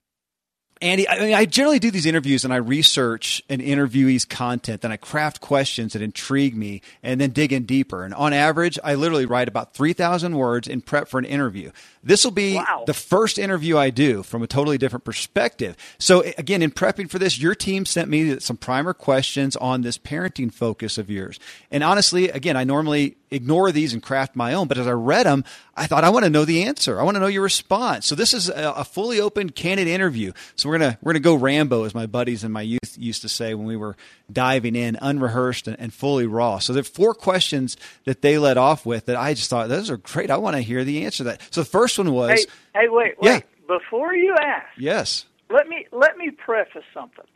Andy, 0.80 1.08
I, 1.08 1.18
mean, 1.18 1.34
I 1.34 1.44
generally 1.44 1.78
do 1.78 1.90
these 1.90 2.06
interviews 2.06 2.44
and 2.44 2.52
I 2.54 2.56
research 2.56 3.42
an 3.48 3.58
interviewee's 3.60 4.24
content, 4.24 4.80
then 4.80 4.92
I 4.92 4.96
craft 4.96 5.40
questions 5.40 5.92
that 5.92 6.02
intrigue 6.02 6.56
me 6.56 6.82
and 7.02 7.20
then 7.20 7.30
dig 7.30 7.52
in 7.52 7.64
deeper. 7.64 8.04
And 8.04 8.14
on 8.14 8.32
average, 8.32 8.78
I 8.82 8.94
literally 8.94 9.26
write 9.26 9.48
about 9.48 9.74
3,000 9.74 10.36
words 10.36 10.68
in 10.68 10.80
prep 10.80 11.08
for 11.08 11.18
an 11.18 11.24
interview. 11.24 11.72
This 12.02 12.24
will 12.24 12.30
be 12.30 12.54
Wow. 12.54 12.84
the 12.86 12.94
first 12.94 13.38
interview 13.38 13.76
I 13.76 13.90
do 13.90 14.22
from 14.22 14.42
a 14.42 14.46
totally 14.46 14.78
different 14.78 15.04
perspective. 15.04 15.76
So, 15.98 16.22
again, 16.38 16.62
in 16.62 16.70
prepping 16.70 17.10
for 17.10 17.18
this, 17.18 17.38
your 17.38 17.54
team 17.54 17.84
sent 17.84 18.08
me 18.08 18.38
some 18.40 18.56
primer 18.56 18.94
questions 18.94 19.56
on 19.56 19.82
this 19.82 19.98
parenting 19.98 20.52
focus 20.52 20.96
of 20.96 21.10
yours. 21.10 21.38
And 21.70 21.84
honestly, 21.84 22.30
again, 22.30 22.56
I 22.56 22.64
normally 22.64 23.17
ignore 23.30 23.72
these 23.72 23.92
and 23.92 24.02
craft 24.02 24.36
my 24.36 24.54
own, 24.54 24.68
but 24.68 24.78
as 24.78 24.86
I 24.86 24.92
read 24.92 25.26
them, 25.26 25.44
I 25.76 25.86
thought 25.86 26.04
I 26.04 26.10
want 26.10 26.24
to 26.24 26.30
know 26.30 26.44
the 26.44 26.64
answer. 26.64 26.98
I 27.00 27.02
want 27.02 27.16
to 27.16 27.20
know 27.20 27.26
your 27.26 27.42
response. 27.42 28.06
So 28.06 28.14
this 28.14 28.32
is 28.34 28.48
a, 28.48 28.72
a 28.76 28.84
fully 28.84 29.20
open, 29.20 29.50
candid 29.50 29.86
interview. 29.88 30.32
So 30.56 30.68
we're 30.68 30.78
gonna 30.78 30.98
we're 31.02 31.12
gonna 31.12 31.20
go 31.20 31.34
Rambo, 31.34 31.84
as 31.84 31.94
my 31.94 32.06
buddies 32.06 32.44
in 32.44 32.52
my 32.52 32.62
youth 32.62 32.96
used 32.96 33.22
to 33.22 33.28
say 33.28 33.54
when 33.54 33.66
we 33.66 33.76
were 33.76 33.96
diving 34.32 34.74
in, 34.76 34.98
unrehearsed 35.00 35.68
and, 35.68 35.78
and 35.78 35.92
fully 35.92 36.26
raw. 36.26 36.58
So 36.58 36.72
there 36.72 36.80
are 36.80 36.84
four 36.84 37.14
questions 37.14 37.76
that 38.04 38.22
they 38.22 38.38
led 38.38 38.56
off 38.58 38.84
with 38.84 39.06
that 39.06 39.16
I 39.16 39.34
just 39.34 39.50
thought 39.50 39.68
those 39.68 39.90
are 39.90 39.96
great. 39.98 40.30
I 40.30 40.36
want 40.38 40.56
to 40.56 40.62
hear 40.62 40.84
the 40.84 41.04
answer 41.04 41.18
to 41.18 41.24
that. 41.24 41.42
So 41.50 41.60
the 41.62 41.68
first 41.68 41.98
one 41.98 42.12
was 42.12 42.46
Hey, 42.74 42.80
hey, 42.82 42.88
wait, 42.88 43.14
Yeah. 43.22 43.34
wait. 43.34 43.44
Before 43.66 44.14
you 44.14 44.34
ask, 44.40 44.66
yes. 44.78 45.26
let 45.50 45.68
me 45.68 45.86
let 45.92 46.16
me 46.16 46.30
preface 46.30 46.84
something, 46.94 47.26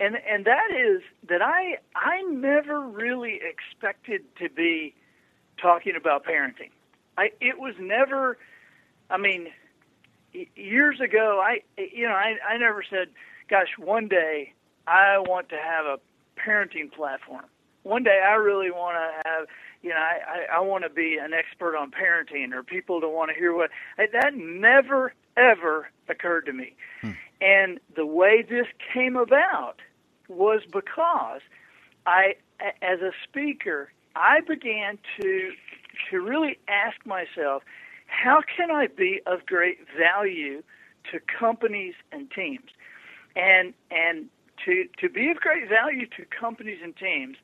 and 0.00 0.16
and 0.28 0.44
that 0.44 0.70
is 0.76 1.02
that 1.28 1.40
I 1.40 1.76
I 1.94 2.22
never 2.28 2.80
really 2.80 3.38
expected 3.48 4.22
to 4.38 4.48
be 4.48 4.94
talking 5.62 5.96
about 5.96 6.24
parenting. 6.24 6.70
I 7.16 7.30
it 7.40 7.58
was 7.58 7.74
never. 7.78 8.36
I 9.08 9.16
mean, 9.16 9.48
years 10.56 11.00
ago, 11.00 11.40
I 11.42 11.62
you 11.78 12.06
know 12.06 12.14
I 12.14 12.36
I 12.46 12.58
never 12.58 12.84
said, 12.88 13.08
"Gosh, 13.48 13.68
one 13.78 14.08
day 14.08 14.52
I 14.86 15.18
want 15.18 15.48
to 15.50 15.56
have 15.56 15.86
a 15.86 15.98
parenting 16.38 16.92
platform. 16.92 17.44
One 17.84 18.02
day 18.02 18.20
I 18.26 18.34
really 18.34 18.70
want 18.70 18.96
to 18.96 19.30
have." 19.30 19.46
You 19.82 19.90
know, 19.90 19.96
I, 19.96 20.20
I, 20.28 20.58
I 20.58 20.60
want 20.60 20.84
to 20.84 20.90
be 20.90 21.18
an 21.20 21.32
expert 21.32 21.76
on 21.76 21.90
parenting, 21.90 22.52
or 22.52 22.62
people 22.62 23.00
to 23.00 23.08
want 23.08 23.32
to 23.32 23.34
hear 23.36 23.52
what. 23.52 23.70
I, 23.98 24.06
that 24.12 24.34
never 24.36 25.12
ever 25.36 25.88
occurred 26.08 26.46
to 26.46 26.52
me. 26.52 26.74
Hmm. 27.00 27.10
And 27.40 27.80
the 27.96 28.06
way 28.06 28.42
this 28.48 28.66
came 28.94 29.16
about 29.16 29.80
was 30.28 30.62
because 30.70 31.40
I, 32.06 32.36
as 32.60 33.00
a 33.00 33.10
speaker, 33.24 33.90
I 34.14 34.40
began 34.40 34.98
to 35.20 35.52
to 36.10 36.20
really 36.20 36.58
ask 36.68 37.04
myself, 37.06 37.62
how 38.06 38.40
can 38.56 38.70
I 38.70 38.86
be 38.86 39.20
of 39.26 39.46
great 39.46 39.78
value 39.98 40.62
to 41.10 41.20
companies 41.20 41.94
and 42.10 42.30
teams? 42.30 42.70
And 43.36 43.74
and 43.90 44.26
to 44.64 44.86
to 44.98 45.08
be 45.08 45.30
of 45.30 45.38
great 45.38 45.68
value 45.68 46.06
to 46.16 46.24
companies 46.26 46.78
and 46.82 46.96
teams, 46.96 47.36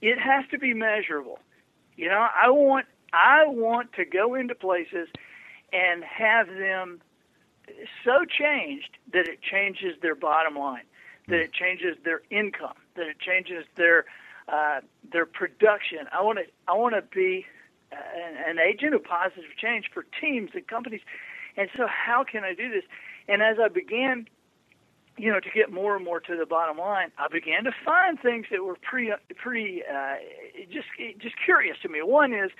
it 0.00 0.18
has 0.18 0.44
to 0.50 0.58
be 0.58 0.74
measurable. 0.74 1.38
You 1.96 2.08
know, 2.08 2.26
I 2.34 2.50
want 2.50 2.86
I 3.12 3.46
want 3.46 3.92
to 3.94 4.04
go 4.04 4.34
into 4.34 4.54
places 4.54 5.08
and 5.72 6.04
have 6.04 6.48
them 6.48 7.00
so 8.04 8.24
changed 8.24 8.96
that 9.12 9.26
it 9.28 9.42
changes 9.42 9.96
their 10.00 10.14
bottom 10.14 10.56
line, 10.56 10.84
that 11.28 11.40
it 11.40 11.52
changes 11.52 11.96
their 12.04 12.22
income, 12.30 12.76
that 12.94 13.06
it 13.06 13.18
changes 13.18 13.64
their 13.76 14.04
uh, 14.48 14.80
their 15.12 15.26
production. 15.26 16.06
I 16.12 16.22
want 16.22 16.38
to 16.38 16.44
I 16.68 16.74
want 16.74 16.94
to 16.94 17.02
be 17.02 17.46
uh, 17.92 17.96
an, 17.96 18.58
an 18.58 18.58
agent 18.58 18.94
of 18.94 19.04
positive 19.04 19.56
change 19.60 19.86
for 19.92 20.04
teams 20.20 20.50
and 20.54 20.66
companies. 20.66 21.00
And 21.56 21.68
so, 21.76 21.86
how 21.86 22.24
can 22.24 22.44
I 22.44 22.54
do 22.54 22.70
this? 22.70 22.84
And 23.28 23.42
as 23.42 23.56
I 23.62 23.68
began, 23.68 24.28
you 25.16 25.32
know, 25.32 25.40
to 25.40 25.50
get 25.54 25.72
more 25.72 25.96
and 25.96 26.04
more 26.04 26.20
to 26.20 26.36
the 26.36 26.46
bottom 26.46 26.78
line, 26.78 27.10
I 27.18 27.28
began 27.28 27.64
to 27.64 27.72
find 27.84 28.20
things 28.20 28.46
that 28.50 28.62
were 28.62 28.76
pretty 28.82 29.10
pretty 29.36 29.82
uh, 29.82 30.16
just 30.70 30.88
just 31.18 31.34
curious 31.44 31.76
to 31.82 31.88
me. 31.88 32.02
One 32.02 32.32
is 32.32 32.50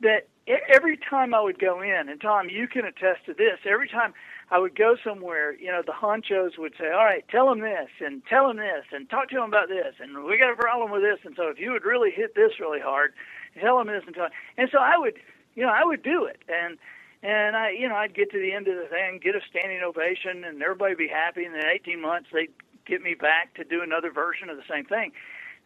that 0.00 0.28
every 0.74 0.98
time 0.98 1.32
I 1.32 1.40
would 1.40 1.58
go 1.58 1.80
in, 1.80 2.08
and 2.08 2.20
Tom, 2.20 2.48
you 2.50 2.66
can 2.66 2.84
attest 2.84 3.24
to 3.26 3.34
this. 3.34 3.58
Every 3.64 3.88
time 3.88 4.12
I 4.52 4.58
would 4.58 4.76
go 4.76 4.96
somewhere, 5.02 5.54
you 5.54 5.68
know, 5.68 5.80
the 5.80 5.92
honchos 5.92 6.58
would 6.58 6.74
say, 6.78 6.90
"All 6.90 7.06
right, 7.06 7.26
tell 7.30 7.48
them 7.48 7.60
this, 7.60 7.88
and 8.00 8.24
tell 8.26 8.48
them 8.48 8.58
this, 8.58 8.84
and 8.92 9.08
talk 9.08 9.30
to 9.30 9.36
them 9.36 9.48
about 9.48 9.70
this, 9.70 9.94
and 9.98 10.24
we 10.24 10.36
got 10.36 10.52
a 10.52 10.56
problem 10.56 10.90
with 10.90 11.00
this." 11.00 11.20
And 11.24 11.34
so, 11.34 11.48
if 11.48 11.58
you 11.58 11.72
would 11.72 11.86
really 11.86 12.10
hit 12.10 12.34
this 12.34 12.60
really 12.60 12.78
hard, 12.78 13.14
tell 13.58 13.78
them 13.78 13.86
this 13.86 14.04
and 14.04 14.14
tell. 14.14 14.28
And 14.58 14.68
so 14.70 14.76
I 14.78 14.98
would, 14.98 15.18
you 15.54 15.62
know, 15.62 15.70
I 15.70 15.84
would 15.84 16.02
do 16.02 16.26
it, 16.26 16.42
and 16.50 16.76
and 17.22 17.56
I, 17.56 17.70
you 17.70 17.88
know, 17.88 17.94
I'd 17.96 18.12
get 18.12 18.30
to 18.32 18.38
the 18.38 18.52
end 18.52 18.68
of 18.68 18.76
the 18.76 18.88
thing, 18.88 19.20
get 19.22 19.34
a 19.34 19.40
standing 19.48 19.80
ovation, 19.80 20.44
and 20.44 20.62
everybody 20.62 20.96
be 20.96 21.08
happy. 21.08 21.46
And 21.46 21.56
in 21.56 21.64
18 21.64 21.98
months, 21.98 22.28
they'd 22.30 22.52
get 22.84 23.00
me 23.00 23.14
back 23.14 23.54
to 23.54 23.64
do 23.64 23.80
another 23.80 24.10
version 24.10 24.50
of 24.50 24.58
the 24.58 24.64
same 24.68 24.84
thing. 24.84 25.12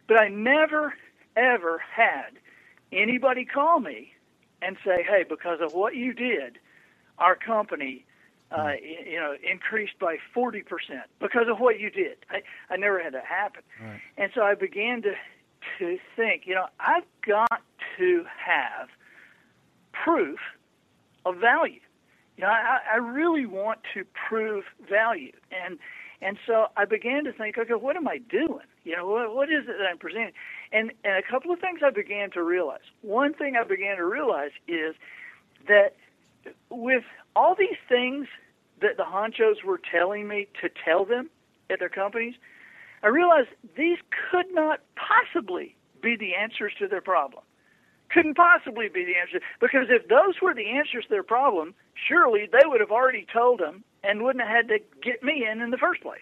But 0.07 0.21
I 0.21 0.29
never, 0.29 0.93
ever 1.35 1.79
had 1.79 2.39
anybody 2.93 3.43
call 3.43 3.81
me 3.81 4.13
and 4.61 4.77
say, 4.85 5.03
"Hey, 5.03 5.23
because 5.27 5.59
of 5.59 5.73
what 5.73 5.95
you 5.95 6.13
did, 6.13 6.57
our 7.17 7.35
company, 7.35 8.05
uh, 8.51 8.73
you 8.81 9.19
know, 9.19 9.35
increased 9.49 9.99
by 9.99 10.17
40 10.33 10.61
percent 10.63 11.03
because 11.19 11.47
of 11.49 11.59
what 11.59 11.79
you 11.79 11.89
did." 11.89 12.17
I, 12.29 12.41
I 12.69 12.77
never 12.77 13.01
had 13.01 13.13
that 13.13 13.25
happen, 13.25 13.63
and 14.17 14.31
so 14.33 14.41
I 14.41 14.55
began 14.55 15.01
to 15.03 15.13
to 15.79 15.97
think, 16.15 16.43
you 16.45 16.55
know, 16.55 16.67
I've 16.79 17.03
got 17.25 17.61
to 17.97 18.25
have 18.43 18.89
proof 19.91 20.39
of 21.25 21.37
value. 21.37 21.79
You 22.37 22.43
know, 22.43 22.49
I, 22.49 22.79
I 22.93 22.97
really 22.97 23.45
want 23.45 23.79
to 23.93 24.05
prove 24.27 24.63
value, 24.87 25.33
and 25.51 25.79
and 26.21 26.37
so 26.47 26.67
I 26.75 26.85
began 26.85 27.25
to 27.25 27.31
think, 27.31 27.57
okay, 27.57 27.73
what 27.73 27.95
am 27.95 28.07
I 28.07 28.17
doing? 28.17 28.65
You 28.83 28.95
know, 28.95 29.07
what, 29.07 29.35
what 29.35 29.49
is 29.49 29.65
it 29.67 29.75
that 29.77 29.87
I'm 29.89 29.97
presenting? 29.97 30.33
And 30.71 30.91
and 31.03 31.13
a 31.17 31.23
couple 31.23 31.51
of 31.51 31.59
things 31.59 31.79
I 31.83 31.89
began 31.89 32.31
to 32.31 32.43
realize. 32.43 32.85
One 33.01 33.33
thing 33.33 33.55
I 33.55 33.63
began 33.63 33.97
to 33.97 34.05
realize 34.05 34.51
is 34.67 34.95
that 35.67 35.95
with 36.69 37.03
all 37.37 37.53
these 37.53 37.77
things 37.87 38.27
that 38.81 38.97
the 38.97 39.03
honchos 39.03 39.63
were 39.63 39.79
telling 39.91 40.27
me 40.27 40.47
to 40.59 40.69
tell 40.83 41.05
them 41.05 41.29
at 41.69 41.77
their 41.77 41.89
companies, 41.89 42.33
I 43.03 43.07
realized 43.07 43.49
these 43.77 43.99
could 44.31 44.47
not 44.51 44.81
possibly 44.95 45.75
be 46.01 46.15
the 46.15 46.33
answers 46.33 46.73
to 46.79 46.87
their 46.87 47.01
problem. 47.01 47.43
Couldn't 48.09 48.35
possibly 48.35 48.89
be 48.89 49.05
the 49.05 49.15
answer 49.17 49.39
because 49.59 49.87
if 49.89 50.07
those 50.07 50.41
were 50.41 50.55
the 50.55 50.67
answers 50.67 51.03
to 51.03 51.09
their 51.09 51.23
problem, 51.23 51.75
surely 52.07 52.47
they 52.51 52.65
would 52.65 52.79
have 52.79 52.91
already 52.91 53.27
told 53.31 53.59
them 53.59 53.83
and 54.03 54.23
wouldn't 54.23 54.43
have 54.43 54.55
had 54.55 54.67
to 54.69 54.79
get 55.03 55.21
me 55.21 55.45
in 55.47 55.61
in 55.61 55.69
the 55.69 55.77
first 55.77 56.01
place. 56.01 56.21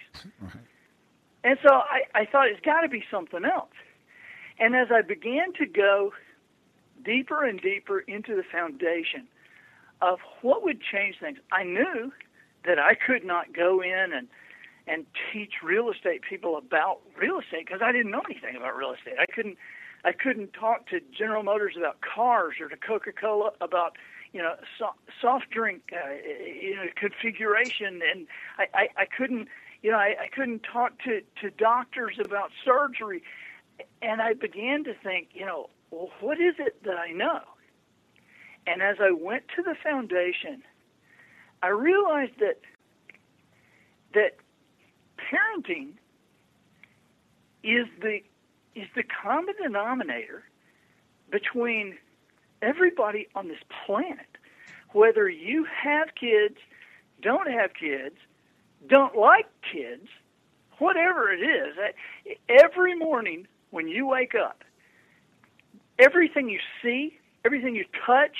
And 1.46 1.58
so 1.62 1.70
I, 1.74 2.02
I 2.14 2.26
thought 2.26 2.48
it's 2.48 2.66
got 2.66 2.82
to 2.82 2.90
be 2.90 3.06
something 3.10 3.46
else. 3.46 3.70
And 4.60 4.76
as 4.76 4.88
I 4.92 5.02
began 5.02 5.54
to 5.54 5.66
go 5.66 6.12
deeper 7.06 7.46
and 7.46 7.62
deeper 7.62 8.00
into 8.00 8.36
the 8.36 8.44
foundation 8.52 9.28
of 10.02 10.20
what 10.42 10.64
would 10.64 10.82
change 10.82 11.16
things, 11.20 11.38
I 11.52 11.64
knew 11.64 12.12
that 12.66 12.80
I 12.80 12.96
could 12.96 13.24
not 13.24 13.54
go 13.54 13.82
in 13.82 14.14
and 14.14 14.28
and 14.88 15.06
teach 15.34 15.54
real 15.64 15.90
estate 15.90 16.22
people 16.22 16.58
about 16.58 17.00
real 17.18 17.40
estate 17.40 17.66
because 17.66 17.82
I 17.84 17.92
didn't 17.92 18.12
know 18.12 18.22
anything 18.30 18.56
about 18.56 18.78
real 18.78 18.94
estate. 18.94 19.16
I 19.20 19.26
couldn't 19.26 19.58
I 20.04 20.12
couldn't 20.12 20.54
talk 20.54 20.88
to 20.90 21.00
General 21.18 21.44
Motors 21.44 21.76
about 21.78 21.98
cars 22.02 22.56
or 22.60 22.70
to 22.70 22.78
Coca-Cola 22.78 23.52
about 23.62 23.98
you 24.32 24.42
know 24.42 24.56
so, 24.78 24.90
soft 25.22 25.50
drink 25.50 25.92
uh, 25.94 26.12
you 26.62 26.76
know 26.76 26.86
configuration 26.96 28.02
and 28.12 28.28
I, 28.58 28.66
I 28.74 28.88
I 29.04 29.06
couldn't 29.06 29.48
You 29.82 29.92
know, 29.92 29.98
I, 29.98 30.16
I 30.26 30.28
couldn't 30.34 30.64
talk 30.64 30.98
to, 31.04 31.22
to 31.42 31.52
doctors 31.52 32.18
about 32.18 32.50
surgery. 32.64 33.22
And 34.02 34.20
I 34.20 34.34
began 34.34 34.84
to 34.86 34.94
think, 34.96 35.30
you 35.34 35.46
know, 35.46 35.70
well, 35.92 36.10
what 36.22 36.40
is 36.40 36.56
it 36.58 36.82
that 36.86 36.98
I 36.98 37.12
know? 37.12 37.42
And 38.68 38.82
as 38.82 38.98
I 39.00 39.12
went 39.12 39.44
to 39.56 39.64
the 39.64 39.76
foundation, 39.84 40.64
I 41.62 41.68
realized 41.70 42.34
that 42.40 42.60
that 44.14 44.38
parenting 45.18 45.94
is 47.64 47.88
the 48.02 48.20
is 48.76 48.88
the 48.96 49.04
common 49.04 49.56
denominator 49.62 50.44
between 51.32 51.98
everybody 52.62 53.28
on 53.36 53.48
this 53.48 53.60
planet, 53.86 54.38
whether 54.92 55.30
you 55.30 55.66
have 55.66 56.10
kids, 56.20 56.58
don't 57.22 57.50
have 57.50 57.72
kids, 57.74 58.16
don't 58.88 59.16
like 59.16 59.48
kids, 59.72 60.08
whatever 60.80 61.32
it 61.32 61.40
is. 61.40 61.76
Eh, 62.28 62.34
every 62.50 62.96
morning 62.96 63.48
when 63.72 63.88
you 63.88 64.06
wake 64.06 64.36
up, 64.36 64.64
everything 66.00 66.50
you 66.50 66.60
see, 66.82 67.18
everything 67.46 67.76
you 67.76 67.86
touch, 68.06 68.38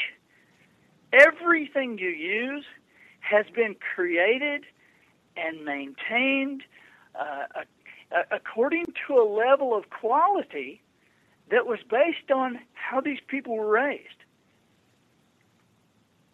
everything 1.14 1.98
you 1.98 2.10
use 2.10 2.66
has 3.20 3.46
been 3.56 3.76
created 3.96 4.64
and 5.38 5.64
maintained 5.64 6.64
uh, 7.20 7.46
according 8.32 8.86
to 9.08 9.16
a 9.16 9.26
level 9.26 9.76
of 9.76 9.90
quality 9.90 10.82
that 11.50 11.66
was 11.66 11.80
based 11.90 12.32
on 12.34 12.60
how 12.74 13.02
these 13.02 13.20
people 13.28 13.56
were 13.56 13.70
raised. 13.70 14.02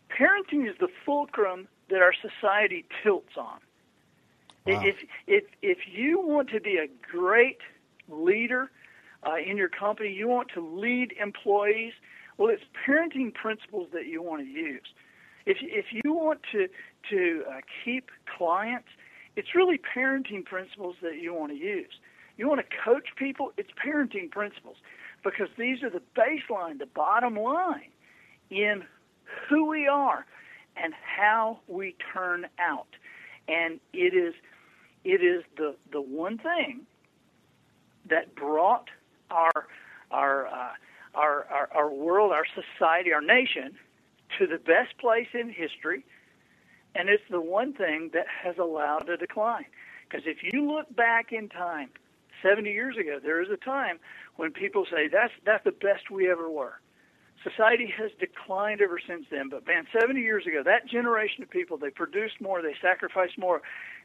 Parenting 0.10 0.70
is 0.70 0.76
the 0.80 0.90
fulcrum 1.06 1.68
that 1.90 2.02
our 2.02 2.14
society 2.14 2.86
tilts 3.04 3.36
on. 3.38 3.60
Wow. 4.66 4.84
If, 4.86 4.96
if, 5.28 5.44
if 5.62 5.78
you 5.92 6.20
want 6.22 6.50
to 6.50 6.60
be 6.60 6.78
a 6.78 6.88
great 7.12 7.60
leader 8.08 8.70
uh, 9.26 9.38
in 9.38 9.58
your 9.58 9.70
company, 9.70 10.12
you 10.12 10.28
want 10.28 10.50
to 10.54 10.62
lead 10.62 11.14
employees, 11.20 11.94
well, 12.42 12.50
it's 12.50 12.64
parenting 12.88 13.32
principles 13.32 13.90
that 13.94 14.08
you 14.08 14.24
want 14.24 14.42
to 14.42 14.48
use. 14.48 14.88
If, 15.46 15.58
if 15.62 15.86
you 15.92 16.12
want 16.12 16.40
to, 16.52 16.68
to 17.12 17.44
uh, 17.48 17.58
keep 17.86 18.10
clients, 18.36 18.88
it's 19.36 19.50
really 19.54 19.80
parenting 19.96 20.44
principles 20.44 20.96
that 21.04 21.22
you 21.22 21.36
want 21.36 21.52
to 21.52 21.58
use. 21.58 21.94
You 22.38 22.50
want 22.50 22.60
to 22.62 22.76
coach 22.84 23.10
people, 23.16 23.52
it's 23.58 23.70
parenting 23.86 24.32
principles 24.32 24.78
because 25.24 25.50
these 25.56 25.84
are 25.84 25.92
the 25.92 26.02
baseline, 26.18 26.80
the 26.80 26.88
bottom 26.88 27.36
line 27.36 27.92
in 28.50 28.86
who 29.48 29.68
we 29.68 29.86
are 29.86 30.26
and 30.76 30.96
how 30.96 31.60
we 31.68 31.96
turn 32.12 32.48
out. 32.58 32.88
And 33.48 33.80
it 33.94 34.16
is 34.16 34.34
it 35.04 35.22
is 35.24 35.44
the 35.58 35.76
the 35.92 36.02
one 36.02 36.40
thing 36.40 36.88
that 38.10 38.34
brought 38.34 38.90
our 39.30 39.68
our 40.10 40.48
uh, 40.48 40.72
our, 41.16 41.46
our 41.46 41.70
our 41.74 41.92
world, 41.92 42.32
our 42.32 42.46
society, 42.46 43.14
our 43.14 43.22
nation 43.22 43.74
to 44.40 44.48
the 44.48 44.58
best 44.58 44.98
place 45.00 45.28
in 45.34 45.50
history 45.50 46.06
and 46.96 47.10
it's 47.10 47.24
the 47.30 47.42
one 47.42 47.74
thing 47.74 48.12
that 48.14 48.26
has 48.44 48.58
allowed 48.58 49.10
a 49.10 49.18
decline. 49.18 49.66
Because 50.10 50.26
if 50.26 50.38
you 50.44 50.70
look 50.70 50.94
back 50.96 51.32
in 51.32 51.48
time, 51.50 51.90
70 52.44 52.72
years 52.72 52.98
ago, 52.98 53.20
there 53.24 53.42
is 53.42 53.50
a 53.50 53.58
time 53.58 54.00
when 54.36 54.52
people 54.52 54.86
say 54.92 55.08
that's 55.08 55.34
that's 55.46 55.64
the 55.64 55.72
best 55.72 56.10
we 56.12 56.30
ever 56.30 56.50
were. 56.50 56.82
Society 57.44 57.92
has 57.98 58.12
declined 58.20 58.82
ever 58.82 59.00
since 59.00 59.26
then. 59.32 59.50
But 59.50 59.66
man, 59.66 59.88
70 60.00 60.20
years 60.20 60.46
ago, 60.46 60.62
that 60.64 60.88
generation 60.88 61.44
of 61.44 61.50
people, 61.50 61.78
they 61.78 61.90
produced 61.90 62.42
more, 62.42 62.62
they 62.62 62.76
sacrificed 62.82 63.38
more, 63.38 63.62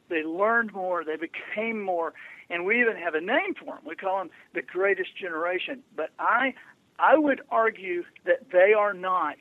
they 0.08 0.22
learned 0.22 0.72
more, 0.72 1.04
they 1.04 1.16
became 1.16 1.82
more, 1.82 2.14
and 2.48 2.64
we 2.64 2.80
even 2.80 2.96
have 2.96 3.14
a 3.14 3.20
name 3.20 3.54
for 3.58 3.74
them. 3.74 3.84
We 3.86 3.96
call 3.96 4.18
them 4.18 4.30
the 4.54 4.62
greatest 4.62 5.16
generation. 5.16 5.82
But 5.96 6.10
I 6.18 6.54
I 6.98 7.18
would 7.18 7.40
argue 7.50 8.04
that 8.24 8.50
they 8.50 8.72
are 8.72 8.94
not 8.94 9.36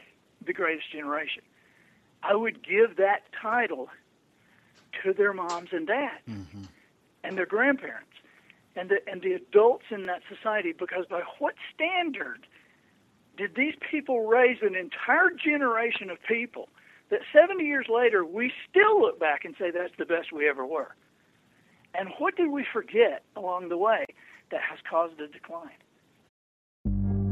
the 0.46 0.54
greatest 0.54 0.92
generation. 0.92 1.44
I 2.22 2.36
would 2.36 2.64
give 2.66 2.98
that 2.98 3.22
title 3.42 3.90
to 5.04 5.14
their 5.14 5.34
moms 5.34 5.70
and 5.72 5.88
dads 5.88 6.26
mm-hmm. 6.30 6.64
and 7.24 7.38
their 7.38 7.46
grandparents 7.46 8.16
and 8.76 8.90
the 8.90 8.98
and 9.08 9.22
the 9.22 9.34
adults 9.34 9.86
in 9.90 10.04
that 10.04 10.22
society 10.34 10.74
because 10.78 11.06
by 11.10 11.22
what 11.40 11.56
standard 11.74 12.48
did 13.38 13.56
these 13.56 13.76
people 13.92 14.26
raise 14.26 14.58
an 14.62 14.76
entire 14.76 15.30
generation 15.32 16.10
of 16.10 16.18
people 16.28 16.70
that 17.10 17.20
70 17.34 17.64
years 17.64 17.88
later 17.90 18.26
we 18.26 18.52
still 18.70 19.02
look 19.02 19.20
back 19.20 19.46
and 19.46 19.56
say 19.60 19.72
that's 19.72 19.94
the 19.98 20.06
best 20.06 20.32
we 20.32 20.48
ever 20.48 20.66
were 20.66 20.96
and 21.94 22.10
what 22.18 22.36
did 22.36 22.50
we 22.50 22.66
forget 22.72 23.24
along 23.36 23.70
the 23.70 23.78
way 23.78 24.06
that 24.52 24.62
has 24.62 24.80
caused 24.90 25.18
the 25.18 25.28
decline 25.28 25.70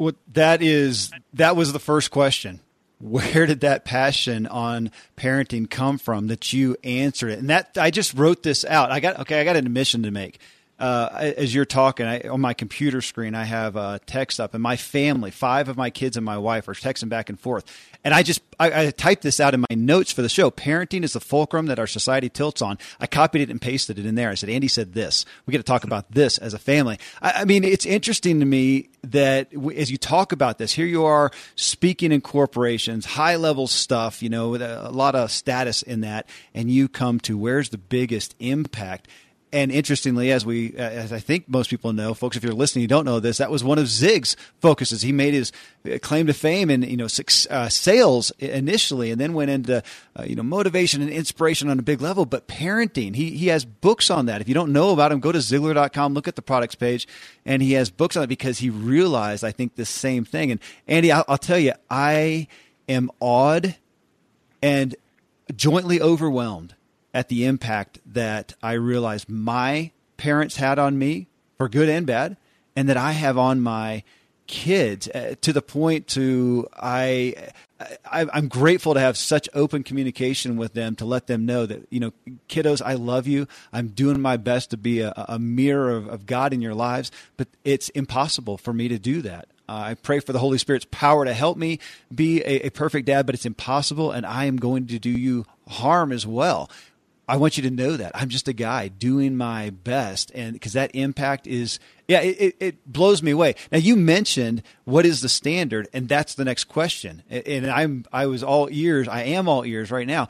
Well, 0.00 0.14
that 0.32 0.62
is 0.62 1.10
that 1.34 1.56
was 1.56 1.74
the 1.74 1.78
first 1.78 2.10
question. 2.10 2.60
Where 3.00 3.44
did 3.44 3.60
that 3.60 3.84
passion 3.84 4.46
on 4.46 4.90
parenting 5.16 5.68
come 5.68 5.98
from 5.98 6.28
that 6.28 6.54
you 6.54 6.76
answered 6.82 7.30
it? 7.30 7.38
And 7.38 7.50
that 7.50 7.76
I 7.78 7.90
just 7.90 8.14
wrote 8.14 8.42
this 8.42 8.64
out. 8.64 8.90
I 8.90 9.00
got 9.00 9.20
okay. 9.20 9.40
I 9.40 9.44
got 9.44 9.56
an 9.56 9.66
admission 9.66 10.02
to 10.04 10.10
make 10.10 10.40
uh, 10.80 11.32
as 11.36 11.54
you're 11.54 11.66
talking, 11.66 12.06
I, 12.06 12.20
on 12.22 12.40
my 12.40 12.54
computer 12.54 13.02
screen, 13.02 13.34
I 13.34 13.44
have 13.44 13.76
a 13.76 14.00
text 14.06 14.40
up, 14.40 14.54
and 14.54 14.62
my 14.62 14.76
family, 14.76 15.30
five 15.30 15.68
of 15.68 15.76
my 15.76 15.90
kids 15.90 16.16
and 16.16 16.24
my 16.24 16.38
wife, 16.38 16.68
are 16.68 16.74
texting 16.74 17.10
back 17.10 17.28
and 17.28 17.38
forth. 17.38 17.64
And 18.02 18.14
I 18.14 18.22
just 18.22 18.40
I, 18.58 18.86
I 18.86 18.90
typed 18.90 19.22
this 19.22 19.40
out 19.40 19.52
in 19.52 19.60
my 19.60 19.74
notes 19.76 20.10
for 20.10 20.22
the 20.22 20.28
show. 20.30 20.50
Parenting 20.50 21.04
is 21.04 21.12
the 21.12 21.20
fulcrum 21.20 21.66
that 21.66 21.78
our 21.78 21.86
society 21.86 22.30
tilts 22.30 22.62
on. 22.62 22.78
I 22.98 23.06
copied 23.06 23.42
it 23.42 23.50
and 23.50 23.60
pasted 23.60 23.98
it 23.98 24.06
in 24.06 24.14
there. 24.14 24.30
I 24.30 24.34
said, 24.34 24.48
Andy 24.48 24.68
said 24.68 24.94
this. 24.94 25.26
We 25.44 25.52
get 25.52 25.58
to 25.58 25.64
talk 25.64 25.84
about 25.84 26.10
this 26.10 26.38
as 26.38 26.54
a 26.54 26.58
family. 26.58 26.98
I, 27.20 27.42
I 27.42 27.44
mean, 27.44 27.62
it's 27.62 27.84
interesting 27.84 28.40
to 28.40 28.46
me 28.46 28.88
that 29.02 29.52
as 29.76 29.90
you 29.90 29.98
talk 29.98 30.32
about 30.32 30.56
this, 30.56 30.72
here 30.72 30.86
you 30.86 31.04
are 31.04 31.30
speaking 31.56 32.10
in 32.10 32.22
corporations, 32.22 33.04
high 33.04 33.36
level 33.36 33.66
stuff, 33.66 34.22
you 34.22 34.30
know, 34.30 34.48
with 34.48 34.62
a 34.62 34.90
lot 34.90 35.14
of 35.14 35.30
status 35.30 35.82
in 35.82 36.00
that, 36.00 36.26
and 36.54 36.70
you 36.70 36.88
come 36.88 37.20
to 37.20 37.36
where's 37.36 37.68
the 37.68 37.78
biggest 37.78 38.34
impact 38.38 39.08
and 39.52 39.72
interestingly, 39.72 40.30
as 40.30 40.46
we, 40.46 40.74
as 40.76 41.12
I 41.12 41.18
think 41.18 41.48
most 41.48 41.70
people 41.70 41.92
know, 41.92 42.14
folks, 42.14 42.36
if 42.36 42.44
you're 42.44 42.52
listening, 42.52 42.82
you 42.82 42.88
don't 42.88 43.04
know 43.04 43.18
this, 43.18 43.38
that 43.38 43.50
was 43.50 43.64
one 43.64 43.78
of 43.78 43.88
Zig's 43.88 44.36
focuses. 44.60 45.02
He 45.02 45.10
made 45.10 45.34
his 45.34 45.50
claim 46.02 46.28
to 46.28 46.32
fame 46.32 46.70
in, 46.70 46.82
you 46.82 46.96
know, 46.96 47.08
uh, 47.50 47.68
sales 47.68 48.30
initially, 48.38 49.10
and 49.10 49.20
then 49.20 49.32
went 49.32 49.50
into, 49.50 49.82
uh, 50.16 50.22
you 50.22 50.36
know, 50.36 50.44
motivation 50.44 51.02
and 51.02 51.10
inspiration 51.10 51.68
on 51.68 51.80
a 51.80 51.82
big 51.82 52.00
level. 52.00 52.26
But 52.26 52.46
parenting, 52.46 53.16
he, 53.16 53.30
he 53.32 53.48
has 53.48 53.64
books 53.64 54.08
on 54.08 54.26
that. 54.26 54.40
If 54.40 54.48
you 54.48 54.54
don't 54.54 54.72
know 54.72 54.92
about 54.92 55.10
him, 55.10 55.18
go 55.18 55.32
to 55.32 55.38
Ziglar.com, 55.38 56.14
look 56.14 56.28
at 56.28 56.36
the 56.36 56.42
products 56.42 56.76
page, 56.76 57.08
and 57.44 57.60
he 57.60 57.72
has 57.72 57.90
books 57.90 58.16
on 58.16 58.22
it 58.22 58.28
because 58.28 58.58
he 58.58 58.70
realized, 58.70 59.42
I 59.42 59.50
think, 59.50 59.74
the 59.74 59.84
same 59.84 60.24
thing. 60.24 60.52
And 60.52 60.60
Andy, 60.86 61.10
I'll, 61.10 61.24
I'll 61.26 61.38
tell 61.38 61.58
you, 61.58 61.72
I 61.90 62.46
am 62.88 63.10
awed 63.18 63.74
and 64.62 64.94
jointly 65.56 66.00
overwhelmed 66.00 66.74
at 67.12 67.28
the 67.28 67.44
impact 67.44 67.98
that 68.06 68.54
I 68.62 68.72
realized 68.72 69.28
my 69.28 69.90
parents 70.16 70.56
had 70.56 70.78
on 70.78 70.98
me 70.98 71.26
for 71.56 71.68
good 71.68 71.88
and 71.88 72.06
bad, 72.06 72.36
and 72.76 72.88
that 72.88 72.96
I 72.96 73.12
have 73.12 73.36
on 73.36 73.60
my 73.60 74.02
kids 74.50 75.06
uh, 75.08 75.36
to 75.40 75.52
the 75.52 75.62
point 75.62 76.08
to 76.08 76.66
I, 76.74 77.34
I 78.04 78.26
I'm 78.32 78.48
grateful 78.48 78.94
to 78.94 79.00
have 79.00 79.16
such 79.16 79.48
open 79.54 79.84
communication 79.84 80.56
with 80.56 80.74
them 80.74 80.96
to 80.96 81.04
let 81.04 81.28
them 81.28 81.46
know 81.46 81.66
that 81.66 81.86
you 81.88 82.00
know 82.00 82.12
kiddos 82.48 82.82
I 82.84 82.94
love 82.94 83.28
you. 83.28 83.46
I'm 83.72 83.88
doing 83.88 84.20
my 84.20 84.36
best 84.36 84.70
to 84.70 84.76
be 84.76 85.00
a, 85.00 85.12
a 85.16 85.38
mirror 85.38 85.90
of, 85.90 86.08
of 86.08 86.26
God 86.26 86.52
in 86.52 86.60
your 86.60 86.74
lives 86.74 87.12
but 87.36 87.46
it's 87.64 87.90
impossible 87.90 88.58
for 88.58 88.72
me 88.72 88.88
to 88.88 88.98
do 88.98 89.22
that. 89.22 89.46
Uh, 89.68 89.90
I 89.90 89.94
pray 89.94 90.18
for 90.18 90.32
the 90.32 90.40
Holy 90.40 90.58
Spirit's 90.58 90.86
power 90.90 91.24
to 91.24 91.32
help 91.32 91.56
me 91.56 91.78
be 92.12 92.40
a, 92.40 92.66
a 92.66 92.70
perfect 92.70 93.06
dad 93.06 93.26
but 93.26 93.36
it's 93.36 93.46
impossible 93.46 94.10
and 94.10 94.26
I 94.26 94.46
am 94.46 94.56
going 94.56 94.88
to 94.88 94.98
do 94.98 95.10
you 95.10 95.46
harm 95.68 96.10
as 96.10 96.26
well 96.26 96.68
I 97.30 97.36
want 97.36 97.56
you 97.56 97.62
to 97.62 97.70
know 97.70 97.96
that 97.96 98.10
I'm 98.12 98.28
just 98.28 98.48
a 98.48 98.52
guy 98.52 98.88
doing 98.88 99.36
my 99.36 99.70
best, 99.70 100.32
and 100.34 100.52
because 100.52 100.72
that 100.72 100.90
impact 100.94 101.46
is, 101.46 101.78
yeah, 102.08 102.22
it, 102.22 102.56
it, 102.58 102.92
blows 102.92 103.22
me 103.22 103.30
away. 103.30 103.54
Now 103.70 103.78
you 103.78 103.94
mentioned 103.94 104.64
what 104.82 105.06
is 105.06 105.20
the 105.20 105.28
standard, 105.28 105.88
and 105.92 106.08
that's 106.08 106.34
the 106.34 106.44
next 106.44 106.64
question. 106.64 107.22
And 107.30 107.70
I'm 107.70 108.04
I 108.12 108.26
was 108.26 108.42
all 108.42 108.68
ears. 108.68 109.06
I 109.06 109.22
am 109.22 109.48
all 109.48 109.64
ears 109.64 109.92
right 109.92 110.08
now 110.08 110.26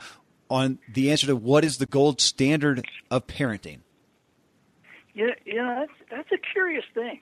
on 0.47 0.77
the 0.87 1.09
answer 1.09 1.25
to 1.25 1.35
what 1.35 1.65
is 1.65 1.79
the 1.79 1.87
gold 1.87 2.21
standard 2.21 2.85
of 3.09 3.25
parenting. 3.25 3.79
Yeah, 5.15 5.33
you 5.43 5.55
know 5.55 5.75
that's 5.79 6.09
that's 6.11 6.31
a 6.31 6.53
curious 6.53 6.85
thing 6.93 7.19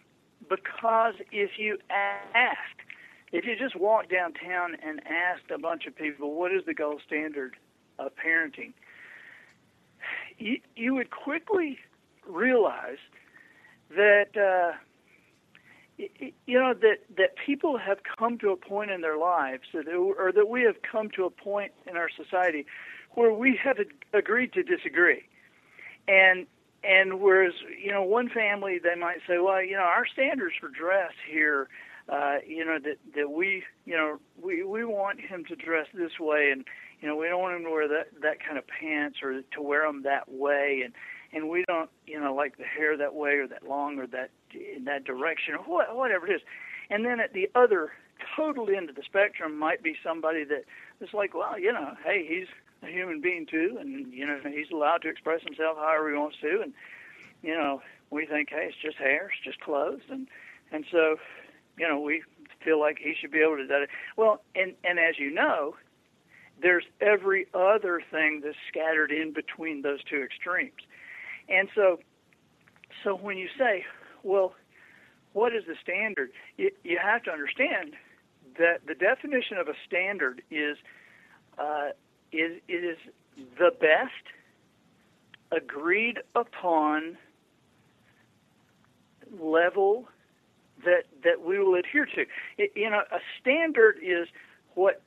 because 0.50 1.14
if 1.32 1.52
you 1.58 1.78
ask, 1.90 2.60
if 3.32 3.46
you 3.46 3.56
just 3.56 3.78
walk 3.78 4.10
downtown 4.10 4.76
and 4.86 5.00
ask 5.08 5.42
a 5.50 5.58
bunch 5.58 5.86
of 5.86 5.96
people 5.96 6.34
what 6.34 6.52
is 6.52 6.66
the 6.66 6.74
gold 6.74 7.02
standard 7.08 7.56
of 7.98 8.12
parenting 8.18 8.74
you, 10.40 10.60
you 10.76 10.96
would 10.96 11.12
quickly 11.12 11.80
realize 12.28 12.98
that 13.96 14.38
uh, 14.38 14.78
you 15.98 16.60
know 16.60 16.74
that 16.74 17.00
that 17.18 17.36
people 17.46 17.78
have 17.78 18.00
come 18.18 18.38
to 18.40 18.52
a 18.52 18.58
point 18.58 18.92
in 18.92 19.02
their 19.02 19.18
lives 19.18 19.64
that 19.74 19.88
or 19.88 20.32
that 20.32 20.48
we 20.50 20.64
have 20.64 20.82
come 20.82 21.10
to 21.12 21.26
a 21.26 21.30
point 21.30 21.72
in 21.90 21.98
our 21.98 22.10
society 22.10 22.66
where 23.12 23.34
we 23.34 23.60
have 23.62 23.78
agreed 24.14 24.54
to 24.54 24.64
disagree. 24.64 25.24
And 26.08 26.48
and 26.84 27.20
whereas 27.20 27.54
you 27.82 27.92
know 27.92 28.04
one 28.04 28.30
family 28.30 28.80
they 28.82 28.96
might 28.96 29.20
say 29.28 29.38
well 29.40 29.62
you 29.62 29.76
know 29.76 29.84
our 29.84 30.06
standards 30.06 30.56
for 30.60 30.70
dress 30.70 31.12
here 31.30 31.68
uh 32.08 32.38
you 32.48 32.64
know 32.64 32.80
that 32.80 32.98
that 33.16 33.32
we 33.32 33.64
you 33.86 33.98
know 33.98 34.18
we 34.42 34.64
we 34.64 34.86
want 34.86 35.20
him 35.20 35.44
to 35.46 35.56
dress 35.56 35.88
this 35.94 36.20
way 36.20 36.50
and 36.52 36.64
you 37.02 37.08
know, 37.08 37.16
we 37.16 37.28
don't 37.28 37.42
want 37.42 37.56
them 37.56 37.64
to 37.64 37.72
wear 37.72 37.88
that 37.88 38.08
that 38.22 38.38
kind 38.46 38.58
of 38.58 38.66
pants 38.68 39.20
or 39.24 39.42
to 39.42 39.62
wear 39.62 39.86
them 39.86 40.04
that 40.04 40.32
way, 40.32 40.82
and 40.84 40.94
and 41.32 41.50
we 41.50 41.64
don't, 41.68 41.90
you 42.08 42.20
know, 42.20 42.34
like 42.34 42.58
the 42.58 42.64
hair 42.64 42.98
that 42.98 43.14
way 43.14 43.32
or 43.32 43.48
that 43.48 43.68
long 43.68 44.00
or 44.00 44.08
that 44.08 44.32
in 44.54 44.86
that 44.86 45.04
direction 45.04 45.56
or 45.56 45.60
what, 45.60 45.96
whatever 45.96 46.28
it 46.28 46.36
is. 46.36 46.42
And 46.90 47.06
then 47.06 47.20
at 47.20 47.34
the 47.34 47.50
other 47.54 47.92
total 48.36 48.68
end 48.70 48.90
of 48.90 48.96
the 48.96 49.04
spectrum 49.06 49.58
might 49.58 49.84
be 49.84 49.96
somebody 50.04 50.44
that 50.46 50.66
is 51.02 51.14
like, 51.14 51.34
well, 51.34 51.60
you 51.60 51.72
know, 51.72 51.94
hey, 52.04 52.26
he's 52.28 52.48
a 52.82 52.92
human 52.92 53.22
being 53.22 53.46
too, 53.46 53.78
and 53.80 54.12
you 54.12 54.26
know, 54.26 54.40
he's 54.44 54.72
allowed 54.74 55.02
to 55.04 55.10
express 55.10 55.42
himself 55.44 55.78
however 55.78 56.10
he 56.10 56.18
wants 56.18 56.38
to, 56.42 56.62
and 56.62 56.74
you 57.42 57.54
know, 57.54 57.82
we 58.10 58.26
think, 58.26 58.50
hey, 58.50 58.68
it's 58.70 58.78
just 58.84 58.98
hair, 58.98 59.32
it's 59.34 59.44
just 59.44 59.60
clothes, 59.60 60.02
and 60.10 60.28
and 60.72 60.86
so, 60.92 61.16
you 61.78 61.88
know, 61.88 62.00
we 62.00 62.24
feel 62.64 62.80
like 62.80 62.98
he 63.00 63.14
should 63.20 63.32
be 63.32 63.40
able 63.40 63.58
to 63.58 63.68
do 63.68 63.74
it. 63.76 63.90
Well, 64.18 64.42
and 64.56 64.74
and 64.84 65.00
as 65.00 65.18
you 65.18 65.32
know, 65.32 65.76
there's 66.62 66.86
every 67.02 67.48
other 67.54 68.02
thing 68.12 68.42
that's 68.44 68.58
scattered 68.68 69.12
in 69.12 69.34
between 69.34 69.82
those 69.82 70.04
two 70.04 70.22
extremes. 70.22 70.72
And 71.48 71.70
so, 71.74 72.00
so 73.04 73.16
when 73.16 73.38
you 73.38 73.48
say, 73.58 73.86
well, 74.24 74.54
what 75.34 75.56
is 75.56 75.64
the 75.68 75.76
standard? 75.82 76.32
You, 76.58 76.72
you 76.84 77.00
have 77.02 77.24
to 77.24 77.32
understand 77.32 77.94
that 78.58 78.82
the 78.88 78.96
definition 78.96 79.58
of 79.58 79.68
a 79.68 79.74
standard 79.88 80.42
is 80.52 80.78
uh, 81.58 81.90
is 82.32 82.62
it 82.68 82.84
is 82.84 82.98
the 83.58 83.72
best 83.80 84.12
agreed 85.52 86.20
upon 86.36 87.18
level 89.40 90.08
that 90.84 91.04
that 91.24 91.42
we 91.44 91.60
will 91.60 91.76
adhere 91.76 92.06
to. 92.06 92.26
It, 92.58 92.72
you 92.76 92.90
know, 92.90 93.02
a 93.12 93.20
standard 93.40 93.98
is 94.02 94.28
what 94.76 95.02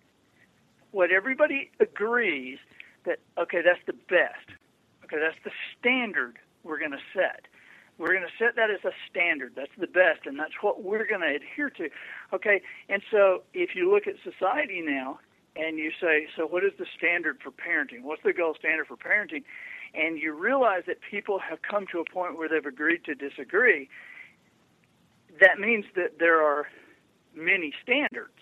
what 0.93 1.11
everybody 1.11 1.71
agrees 1.81 2.59
that 3.05 3.19
okay, 3.39 3.63
that's 3.65 3.81
the 3.87 3.95
best. 4.09 4.57
Okay, 5.05 5.17
that's 5.19 5.37
the 5.45 5.51
standard 5.79 6.39
we're 6.63 6.79
going 6.79 6.93
to 6.93 7.05
set. 7.13 7.47
We're 7.99 8.13
going 8.13 8.23
to 8.27 8.45
set 8.45 8.57
that 8.57 8.71
as 8.71 8.85
a 8.85 8.93
standard. 9.11 9.53
That's 9.55 9.75
the 9.79 9.87
best, 9.87 10.27
and 10.27 10.39
that's 10.39 10.55
what 10.61 10.83
we're 10.83 11.07
going 11.07 11.21
to 11.21 11.35
adhere 11.35 11.71
to. 11.71 11.89
Okay, 12.33 12.63
and 12.89 13.03
so 13.11 13.43
if 13.53 13.75
you 13.75 13.93
look 13.93 14.07
at 14.07 14.15
society 14.23 14.83
now 14.85 15.19
and 15.57 15.79
you 15.79 15.91
say, 16.01 16.27
so 16.37 16.47
what 16.47 16.65
is 16.65 16.73
the 16.79 16.87
standard 16.97 17.39
for 17.43 17.51
parenting? 17.51 18.03
What's 18.03 18.23
the 18.23 18.33
gold 18.33 18.57
standard 18.59 18.87
for 18.87 18.97
parenting? 18.97 19.45
And 19.95 20.19
you 20.19 20.33
realize 20.33 20.85
that 20.87 20.99
people 21.11 21.39
have 21.39 21.61
come 21.61 21.87
to 21.93 22.01
a 22.01 22.11
point 22.11 22.39
where 22.39 22.49
they've 22.49 22.65
agreed 22.65 23.05
to 23.05 23.15
disagree. 23.15 23.89
That 25.41 25.59
means 25.59 25.85
that 25.95 26.19
there 26.19 26.43
are 26.43 26.67
many 27.35 27.75
standards 27.83 28.39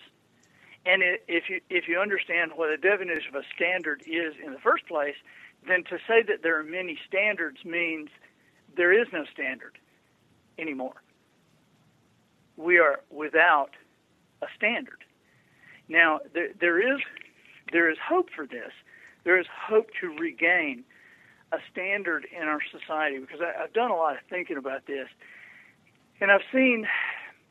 and 0.85 1.03
if 1.27 1.49
you 1.49 1.61
if 1.69 1.87
you 1.87 1.99
understand 1.99 2.51
what 2.55 2.69
the 2.69 2.77
definition 2.77 3.35
of 3.35 3.43
a 3.43 3.45
standard 3.55 4.01
is 4.05 4.33
in 4.43 4.51
the 4.51 4.59
first 4.59 4.87
place, 4.87 5.15
then 5.67 5.83
to 5.85 5.97
say 6.07 6.23
that 6.23 6.41
there 6.41 6.59
are 6.59 6.63
many 6.63 6.97
standards 7.07 7.63
means 7.63 8.09
there 8.75 8.91
is 8.91 9.07
no 9.13 9.25
standard 9.31 9.77
anymore. 10.57 11.01
We 12.57 12.79
are 12.79 13.01
without 13.09 13.71
a 14.41 14.47
standard. 14.55 15.03
Now 15.87 16.19
there, 16.33 16.49
there 16.59 16.95
is 16.95 16.99
there 17.71 17.89
is 17.89 17.97
hope 18.03 18.29
for 18.35 18.47
this. 18.47 18.71
There 19.23 19.39
is 19.39 19.45
hope 19.47 19.89
to 20.01 20.07
regain 20.17 20.83
a 21.51 21.59
standard 21.71 22.25
in 22.35 22.47
our 22.47 22.61
society 22.71 23.19
because 23.19 23.39
I, 23.41 23.63
I've 23.63 23.73
done 23.73 23.91
a 23.91 23.95
lot 23.95 24.13
of 24.13 24.19
thinking 24.29 24.57
about 24.57 24.87
this, 24.87 25.07
and 26.19 26.31
I've 26.31 26.41
seen, 26.51 26.87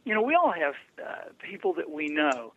you 0.04 0.14
know, 0.14 0.22
we 0.22 0.34
all 0.34 0.52
have 0.52 0.74
uh, 0.98 1.28
people 1.38 1.74
that 1.74 1.90
we 1.90 2.08
know 2.08 2.52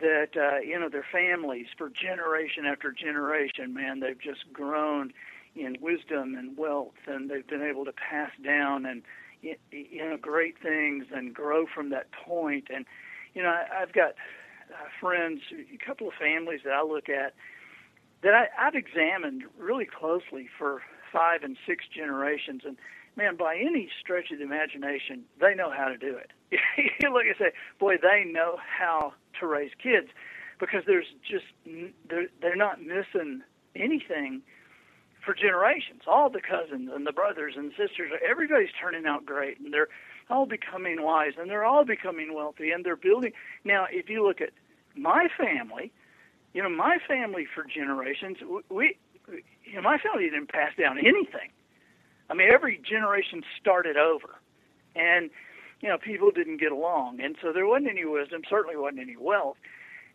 that 0.00 0.36
uh, 0.36 0.58
you 0.58 0.78
know 0.78 0.88
their 0.88 1.06
families 1.10 1.66
for 1.76 1.90
generation 1.90 2.66
after 2.66 2.92
generation, 2.92 3.74
man, 3.74 4.00
they've 4.00 4.20
just 4.20 4.52
grown 4.52 5.12
in 5.54 5.76
wisdom 5.80 6.34
and 6.34 6.56
wealth, 6.56 6.94
and 7.06 7.30
they've 7.30 7.46
been 7.46 7.62
able 7.62 7.84
to 7.84 7.92
pass 7.92 8.30
down 8.44 8.86
and 8.86 9.02
you 9.42 9.56
know 9.98 10.16
great 10.16 10.56
things 10.60 11.06
and 11.14 11.34
grow 11.34 11.66
from 11.66 11.90
that 11.90 12.10
point. 12.12 12.68
And 12.72 12.84
you 13.34 13.42
know, 13.42 13.48
I, 13.50 13.82
I've 13.82 13.92
got 13.92 14.14
uh, 14.70 14.88
friends, 15.00 15.40
a 15.52 15.84
couple 15.84 16.08
of 16.08 16.14
families 16.14 16.60
that 16.64 16.72
I 16.72 16.82
look 16.82 17.08
at 17.08 17.34
that 18.22 18.34
I, 18.34 18.48
I've 18.58 18.74
examined 18.74 19.44
really 19.58 19.86
closely 19.86 20.48
for 20.58 20.82
five 21.12 21.42
and 21.42 21.56
six 21.66 21.84
generations, 21.94 22.62
and 22.64 22.76
man, 23.16 23.36
by 23.36 23.56
any 23.56 23.88
stretch 24.00 24.30
of 24.30 24.38
the 24.38 24.44
imagination, 24.44 25.24
they 25.40 25.54
know 25.54 25.70
how 25.70 25.88
to 25.88 25.96
do 25.96 26.16
it. 26.16 26.32
You 27.00 27.12
look, 27.12 27.24
and 27.26 27.34
say, 27.38 27.52
boy, 27.78 27.96
they 28.00 28.24
know 28.24 28.56
how 28.58 29.12
to 29.40 29.46
raise 29.46 29.72
kids 29.82 30.08
because 30.58 30.82
there's 30.86 31.06
just 31.28 31.44
they're, 32.08 32.28
they're 32.40 32.56
not 32.56 32.80
missing 32.80 33.42
anything 33.74 34.42
for 35.24 35.34
generations. 35.34 36.02
All 36.06 36.30
the 36.30 36.40
cousins 36.40 36.90
and 36.94 37.06
the 37.06 37.12
brothers 37.12 37.54
and 37.56 37.72
sisters, 37.72 38.12
everybody's 38.26 38.70
turning 38.80 39.06
out 39.06 39.26
great, 39.26 39.58
and 39.58 39.74
they're 39.74 39.88
all 40.30 40.46
becoming 40.46 41.02
wise, 41.02 41.32
and 41.38 41.50
they're 41.50 41.64
all 41.64 41.84
becoming 41.84 42.32
wealthy, 42.34 42.70
and 42.70 42.84
they're 42.84 42.96
building. 42.96 43.32
Now, 43.64 43.86
if 43.90 44.08
you 44.08 44.26
look 44.26 44.40
at 44.40 44.50
my 44.96 45.28
family, 45.36 45.92
you 46.54 46.62
know, 46.62 46.70
my 46.70 46.98
family 47.06 47.46
for 47.52 47.64
generations, 47.64 48.38
we, 48.70 48.96
you 49.64 49.74
know, 49.74 49.82
my 49.82 49.98
family 49.98 50.30
didn't 50.30 50.50
pass 50.50 50.72
down 50.78 50.98
anything. 50.98 51.50
I 52.30 52.34
mean, 52.34 52.48
every 52.52 52.80
generation 52.88 53.42
started 53.60 53.96
over, 53.96 54.36
and 54.94 55.30
you 55.80 55.88
know, 55.88 55.98
people 55.98 56.30
didn't 56.30 56.58
get 56.58 56.72
along, 56.72 57.20
and 57.20 57.36
so 57.42 57.52
there 57.52 57.66
wasn't 57.66 57.90
any 57.90 58.04
wisdom, 58.04 58.42
certainly 58.48 58.76
wasn't 58.76 59.00
any 59.00 59.16
wealth 59.16 59.56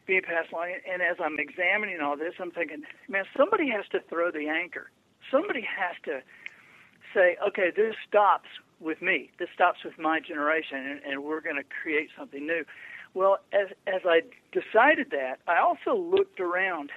being 0.07 0.21
passed 0.21 0.51
along. 0.51 0.73
And 0.91 1.01
as 1.01 1.17
I'm 1.23 1.39
examining 1.39 1.99
all 2.01 2.17
this, 2.17 2.33
I'm 2.39 2.51
thinking, 2.51 2.83
man, 3.07 3.25
somebody 3.37 3.69
has 3.69 3.85
to 3.91 3.99
throw 4.09 4.31
the 4.31 4.47
anchor. 4.49 4.89
Somebody 5.29 5.61
has 5.61 5.95
to 6.05 6.21
say, 7.13 7.37
okay, 7.47 7.71
this 7.75 7.95
stops 8.07 8.47
with 8.79 9.01
me. 9.01 9.29
This 9.37 9.49
stops 9.53 9.83
with 9.85 9.97
my 9.99 10.19
generation, 10.19 10.77
and, 10.77 11.01
and 11.05 11.23
we're 11.23 11.41
going 11.41 11.57
to 11.57 11.63
create 11.81 12.09
something 12.17 12.45
new. 12.45 12.65
Well, 13.13 13.39
as 13.51 13.67
as 13.87 14.01
I 14.05 14.21
decided 14.51 15.11
that, 15.11 15.39
I 15.47 15.59
also 15.59 15.95
looked 15.95 16.39
around, 16.39 16.91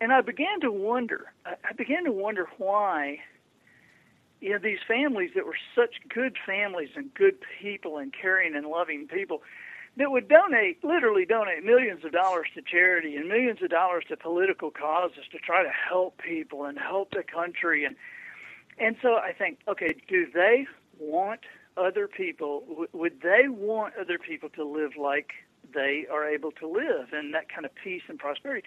and 0.00 0.12
I 0.12 0.20
began 0.20 0.60
to 0.60 0.72
wonder. 0.72 1.32
I, 1.46 1.54
I 1.70 1.72
began 1.72 2.04
to 2.04 2.12
wonder 2.12 2.46
why. 2.58 3.20
You 4.44 4.50
know, 4.50 4.58
these 4.58 4.80
families 4.86 5.30
that 5.34 5.46
were 5.46 5.56
such 5.74 5.94
good 6.06 6.36
families 6.44 6.90
and 6.96 7.14
good 7.14 7.36
people 7.62 7.96
and 7.96 8.12
caring 8.12 8.54
and 8.54 8.66
loving 8.66 9.08
people 9.08 9.40
that 9.96 10.10
would 10.10 10.28
donate, 10.28 10.84
literally 10.84 11.24
donate 11.24 11.64
millions 11.64 12.04
of 12.04 12.12
dollars 12.12 12.48
to 12.54 12.60
charity 12.60 13.16
and 13.16 13.26
millions 13.26 13.62
of 13.62 13.70
dollars 13.70 14.04
to 14.10 14.18
political 14.18 14.70
causes 14.70 15.24
to 15.32 15.38
try 15.38 15.62
to 15.62 15.70
help 15.70 16.18
people 16.18 16.66
and 16.66 16.78
help 16.78 17.12
the 17.12 17.22
country 17.22 17.86
and 17.86 17.96
and 18.78 18.96
so 19.00 19.14
I 19.14 19.32
think, 19.32 19.60
okay, 19.66 19.94
do 20.08 20.26
they 20.34 20.66
want 20.98 21.40
other 21.78 22.06
people? 22.06 22.86
Would 22.92 23.22
they 23.22 23.48
want 23.48 23.94
other 23.98 24.18
people 24.18 24.50
to 24.50 24.64
live 24.64 24.90
like 25.00 25.30
they 25.72 26.06
are 26.12 26.28
able 26.28 26.50
to 26.52 26.68
live 26.68 27.14
and 27.14 27.32
that 27.32 27.48
kind 27.48 27.64
of 27.64 27.70
peace 27.82 28.02
and 28.08 28.18
prosperity? 28.18 28.66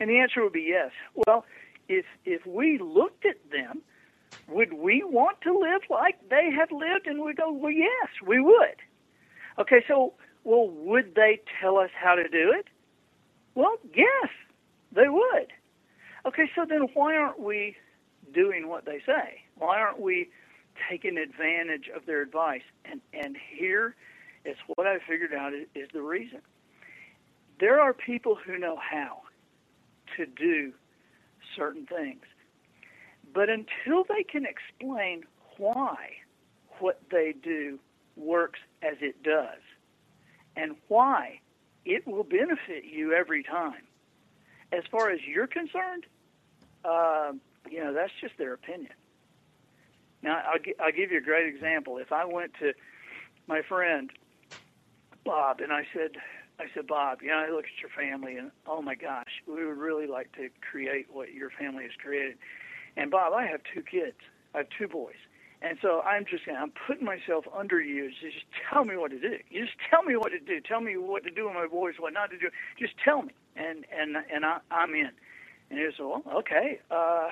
And 0.00 0.08
the 0.08 0.20
answer 0.20 0.42
would 0.42 0.54
be 0.54 0.62
yes. 0.62 0.92
Well, 1.26 1.44
if 1.86 2.06
if 2.24 2.46
we 2.46 2.78
looked 2.78 3.26
at 3.26 3.36
them, 3.50 3.82
would 4.48 4.72
we 4.72 5.02
want 5.04 5.40
to 5.42 5.52
live 5.52 5.82
like 5.90 6.16
they 6.30 6.50
have 6.56 6.70
lived? 6.72 7.06
And 7.06 7.22
we 7.22 7.34
go, 7.34 7.52
well, 7.52 7.72
yes, 7.72 8.08
we 8.26 8.40
would. 8.40 8.76
Okay, 9.58 9.84
so 9.86 10.14
well, 10.44 10.68
would 10.68 11.14
they 11.14 11.40
tell 11.60 11.76
us 11.78 11.90
how 11.94 12.14
to 12.14 12.28
do 12.28 12.52
it? 12.56 12.66
Well, 13.54 13.76
yes, 13.94 14.30
they 14.92 15.08
would. 15.08 15.52
Okay, 16.26 16.50
so 16.54 16.64
then 16.68 16.88
why 16.94 17.16
aren't 17.16 17.40
we 17.40 17.76
doing 18.32 18.68
what 18.68 18.84
they 18.84 19.00
say? 19.04 19.42
Why 19.56 19.78
aren't 19.78 20.00
we 20.00 20.30
taking 20.88 21.18
advantage 21.18 21.90
of 21.94 22.06
their 22.06 22.22
advice? 22.22 22.62
And 22.84 23.00
and 23.12 23.36
here 23.36 23.96
is 24.44 24.56
what 24.76 24.86
I 24.86 24.98
figured 25.06 25.34
out 25.34 25.52
is, 25.52 25.66
is 25.74 25.88
the 25.92 26.02
reason. 26.02 26.40
There 27.60 27.80
are 27.80 27.92
people 27.92 28.36
who 28.36 28.58
know 28.58 28.76
how 28.78 29.22
to 30.16 30.26
do 30.26 30.72
certain 31.56 31.86
things. 31.86 32.22
But 33.32 33.48
until 33.48 34.04
they 34.08 34.22
can 34.22 34.44
explain 34.46 35.24
why 35.56 35.96
what 36.78 37.00
they 37.10 37.34
do 37.42 37.78
works 38.16 38.60
as 38.82 38.96
it 39.00 39.22
does 39.22 39.60
and 40.56 40.76
why 40.88 41.40
it 41.84 42.06
will 42.06 42.24
benefit 42.24 42.84
you 42.84 43.12
every 43.12 43.42
time, 43.42 43.82
as 44.72 44.84
far 44.90 45.10
as 45.10 45.20
you're 45.26 45.46
concerned, 45.46 46.04
uh, 46.84 47.32
you 47.70 47.82
know, 47.82 47.92
that's 47.92 48.12
just 48.20 48.34
their 48.38 48.52
opinion. 48.52 48.92
Now, 50.22 50.42
I'll, 50.46 50.60
I'll 50.84 50.92
give 50.92 51.10
you 51.10 51.18
a 51.18 51.22
great 51.22 51.52
example. 51.52 51.98
If 51.98 52.12
I 52.12 52.24
went 52.24 52.52
to 52.60 52.72
my 53.46 53.62
friend 53.62 54.10
Bob 55.24 55.60
and 55.60 55.72
I 55.72 55.82
said, 55.92 56.12
I 56.58 56.64
said, 56.74 56.86
Bob, 56.86 57.18
you 57.22 57.28
know, 57.28 57.36
I 57.36 57.50
look 57.50 57.64
at 57.64 57.80
your 57.80 57.90
family 57.90 58.36
and 58.36 58.50
oh 58.66 58.82
my 58.82 58.94
gosh, 58.94 59.42
we 59.46 59.64
would 59.64 59.76
really 59.76 60.06
like 60.06 60.32
to 60.32 60.48
create 60.70 61.06
what 61.12 61.32
your 61.32 61.50
family 61.50 61.84
has 61.84 61.92
created. 62.02 62.38
And 62.98 63.12
Bob, 63.12 63.32
I 63.32 63.46
have 63.46 63.60
two 63.72 63.82
kids. 63.82 64.16
I 64.54 64.58
have 64.58 64.66
two 64.76 64.88
boys. 64.88 65.14
And 65.62 65.78
so 65.80 66.02
I'm 66.02 66.24
just 66.28 66.44
going 66.46 66.58
I'm 66.58 66.72
putting 66.86 67.04
myself 67.04 67.44
under 67.56 67.80
you. 67.80 68.10
Just 68.10 68.44
tell 68.70 68.84
me 68.84 68.96
what 68.96 69.10
to 69.12 69.18
do. 69.18 69.38
You 69.50 69.64
just 69.64 69.76
tell 69.90 70.02
me 70.02 70.16
what 70.16 70.30
to 70.30 70.38
do. 70.38 70.60
Tell 70.60 70.80
me 70.80 70.96
what 70.96 71.24
to 71.24 71.30
do 71.30 71.46
with 71.46 71.54
my 71.54 71.66
boys, 71.66 71.94
what 71.98 72.12
not 72.12 72.30
to 72.30 72.38
do. 72.38 72.48
Just 72.78 72.94
tell 73.04 73.22
me, 73.22 73.32
and 73.56 73.84
and 73.90 74.16
and 74.32 74.44
I, 74.44 74.58
I'm 74.70 74.94
in. 74.94 75.10
And 75.70 75.78
he 75.78 75.86
said, 75.96 76.06
well, 76.06 76.22
okay. 76.32 76.78
Uh, 76.90 77.28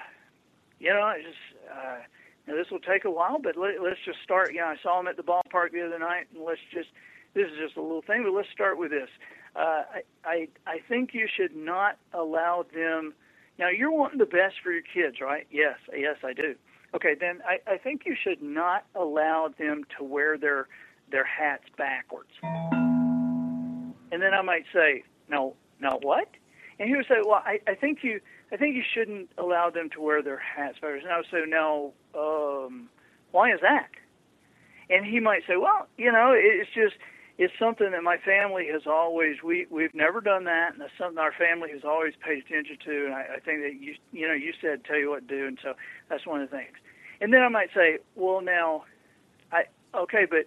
you 0.80 0.92
know, 0.92 1.02
I 1.02 1.18
just 1.18 1.70
uh, 1.70 1.98
this 2.46 2.66
will 2.70 2.80
take 2.80 3.04
a 3.04 3.10
while, 3.10 3.38
but 3.38 3.56
let, 3.56 3.80
let's 3.82 4.00
just 4.04 4.18
start. 4.24 4.52
You 4.52 4.60
know, 4.60 4.66
I 4.66 4.76
saw 4.82 4.98
him 4.98 5.06
at 5.06 5.16
the 5.16 5.22
ballpark 5.22 5.72
the 5.72 5.86
other 5.86 5.98
night, 5.98 6.26
and 6.34 6.44
let's 6.44 6.60
just 6.74 6.88
this 7.34 7.46
is 7.46 7.58
just 7.62 7.76
a 7.76 7.82
little 7.82 8.02
thing, 8.02 8.22
but 8.24 8.32
let's 8.32 8.50
start 8.52 8.76
with 8.76 8.90
this. 8.90 9.08
Uh, 9.54 9.82
I, 9.94 10.02
I 10.24 10.48
I 10.66 10.78
think 10.88 11.14
you 11.14 11.28
should 11.34 11.54
not 11.54 11.96
allow 12.12 12.64
them. 12.74 13.14
Now 13.58 13.68
you're 13.68 13.90
wanting 13.92 14.18
the 14.18 14.26
best 14.26 14.56
for 14.62 14.70
your 14.72 14.82
kids, 14.82 15.20
right? 15.20 15.46
Yes, 15.50 15.78
yes, 15.96 16.16
I 16.24 16.32
do. 16.32 16.54
Okay, 16.94 17.14
then 17.18 17.40
I, 17.46 17.58
I 17.70 17.78
think 17.78 18.02
you 18.06 18.14
should 18.20 18.42
not 18.42 18.86
allow 18.94 19.48
them 19.58 19.84
to 19.98 20.04
wear 20.04 20.38
their 20.38 20.68
their 21.10 21.24
hats 21.24 21.64
backwards. 21.76 22.30
And 22.42 24.22
then 24.22 24.34
I 24.34 24.42
might 24.42 24.64
say, 24.72 25.04
no, 25.28 25.54
no, 25.80 25.98
what? 26.02 26.28
And 26.78 26.88
he 26.88 26.96
would 26.96 27.06
say, 27.06 27.16
well, 27.24 27.42
I, 27.44 27.60
I 27.66 27.74
think 27.74 27.98
you 28.02 28.20
I 28.52 28.56
think 28.56 28.76
you 28.76 28.82
shouldn't 28.94 29.30
allow 29.38 29.70
them 29.70 29.90
to 29.90 30.00
wear 30.00 30.22
their 30.22 30.38
hats 30.38 30.78
backwards. 30.80 31.04
And 31.04 31.12
I 31.12 31.16
would 31.18 31.26
say, 31.30 31.44
no, 31.48 31.92
um, 32.14 32.88
why 33.32 33.52
is 33.52 33.60
that? 33.62 33.88
And 34.88 35.04
he 35.04 35.18
might 35.18 35.42
say, 35.46 35.56
well, 35.56 35.88
you 35.96 36.12
know, 36.12 36.32
it's 36.34 36.70
just 36.72 36.94
it's 37.38 37.52
something 37.58 37.90
that 37.90 38.02
my 38.02 38.16
family 38.18 38.66
has 38.72 38.82
always 38.86 39.42
we 39.42 39.66
we've 39.70 39.94
never 39.94 40.20
done 40.20 40.44
that, 40.44 40.74
and 40.74 40.82
it's 40.82 40.92
something 40.98 41.18
our 41.18 41.32
family 41.32 41.70
has 41.72 41.84
always 41.84 42.14
paid 42.24 42.44
attention 42.44 42.78
to. 42.84 43.06
And 43.06 43.14
I, 43.14 43.26
I 43.36 43.40
think 43.40 43.62
that 43.62 43.74
you 43.80 43.94
you 44.12 44.26
know 44.26 44.34
you 44.34 44.52
said 44.60 44.84
tell 44.84 44.98
you 44.98 45.10
what 45.10 45.28
to 45.28 45.36
do, 45.36 45.46
and 45.46 45.58
so 45.62 45.74
that's 46.08 46.26
one 46.26 46.40
of 46.40 46.50
the 46.50 46.56
things. 46.56 46.76
And 47.20 47.32
then 47.32 47.42
I 47.42 47.48
might 47.48 47.70
say, 47.74 47.98
well, 48.14 48.40
now, 48.40 48.84
I 49.52 49.64
okay, 49.94 50.26
but 50.28 50.46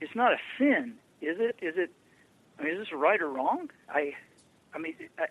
it's 0.00 0.14
not 0.14 0.32
a 0.32 0.38
sin, 0.58 0.94
is 1.20 1.36
it? 1.40 1.56
Is 1.62 1.74
it? 1.76 1.90
I 2.58 2.64
mean, 2.64 2.74
is 2.74 2.78
this 2.80 2.92
right 2.92 3.20
or 3.20 3.28
wrong? 3.28 3.70
I, 3.88 4.12
I 4.74 4.78
mean, 4.78 4.94
I, 5.18 5.26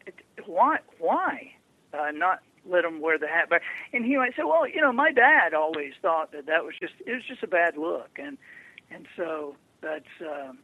why 0.46 0.80
why? 1.00 1.54
uh, 1.94 2.12
not 2.12 2.40
let 2.66 2.84
them 2.84 3.02
wear 3.02 3.18
the 3.18 3.28
hat 3.28 3.50
back. 3.50 3.62
And 3.92 4.06
he 4.06 4.18
might 4.18 4.36
say, 4.36 4.44
well, 4.44 4.68
you 4.68 4.82
know, 4.82 4.92
my 4.92 5.12
dad 5.12 5.54
always 5.54 5.94
thought 6.02 6.32
that 6.32 6.46
that 6.48 6.64
was 6.64 6.74
just 6.80 6.94
it 7.06 7.12
was 7.12 7.24
just 7.28 7.44
a 7.44 7.48
bad 7.48 7.78
look, 7.78 8.12
and 8.18 8.38
and 8.90 9.08
so 9.16 9.56
that's 9.84 10.06
um, 10.22 10.60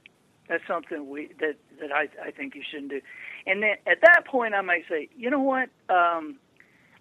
that's 0.47 0.63
something 0.67 1.09
we 1.09 1.30
that 1.39 1.55
that 1.80 1.91
I 1.91 2.07
I 2.24 2.32
think 2.32 2.55
you 2.55 2.63
shouldn't 2.70 2.91
do. 2.91 3.01
And 3.45 3.61
then 3.61 3.76
at 3.86 4.01
that 4.01 4.26
point, 4.26 4.53
I 4.55 4.61
might 4.61 4.84
say, 4.89 5.09
you 5.15 5.30
know 5.30 5.39
what, 5.39 5.70
um, 5.89 6.38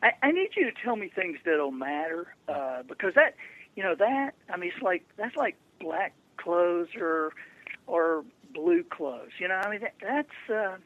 I, 0.02 0.12
I 0.22 0.32
need 0.32 0.50
you 0.56 0.64
to 0.64 0.72
tell 0.84 0.96
me 0.96 1.10
things 1.14 1.38
that'll 1.44 1.70
matter 1.70 2.34
uh, 2.48 2.82
because 2.86 3.14
that 3.14 3.34
you 3.76 3.82
know 3.82 3.94
that 3.94 4.32
I 4.52 4.56
mean 4.56 4.70
it's 4.74 4.82
like 4.82 5.04
that's 5.16 5.36
like 5.36 5.56
black 5.80 6.14
clothes 6.36 6.88
or 7.00 7.32
or 7.86 8.24
blue 8.52 8.84
clothes. 8.84 9.32
You 9.38 9.48
know, 9.48 9.54
I 9.54 9.70
mean 9.70 9.80
that, 9.80 9.94
that's. 10.02 10.50
Uh, 10.52 10.76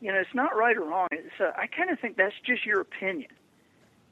you 0.00 0.10
know, 0.10 0.18
it's 0.18 0.34
not 0.34 0.56
right 0.56 0.76
or 0.76 0.82
wrong. 0.82 1.06
So 1.38 1.52
I 1.56 1.68
kind 1.68 1.88
of 1.88 2.00
think 2.00 2.16
that's 2.16 2.34
just 2.44 2.66
your 2.66 2.80
opinion. 2.80 3.30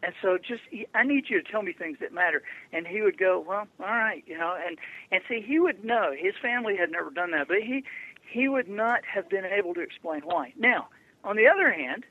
And 0.02 0.14
so 0.22 0.38
just 0.38 0.62
I 0.94 1.02
need 1.02 1.28
you 1.28 1.42
to 1.42 1.50
tell 1.50 1.62
me 1.62 1.72
things 1.72 1.98
that 2.00 2.12
matter. 2.12 2.42
And 2.72 2.86
he 2.86 3.02
would 3.02 3.18
go, 3.18 3.44
well, 3.46 3.66
all 3.80 3.86
right, 3.86 4.24
you 4.26 4.38
know, 4.38 4.56
and 4.66 4.78
and 5.12 5.22
see 5.28 5.42
he 5.46 5.58
would 5.58 5.84
know 5.84 6.12
his 6.16 6.34
family 6.40 6.76
had 6.76 6.90
never 6.90 7.10
done 7.10 7.32
that, 7.32 7.48
but 7.48 7.58
he 7.58 7.84
he 8.30 8.48
would 8.48 8.68
not 8.68 9.04
have 9.04 9.28
been 9.28 9.44
able 9.44 9.74
to 9.74 9.80
explain 9.80 10.22
why. 10.22 10.52
Now, 10.56 10.88
on 11.24 11.36
the 11.36 11.46
other 11.48 11.70
hand, 11.70 12.04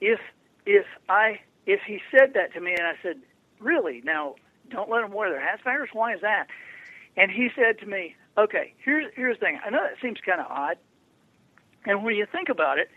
if 0.00 0.18
if 0.66 0.86
I 1.08 1.40
if 1.66 1.80
he 1.86 2.00
said 2.10 2.34
that 2.34 2.52
to 2.54 2.60
me 2.60 2.72
and 2.72 2.86
I 2.86 2.94
said, 3.02 3.20
really, 3.60 4.02
now 4.04 4.34
don't 4.68 4.90
let 4.90 5.02
them 5.02 5.12
wear 5.12 5.30
their 5.30 5.40
hats 5.40 5.62
backwards. 5.64 5.92
Why 5.92 6.14
is 6.14 6.20
that? 6.22 6.48
And 7.16 7.30
he 7.30 7.50
said 7.54 7.78
to 7.80 7.86
me, 7.86 8.16
okay, 8.36 8.74
here's 8.84 9.12
here's 9.14 9.38
the 9.38 9.46
thing. 9.46 9.60
I 9.64 9.70
know 9.70 9.82
that 9.82 10.00
seems 10.02 10.18
kind 10.24 10.40
of 10.40 10.46
odd, 10.50 10.78
and 11.84 12.02
when 12.02 12.16
you 12.16 12.26
think 12.26 12.48
about 12.48 12.78
it, 12.78 12.90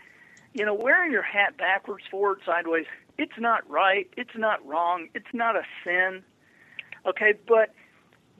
you 0.54 0.64
know, 0.64 0.74
wearing 0.74 1.12
your 1.12 1.22
hat 1.22 1.56
backwards, 1.56 2.04
forward, 2.10 2.40
sideways, 2.44 2.86
it's 3.18 3.38
not 3.38 3.68
right, 3.70 4.08
it's 4.16 4.36
not 4.36 4.64
wrong, 4.66 5.08
it's 5.14 5.32
not 5.32 5.56
a 5.56 5.62
sin. 5.84 6.22
Okay, 7.06 7.34
but 7.46 7.70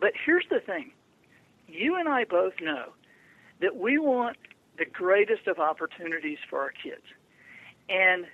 but 0.01 0.13
here's 0.25 0.45
the 0.51 0.61
thing. 0.61 0.93
You 1.69 1.97
and 1.99 2.09
I 2.09 2.25
both 2.25 2.55
know 2.61 2.93
that 3.61 3.77
we 3.77 3.99
want 3.99 4.37
the 4.79 4.85
greatest 4.85 5.47
of 5.47 5.59
opportunities 5.59 6.39
for 6.49 6.61
our 6.61 6.71
kids. 6.71 7.05
And 7.89 8.27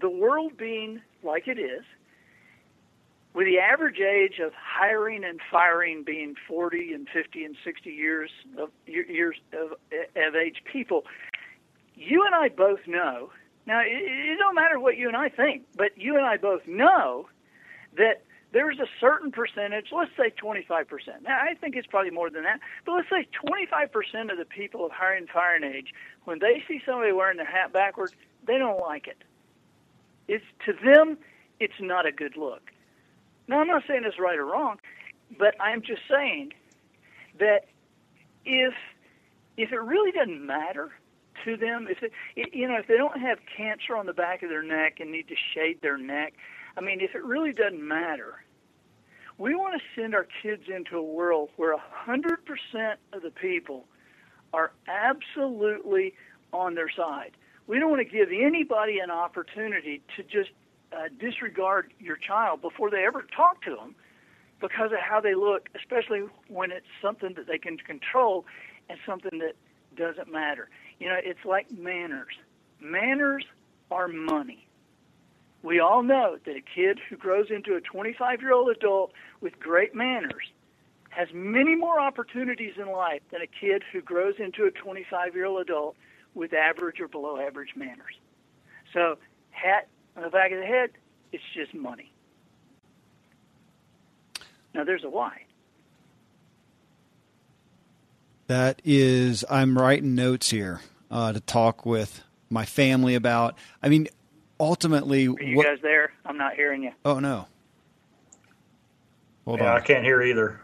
the 0.00 0.10
world 0.10 0.56
being 0.56 1.00
like 1.22 1.48
it 1.48 1.58
is, 1.58 1.84
with 3.34 3.46
the 3.46 3.58
average 3.58 3.98
age 3.98 4.38
of 4.44 4.52
hiring 4.54 5.24
and 5.24 5.40
firing 5.50 6.04
being 6.04 6.34
40 6.46 6.92
and 6.92 7.08
50 7.12 7.44
and 7.44 7.56
60 7.64 7.90
years 7.90 8.30
of 8.58 8.70
years 8.86 9.36
of, 9.52 9.72
of 9.72 10.34
age 10.36 10.62
people, 10.70 11.04
you 11.94 12.24
and 12.24 12.34
I 12.34 12.48
both 12.48 12.80
know. 12.86 13.30
Now 13.66 13.80
it, 13.80 13.88
it 13.90 14.38
don't 14.38 14.54
matter 14.54 14.78
what 14.78 14.96
you 14.96 15.08
and 15.08 15.16
I 15.16 15.28
think, 15.28 15.64
but 15.76 15.96
you 15.96 16.16
and 16.16 16.24
I 16.24 16.36
both 16.36 16.66
know 16.66 17.28
that 17.96 18.22
there's 18.54 18.78
a 18.78 18.86
certain 19.00 19.32
percentage, 19.32 19.86
let's 19.90 20.12
say 20.16 20.30
25%. 20.30 20.86
Now, 21.22 21.38
I 21.42 21.54
think 21.54 21.74
it's 21.74 21.88
probably 21.88 22.12
more 22.12 22.30
than 22.30 22.44
that, 22.44 22.60
but 22.86 22.92
let's 22.92 23.08
say 23.10 23.26
25% 23.44 24.30
of 24.30 24.38
the 24.38 24.44
people 24.44 24.86
of 24.86 24.92
hiring 24.92 25.22
and 25.22 25.28
firing 25.28 25.64
age, 25.64 25.92
when 26.22 26.38
they 26.38 26.62
see 26.68 26.80
somebody 26.86 27.10
wearing 27.10 27.36
their 27.36 27.50
hat 27.50 27.72
backwards, 27.72 28.12
they 28.46 28.56
don't 28.56 28.78
like 28.78 29.08
it. 29.08 29.18
It's 30.28 30.44
to 30.66 30.72
them, 30.72 31.18
it's 31.58 31.80
not 31.80 32.06
a 32.06 32.12
good 32.12 32.36
look. 32.36 32.70
Now, 33.48 33.60
I'm 33.60 33.66
not 33.66 33.82
saying 33.88 34.02
it's 34.04 34.20
right 34.20 34.38
or 34.38 34.46
wrong, 34.46 34.78
but 35.36 35.60
I'm 35.60 35.82
just 35.82 36.02
saying 36.08 36.52
that 37.40 37.66
if 38.44 38.74
if 39.56 39.72
it 39.72 39.80
really 39.80 40.12
doesn't 40.12 40.44
matter 40.46 40.92
to 41.44 41.56
them, 41.56 41.86
if 41.88 42.02
it, 42.02 42.12
you 42.54 42.68
know 42.68 42.76
if 42.76 42.86
they 42.86 42.96
don't 42.96 43.20
have 43.20 43.38
cancer 43.56 43.96
on 43.96 44.06
the 44.06 44.12
back 44.12 44.42
of 44.42 44.48
their 44.50 44.62
neck 44.62 44.98
and 45.00 45.10
need 45.12 45.28
to 45.28 45.36
shade 45.54 45.80
their 45.82 45.98
neck, 45.98 46.34
I 46.76 46.80
mean, 46.80 47.00
if 47.00 47.14
it 47.14 47.24
really 47.24 47.52
doesn't 47.52 47.86
matter, 47.86 48.42
We 49.38 49.54
want 49.56 49.74
to 49.80 50.00
send 50.00 50.14
our 50.14 50.26
kids 50.42 50.64
into 50.68 50.96
a 50.96 51.02
world 51.02 51.50
where 51.56 51.74
100% 51.76 52.94
of 53.12 53.22
the 53.22 53.30
people 53.30 53.84
are 54.52 54.72
absolutely 54.86 56.14
on 56.52 56.74
their 56.74 56.90
side. 56.90 57.32
We 57.66 57.78
don't 57.80 57.90
want 57.90 58.06
to 58.08 58.12
give 58.16 58.28
anybody 58.30 58.98
an 59.00 59.10
opportunity 59.10 60.02
to 60.16 60.22
just 60.22 60.50
uh, 60.92 61.08
disregard 61.18 61.92
your 61.98 62.16
child 62.16 62.62
before 62.62 62.90
they 62.90 63.04
ever 63.04 63.24
talk 63.36 63.62
to 63.64 63.74
them 63.74 63.96
because 64.60 64.92
of 64.92 64.98
how 65.00 65.20
they 65.20 65.34
look, 65.34 65.68
especially 65.74 66.22
when 66.48 66.70
it's 66.70 66.86
something 67.02 67.34
that 67.34 67.46
they 67.48 67.58
can 67.58 67.76
control 67.78 68.44
and 68.88 68.98
something 69.04 69.40
that 69.40 69.56
doesn't 69.96 70.30
matter. 70.30 70.68
You 70.98 71.08
know, 71.08 71.18
it's 71.22 71.44
like 71.44 71.70
manners. 71.70 72.34
Manners 72.80 73.44
are 73.90 74.08
money. 74.08 74.66
We 75.62 75.80
all 75.80 76.02
know 76.02 76.36
that 76.44 76.56
a 76.56 76.60
kid 76.60 77.00
who 77.08 77.16
grows 77.16 77.46
into 77.50 77.74
a 77.74 77.80
25 77.80 78.40
year 78.40 78.52
old 78.52 78.68
adult 78.68 79.12
with 79.40 79.58
great 79.58 79.94
manners 79.94 80.52
has 81.08 81.28
many 81.32 81.76
more 81.76 82.00
opportunities 82.00 82.74
in 82.76 82.90
life 82.90 83.22
than 83.30 83.40
a 83.40 83.46
kid 83.46 83.82
who 83.92 84.02
grows 84.02 84.34
into 84.38 84.64
a 84.64 84.70
25 84.70 85.34
year 85.34 85.46
old 85.46 85.60
adult 85.60 85.96
with 86.34 86.52
average 86.52 87.00
or 87.00 87.08
below 87.08 87.38
average 87.38 87.70
manners. 87.76 88.18
So, 88.92 89.16
hat 89.50 89.88
on 90.16 90.22
the 90.24 90.30
back 90.30 90.52
of 90.52 90.58
the 90.58 90.66
head, 90.66 90.90
it's 91.32 91.42
just 91.54 91.72
money. 91.72 92.12
Now, 94.74 94.84
there's 94.84 95.04
a 95.04 95.10
why. 95.10 95.44
That 98.46 98.82
is, 98.84 99.44
I'm 99.48 99.78
writing 99.78 100.14
notes 100.14 100.50
here 100.50 100.80
uh, 101.10 101.32
to 101.32 101.40
talk 101.40 101.86
with 101.86 102.22
my 102.50 102.64
family 102.64 103.14
about. 103.14 103.56
I 103.82 103.88
mean, 103.88 104.08
ultimately, 104.60 105.28
Are 105.28 105.42
you 105.42 105.56
what, 105.56 105.66
guys 105.66 105.78
there? 105.82 106.12
I'm 106.26 106.36
not 106.36 106.54
hearing 106.54 106.82
you. 106.82 106.92
Oh 107.04 107.20
no. 107.20 107.46
Hold 109.46 109.60
yeah, 109.60 109.72
on. 109.72 109.76
I 109.76 109.80
can't 109.80 110.04
hear 110.04 110.22
either. 110.22 110.60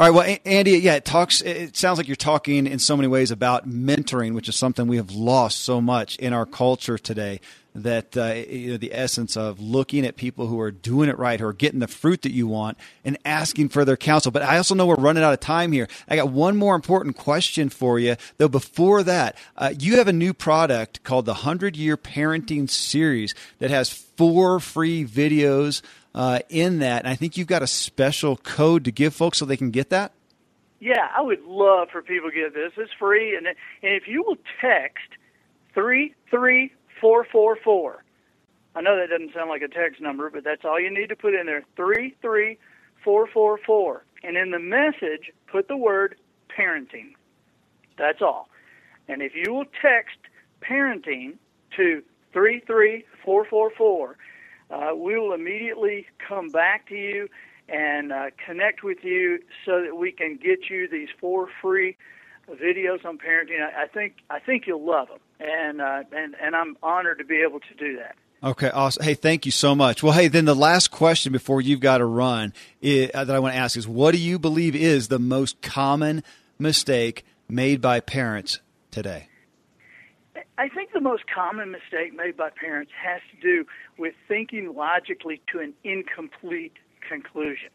All 0.00 0.06
right. 0.06 0.14
Well, 0.14 0.38
Andy, 0.46 0.78
yeah, 0.78 0.94
it 0.94 1.04
talks. 1.04 1.42
It 1.42 1.76
sounds 1.76 1.98
like 1.98 2.08
you're 2.08 2.16
talking 2.16 2.66
in 2.66 2.78
so 2.78 2.96
many 2.96 3.06
ways 3.06 3.30
about 3.30 3.68
mentoring, 3.68 4.32
which 4.32 4.48
is 4.48 4.56
something 4.56 4.86
we 4.86 4.96
have 4.96 5.10
lost 5.10 5.60
so 5.60 5.78
much 5.78 6.16
in 6.16 6.32
our 6.32 6.46
culture 6.46 6.96
today. 6.96 7.38
That 7.74 8.16
uh, 8.16 8.32
you 8.48 8.70
know, 8.70 8.76
the 8.78 8.94
essence 8.94 9.36
of 9.36 9.60
looking 9.60 10.06
at 10.06 10.16
people 10.16 10.46
who 10.46 10.58
are 10.58 10.70
doing 10.70 11.10
it 11.10 11.18
right, 11.18 11.38
who 11.38 11.44
are 11.46 11.52
getting 11.52 11.80
the 11.80 11.86
fruit 11.86 12.22
that 12.22 12.32
you 12.32 12.46
want, 12.46 12.78
and 13.04 13.18
asking 13.26 13.68
for 13.68 13.84
their 13.84 13.98
counsel. 13.98 14.32
But 14.32 14.40
I 14.40 14.56
also 14.56 14.74
know 14.74 14.86
we're 14.86 14.94
running 14.94 15.22
out 15.22 15.34
of 15.34 15.40
time 15.40 15.70
here. 15.70 15.86
I 16.08 16.16
got 16.16 16.30
one 16.30 16.56
more 16.56 16.74
important 16.74 17.18
question 17.18 17.68
for 17.68 17.98
you, 17.98 18.16
though. 18.38 18.48
Before 18.48 19.02
that, 19.02 19.36
uh, 19.58 19.74
you 19.78 19.98
have 19.98 20.08
a 20.08 20.14
new 20.14 20.32
product 20.32 21.02
called 21.02 21.26
the 21.26 21.34
Hundred 21.34 21.76
Year 21.76 21.98
Parenting 21.98 22.70
Series 22.70 23.34
that 23.58 23.68
has 23.68 23.90
four 23.90 24.60
free 24.60 25.04
videos 25.04 25.82
uh, 26.14 26.40
in 26.48 26.80
that. 26.80 27.04
And 27.04 27.08
I 27.08 27.14
think 27.14 27.36
you've 27.36 27.46
got 27.46 27.62
a 27.62 27.66
special 27.66 28.36
code 28.36 28.84
to 28.84 28.92
give 28.92 29.14
folks 29.14 29.38
so 29.38 29.44
they 29.44 29.56
can 29.56 29.70
get 29.70 29.90
that. 29.90 30.12
Yeah, 30.80 31.08
I 31.16 31.20
would 31.20 31.42
love 31.44 31.88
for 31.90 32.00
people 32.00 32.30
to 32.30 32.34
get 32.34 32.54
this. 32.54 32.72
It's 32.78 32.92
free, 32.98 33.36
and 33.36 33.46
and 33.46 33.56
if 33.82 34.08
you 34.08 34.22
will 34.22 34.38
text 34.60 35.08
three 35.74 36.14
three 36.30 36.72
four 37.00 37.26
four 37.30 37.56
four. 37.62 38.02
I 38.74 38.80
know 38.80 38.96
that 38.96 39.10
doesn't 39.10 39.34
sound 39.34 39.50
like 39.50 39.62
a 39.62 39.68
text 39.68 40.00
number, 40.00 40.30
but 40.30 40.44
that's 40.44 40.64
all 40.64 40.80
you 40.80 40.90
need 40.90 41.08
to 41.08 41.16
put 41.16 41.34
in 41.34 41.46
there. 41.46 41.64
Three 41.76 42.16
three 42.22 42.58
four 43.04 43.26
four 43.26 43.58
four, 43.58 44.04
and 44.22 44.36
in 44.36 44.52
the 44.52 44.58
message 44.58 45.30
put 45.50 45.68
the 45.68 45.76
word 45.76 46.16
parenting. 46.48 47.12
That's 47.98 48.22
all. 48.22 48.48
And 49.06 49.20
if 49.20 49.32
you 49.34 49.52
will 49.52 49.66
text 49.82 50.16
parenting 50.62 51.34
to 51.76 52.02
three 52.32 52.60
three 52.60 53.04
four 53.22 53.44
four 53.44 53.70
four, 53.76 54.16
uh, 54.70 54.94
we 54.94 55.18
will 55.18 55.32
immediately 55.32 56.06
come 56.26 56.48
back 56.48 56.88
to 56.88 56.94
you 56.94 57.28
and 57.68 58.12
uh, 58.12 58.26
connect 58.44 58.82
with 58.82 58.98
you 59.02 59.40
so 59.64 59.82
that 59.82 59.96
we 59.96 60.12
can 60.12 60.36
get 60.36 60.68
you 60.68 60.88
these 60.88 61.08
four 61.20 61.48
free 61.60 61.96
videos 62.50 63.04
on 63.04 63.18
parenting. 63.18 63.60
I, 63.60 63.84
I 63.84 63.86
think 63.86 64.16
I 64.28 64.40
think 64.40 64.66
you'll 64.66 64.84
love 64.84 65.08
them, 65.08 65.20
and 65.40 65.80
uh, 65.80 66.02
and 66.12 66.34
and 66.40 66.56
I'm 66.56 66.76
honored 66.82 67.18
to 67.18 67.24
be 67.24 67.42
able 67.42 67.60
to 67.60 67.74
do 67.78 67.96
that. 67.98 68.16
Okay, 68.42 68.70
awesome. 68.70 69.04
Hey, 69.04 69.14
thank 69.14 69.44
you 69.44 69.52
so 69.52 69.74
much. 69.74 70.02
Well, 70.02 70.14
hey, 70.14 70.28
then 70.28 70.46
the 70.46 70.54
last 70.54 70.90
question 70.90 71.30
before 71.30 71.60
you've 71.60 71.80
got 71.80 71.98
to 71.98 72.06
run 72.06 72.54
i 72.82 73.10
that 73.12 73.30
I 73.30 73.38
want 73.38 73.54
to 73.54 73.58
ask 73.58 73.76
is 73.76 73.86
what 73.86 74.12
do 74.12 74.18
you 74.18 74.38
believe 74.38 74.74
is 74.74 75.08
the 75.08 75.18
most 75.18 75.60
common 75.60 76.22
mistake 76.58 77.26
made 77.50 77.82
by 77.82 78.00
parents 78.00 78.60
today? 78.90 79.29
I 80.60 80.68
think 80.68 80.92
the 80.92 81.00
most 81.00 81.22
common 81.26 81.70
mistake 81.70 82.14
made 82.14 82.36
by 82.36 82.50
parents 82.50 82.92
has 83.02 83.22
to 83.30 83.40
do 83.40 83.64
with 83.96 84.12
thinking 84.28 84.74
logically 84.76 85.40
to 85.50 85.60
an 85.60 85.72
incomplete 85.84 86.74
conclusion. 87.00 87.70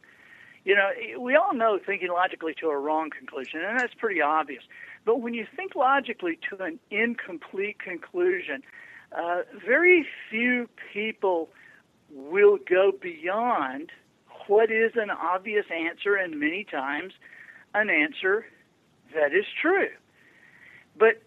You 0.65 0.75
know, 0.75 0.91
we 1.19 1.35
all 1.35 1.55
know 1.55 1.79
thinking 1.83 2.09
logically 2.09 2.53
to 2.61 2.67
a 2.67 2.77
wrong 2.77 3.09
conclusion, 3.09 3.61
and 3.61 3.79
that's 3.79 3.95
pretty 3.95 4.21
obvious. 4.21 4.61
But 5.03 5.19
when 5.21 5.33
you 5.33 5.47
think 5.55 5.73
logically 5.73 6.37
to 6.51 6.63
an 6.63 6.79
incomplete 6.91 7.79
conclusion, 7.79 8.61
uh, 9.11 9.41
very 9.65 10.05
few 10.29 10.69
people 10.93 11.49
will 12.11 12.59
go 12.69 12.91
beyond 12.91 13.91
what 14.45 14.69
is 14.69 14.91
an 14.95 15.09
obvious 15.09 15.65
answer, 15.75 16.15
and 16.15 16.39
many 16.39 16.63
times 16.63 17.13
an 17.73 17.89
answer 17.89 18.45
that 19.15 19.33
is 19.33 19.45
true. 19.59 19.89
But 20.95 21.23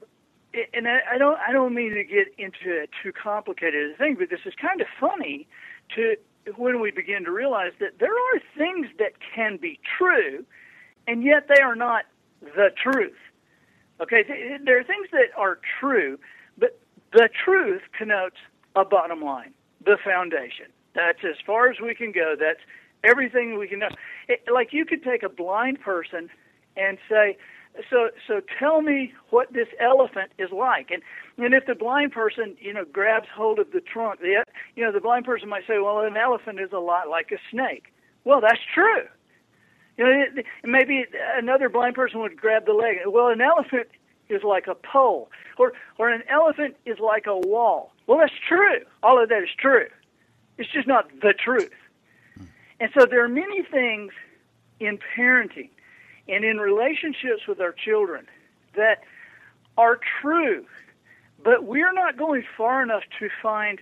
and 0.73 0.87
I 0.89 1.19
don't 1.19 1.39
I 1.39 1.53
don't 1.53 1.75
mean 1.75 1.95
to 1.95 2.05
get 2.05 2.29
into 2.39 2.83
a 2.83 2.87
too 3.03 3.13
complicated 3.13 3.93
a 3.93 3.97
thing, 3.97 4.17
but 4.19 4.31
this 4.31 4.41
is 4.45 4.55
kind 4.61 4.81
of 4.81 4.87
funny 5.01 5.47
to 5.95 6.17
when 6.57 6.81
we 6.81 6.91
begin 6.91 7.25
to 7.25 7.31
realize 7.31 7.73
that 7.81 7.99
there 7.99 8.13
are 8.13 8.41
things 8.57 8.87
that 8.99 9.13
can 9.35 9.57
be 9.57 9.79
true, 9.99 10.45
and 11.07 11.23
yet 11.23 11.49
they 11.49 11.61
are 11.61 11.77
not 11.77 12.05
the 12.41 12.71
truth. 12.83 13.17
Okay, 14.01 14.25
there 14.65 14.79
are 14.79 14.85
things 14.85 15.09
that 15.13 15.37
are 15.37 15.59
true, 15.81 16.19
but 16.57 16.79
the 17.13 17.29
truth 17.45 17.83
connotes 17.97 18.37
a 18.77 18.85
bottom 18.85 19.21
line, 19.21 19.53
the 19.85 19.99
foundation. 20.05 20.67
That's 20.95 21.19
as 21.25 21.37
far 21.45 21.69
as 21.69 21.81
we 21.81 21.95
can 21.95 22.13
go. 22.13 22.35
That's 22.39 22.61
everything 23.05 23.59
we 23.59 23.69
can 23.69 23.81
know. 23.81 23.89
It, 24.29 24.43
like 24.53 24.73
you 24.73 24.85
could 24.85 25.03
take 25.03 25.23
a 25.23 25.29
blind 25.29 25.81
person 25.81 26.31
and 26.77 26.99
say, 27.11 27.37
so 27.91 28.11
so 28.27 28.41
tell 28.59 28.83
me 28.83 29.13
what 29.31 29.53
this 29.53 29.69
elephant 29.81 30.33
is 30.39 30.51
like. 30.51 30.91
And 30.91 31.03
and 31.37 31.55
if 31.55 31.67
the 31.67 31.75
blind 31.75 32.13
person 32.13 32.57
you 32.61 32.73
know 32.73 32.85
grabs 32.85 33.29
hold 33.35 33.59
of 33.59 33.73
the 33.73 33.81
trunk 33.81 34.21
the 34.21 34.45
you 34.77 34.85
know 34.85 34.93
the 34.93 35.01
blind 35.01 35.25
person 35.25 35.49
might 35.49 35.67
say 35.67 35.79
well 35.79 36.01
an 36.01 36.17
elephant 36.17 36.61
is 36.61 36.73
a 36.73 36.79
lot 36.79 37.09
like 37.09 37.31
a 37.33 37.39
snake. 37.51 37.93
Well 38.25 38.41
that's 38.41 38.61
true. 38.75 39.05
You 39.97 40.05
know 40.05 40.11
it, 40.11 40.47
maybe 40.65 41.05
another 41.37 41.69
blind 41.69 41.95
person 41.95 42.21
would 42.21 42.37
grab 42.37 42.67
the 42.67 42.73
leg. 42.73 42.99
Well 43.07 43.29
an 43.29 43.41
elephant 43.41 43.89
is 44.29 44.43
like 44.43 44.67
a 44.67 44.75
pole 44.75 45.31
or 45.59 45.73
or 45.99 46.11
an 46.11 46.23
elephant 46.29 46.77
is 46.85 46.99
like 46.99 47.27
a 47.27 47.39
wall. 47.39 47.93
Well 48.07 48.19
that's 48.19 48.33
true. 48.47 48.81
All 49.03 49.23
of 49.23 49.29
that 49.29 49.43
is 49.43 49.51
true. 49.59 49.87
It's 50.59 50.71
just 50.71 50.89
not 50.89 51.09
the 51.23 51.33
truth. 51.33 51.71
And 52.81 52.91
so 52.97 53.07
there 53.07 53.25
are 53.25 53.29
many 53.29 53.63
things 53.63 54.13
in 54.81 54.99
parenting 55.17 55.71
and 56.29 56.45
in 56.45 56.59
relationships 56.59 57.47
with 57.49 57.61
our 57.61 57.73
children 57.73 58.27
that 58.77 59.03
are 59.77 59.99
true, 60.21 60.65
but 61.43 61.65
we're 61.65 61.93
not 61.93 62.17
going 62.17 62.45
far 62.57 62.83
enough 62.83 63.05
to 63.19 63.29
find 63.43 63.81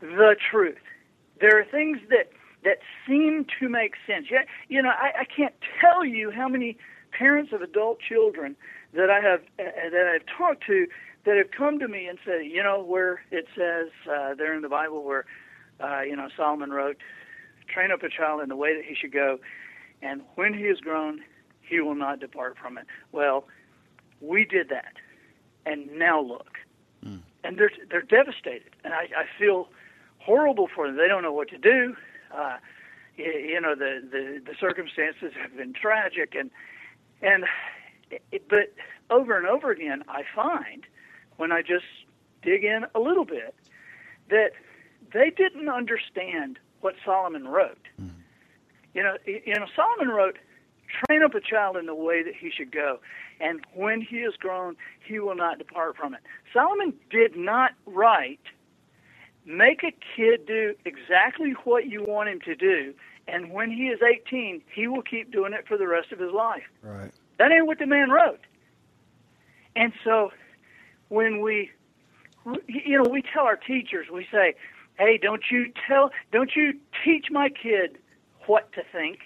the 0.00 0.36
truth. 0.50 0.78
There 1.40 1.58
are 1.58 1.64
things 1.64 1.98
that 2.10 2.30
that 2.62 2.78
seem 3.06 3.46
to 3.58 3.68
make 3.68 3.94
sense. 4.06 4.26
Yeah, 4.30 4.42
you 4.68 4.82
know, 4.82 4.90
I, 4.90 5.20
I 5.20 5.24
can't 5.24 5.54
tell 5.80 6.04
you 6.04 6.30
how 6.30 6.48
many 6.48 6.76
parents 7.10 7.52
of 7.52 7.62
adult 7.62 8.00
children 8.00 8.56
that 8.92 9.08
I 9.08 9.20
have 9.20 9.40
uh, 9.58 9.90
that 9.90 10.10
I've 10.14 10.26
talked 10.36 10.66
to 10.66 10.86
that 11.24 11.36
have 11.36 11.50
come 11.50 11.78
to 11.78 11.88
me 11.88 12.06
and 12.06 12.18
said, 12.24 12.42
you 12.44 12.62
know, 12.62 12.82
where 12.82 13.22
it 13.30 13.46
says 13.56 13.88
uh, 14.10 14.34
there 14.34 14.54
in 14.54 14.62
the 14.62 14.68
Bible 14.68 15.04
where 15.04 15.24
uh, 15.80 16.00
you 16.02 16.16
know 16.16 16.28
Solomon 16.36 16.70
wrote, 16.70 16.98
"Train 17.72 17.90
up 17.92 18.02
a 18.02 18.08
child 18.08 18.42
in 18.42 18.48
the 18.48 18.56
way 18.56 18.74
that 18.74 18.84
he 18.84 18.94
should 18.94 19.12
go." 19.12 19.38
And 20.02 20.22
when 20.34 20.54
he 20.54 20.64
is 20.64 20.80
grown, 20.80 21.20
he 21.60 21.80
will 21.80 21.94
not 21.94 22.20
depart 22.20 22.56
from 22.58 22.78
it. 22.78 22.86
Well, 23.12 23.44
we 24.20 24.44
did 24.44 24.68
that, 24.68 24.94
and 25.66 25.90
now 25.92 26.20
look, 26.20 26.58
mm. 27.04 27.20
and 27.44 27.58
they're 27.58 27.72
they're 27.90 28.02
devastated, 28.02 28.70
and 28.84 28.92
I, 28.92 29.08
I 29.16 29.24
feel 29.38 29.68
horrible 30.18 30.68
for 30.74 30.86
them. 30.86 30.96
They 30.96 31.08
don't 31.08 31.22
know 31.22 31.32
what 31.32 31.48
to 31.48 31.58
do. 31.58 31.96
Uh, 32.34 32.56
you, 33.16 33.24
you 33.24 33.60
know, 33.60 33.74
the, 33.74 34.02
the 34.10 34.42
the 34.44 34.54
circumstances 34.58 35.32
have 35.40 35.56
been 35.56 35.72
tragic, 35.72 36.34
and 36.34 36.50
and 37.22 37.44
it, 38.32 38.48
but 38.48 38.74
over 39.10 39.36
and 39.36 39.46
over 39.46 39.70
again, 39.70 40.02
I 40.08 40.22
find 40.34 40.84
when 41.36 41.52
I 41.52 41.62
just 41.62 41.84
dig 42.42 42.64
in 42.64 42.86
a 42.94 43.00
little 43.00 43.24
bit 43.24 43.54
that 44.28 44.52
they 45.12 45.30
didn't 45.30 45.68
understand 45.68 46.58
what 46.80 46.94
Solomon 47.04 47.48
wrote. 47.48 47.79
You 48.94 49.02
know, 49.02 49.16
you 49.26 49.54
know, 49.54 49.66
Solomon 49.74 50.08
wrote, 50.08 50.38
"Train 51.06 51.22
up 51.22 51.34
a 51.34 51.40
child 51.40 51.76
in 51.76 51.86
the 51.86 51.94
way 51.94 52.22
that 52.22 52.34
he 52.34 52.50
should 52.50 52.72
go, 52.72 52.98
and 53.40 53.64
when 53.74 54.00
he 54.00 54.18
is 54.18 54.34
grown, 54.36 54.76
he 55.04 55.18
will 55.18 55.36
not 55.36 55.58
depart 55.58 55.96
from 55.96 56.14
it." 56.14 56.20
Solomon 56.52 56.94
did 57.10 57.36
not 57.36 57.72
write 57.86 58.40
make 59.44 59.82
a 59.82 59.92
kid 60.16 60.46
do 60.46 60.74
exactly 60.84 61.52
what 61.64 61.86
you 61.86 62.02
want 62.04 62.28
him 62.28 62.40
to 62.40 62.54
do, 62.54 62.94
and 63.26 63.50
when 63.50 63.70
he 63.70 63.88
is 63.88 64.00
18, 64.02 64.62
he 64.72 64.86
will 64.86 65.02
keep 65.02 65.30
doing 65.30 65.52
it 65.52 65.66
for 65.66 65.76
the 65.76 65.86
rest 65.86 66.12
of 66.12 66.18
his 66.18 66.32
life. 66.32 66.64
Right. 66.82 67.10
That 67.38 67.52
ain't 67.52 67.66
what 67.66 67.78
the 67.78 67.86
man 67.86 68.10
wrote. 68.10 68.40
And 69.76 69.92
so 70.04 70.32
when 71.08 71.40
we, 71.40 71.70
you 72.66 73.02
know, 73.02 73.08
we 73.08 73.22
tell 73.22 73.44
our 73.44 73.56
teachers, 73.56 74.08
we 74.12 74.26
say, 74.30 74.54
hey, 74.98 75.18
don't 75.18 75.42
you 75.50 75.72
tell, 75.88 76.10
don't 76.32 76.54
you 76.54 76.74
teach 77.04 77.26
my 77.30 77.48
kid 77.48 77.98
what 78.46 78.72
to 78.72 78.82
think. 78.92 79.18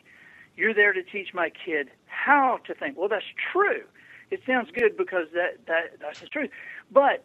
You're 0.56 0.74
there 0.74 0.92
to 0.92 1.02
teach 1.02 1.34
my 1.34 1.50
kid 1.50 1.90
how 2.06 2.58
to 2.66 2.74
think. 2.74 2.96
Well, 2.96 3.08
that's 3.08 3.24
true. 3.52 3.82
It 4.30 4.40
sounds 4.46 4.70
good 4.72 4.96
because 4.96 5.26
that, 5.34 5.66
that 5.66 5.98
that's 6.00 6.20
the 6.20 6.26
truth. 6.26 6.50
But 6.90 7.24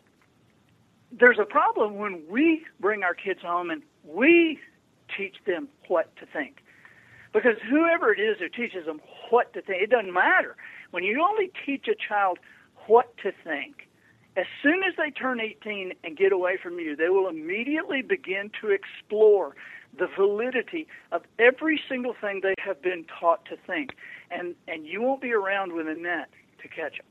there's 1.12 1.40
a 1.40 1.46
problem 1.46 1.98
when 1.98 2.24
we 2.30 2.66
bring 2.80 3.04
our 3.04 3.14
kids 3.14 3.42
home 3.42 3.70
and 3.70 3.82
we 4.04 4.60
teach 5.16 5.36
them 5.46 5.68
what 5.88 6.16
to 6.18 6.26
think. 6.26 6.64
Because 7.34 7.58
whoever 7.70 8.12
it 8.12 8.20
is 8.20 8.38
who 8.40 8.50
teaches 8.50 8.86
them 8.86 9.02
what 9.30 9.54
to 9.54 9.62
think, 9.62 9.84
it 9.84 9.90
doesn't 9.90 10.14
matter. 10.14 10.56
When 10.92 11.04
you 11.04 11.24
only 11.24 11.52
teach 11.66 11.88
a 11.88 11.96
child 11.96 12.40
what 12.88 13.16
to 13.18 13.32
think, 13.44 13.88
as 14.36 14.46
soon 14.64 14.82
as 14.88 14.96
they 14.98 15.12
turn 15.12 15.40
18 15.40 15.94
and 16.04 16.18
get 16.18 16.32
away 16.32 16.58
from 16.62 16.80
you, 16.80 16.96
they 16.96 17.10
will 17.10 17.28
immediately 17.28 18.02
begin 18.02 18.52
to 18.62 18.70
explore 18.70 19.56
the 19.98 20.08
validity 20.18 20.88
of 21.12 21.24
every 21.38 21.80
single 21.90 22.14
thing 22.20 22.42
they 22.42 22.56
have 22.60 22.82
been 22.82 23.06
taught 23.20 23.46
to 23.46 23.58
think. 23.68 23.92
And, 24.32 24.56
and 24.68 24.86
you 24.86 25.02
won't 25.02 25.22
be 25.22 25.34
around 25.34 25.74
with 25.74 25.88
a 25.88 25.96
net 25.96 26.30
to 26.62 26.68
catch 26.68 26.98
them. 26.98 27.08